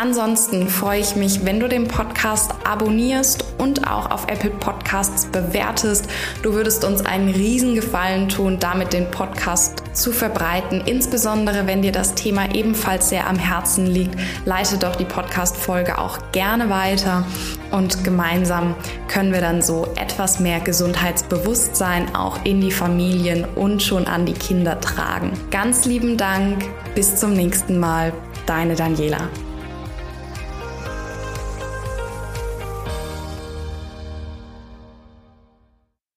Ansonsten 0.00 0.66
freue 0.66 1.00
ich 1.00 1.14
mich, 1.14 1.44
wenn 1.44 1.60
du 1.60 1.68
den 1.68 1.86
Podcast 1.86 2.52
abonnierst 2.64 3.44
und 3.58 3.86
auch 3.86 4.10
auf 4.10 4.28
Apple 4.28 4.48
Podcasts 4.48 5.26
bewertest. 5.26 6.08
Du 6.42 6.54
würdest 6.54 6.86
uns 6.86 7.04
einen 7.04 7.28
riesen 7.28 7.74
Gefallen 7.74 8.30
tun, 8.30 8.56
damit 8.58 8.94
den 8.94 9.10
Podcast 9.10 9.82
zu 9.92 10.10
verbreiten. 10.10 10.80
Insbesondere 10.86 11.66
wenn 11.66 11.82
dir 11.82 11.92
das 11.92 12.14
Thema 12.14 12.54
ebenfalls 12.54 13.10
sehr 13.10 13.28
am 13.28 13.36
Herzen 13.38 13.86
liegt, 13.88 14.18
leite 14.46 14.78
doch 14.78 14.96
die 14.96 15.04
Podcast-Folge 15.04 15.98
auch 15.98 16.18
gerne 16.32 16.70
weiter 16.70 17.26
und 17.70 18.02
gemeinsam 18.02 18.76
können 19.06 19.34
wir 19.34 19.42
dann 19.42 19.60
so 19.60 19.86
etwas 19.96 20.40
mehr 20.40 20.60
Gesundheitsbewusstsein 20.60 22.14
auch 22.14 22.42
in 22.46 22.62
die 22.62 22.72
Familien 22.72 23.44
und 23.54 23.82
schon 23.82 24.06
an 24.06 24.24
die 24.24 24.32
Kinder 24.32 24.80
tragen. 24.80 25.32
Ganz 25.50 25.84
lieben 25.84 26.16
Dank, 26.16 26.64
bis 26.94 27.16
zum 27.16 27.34
nächsten 27.34 27.78
Mal, 27.78 28.14
deine 28.46 28.76
Daniela. 28.76 29.28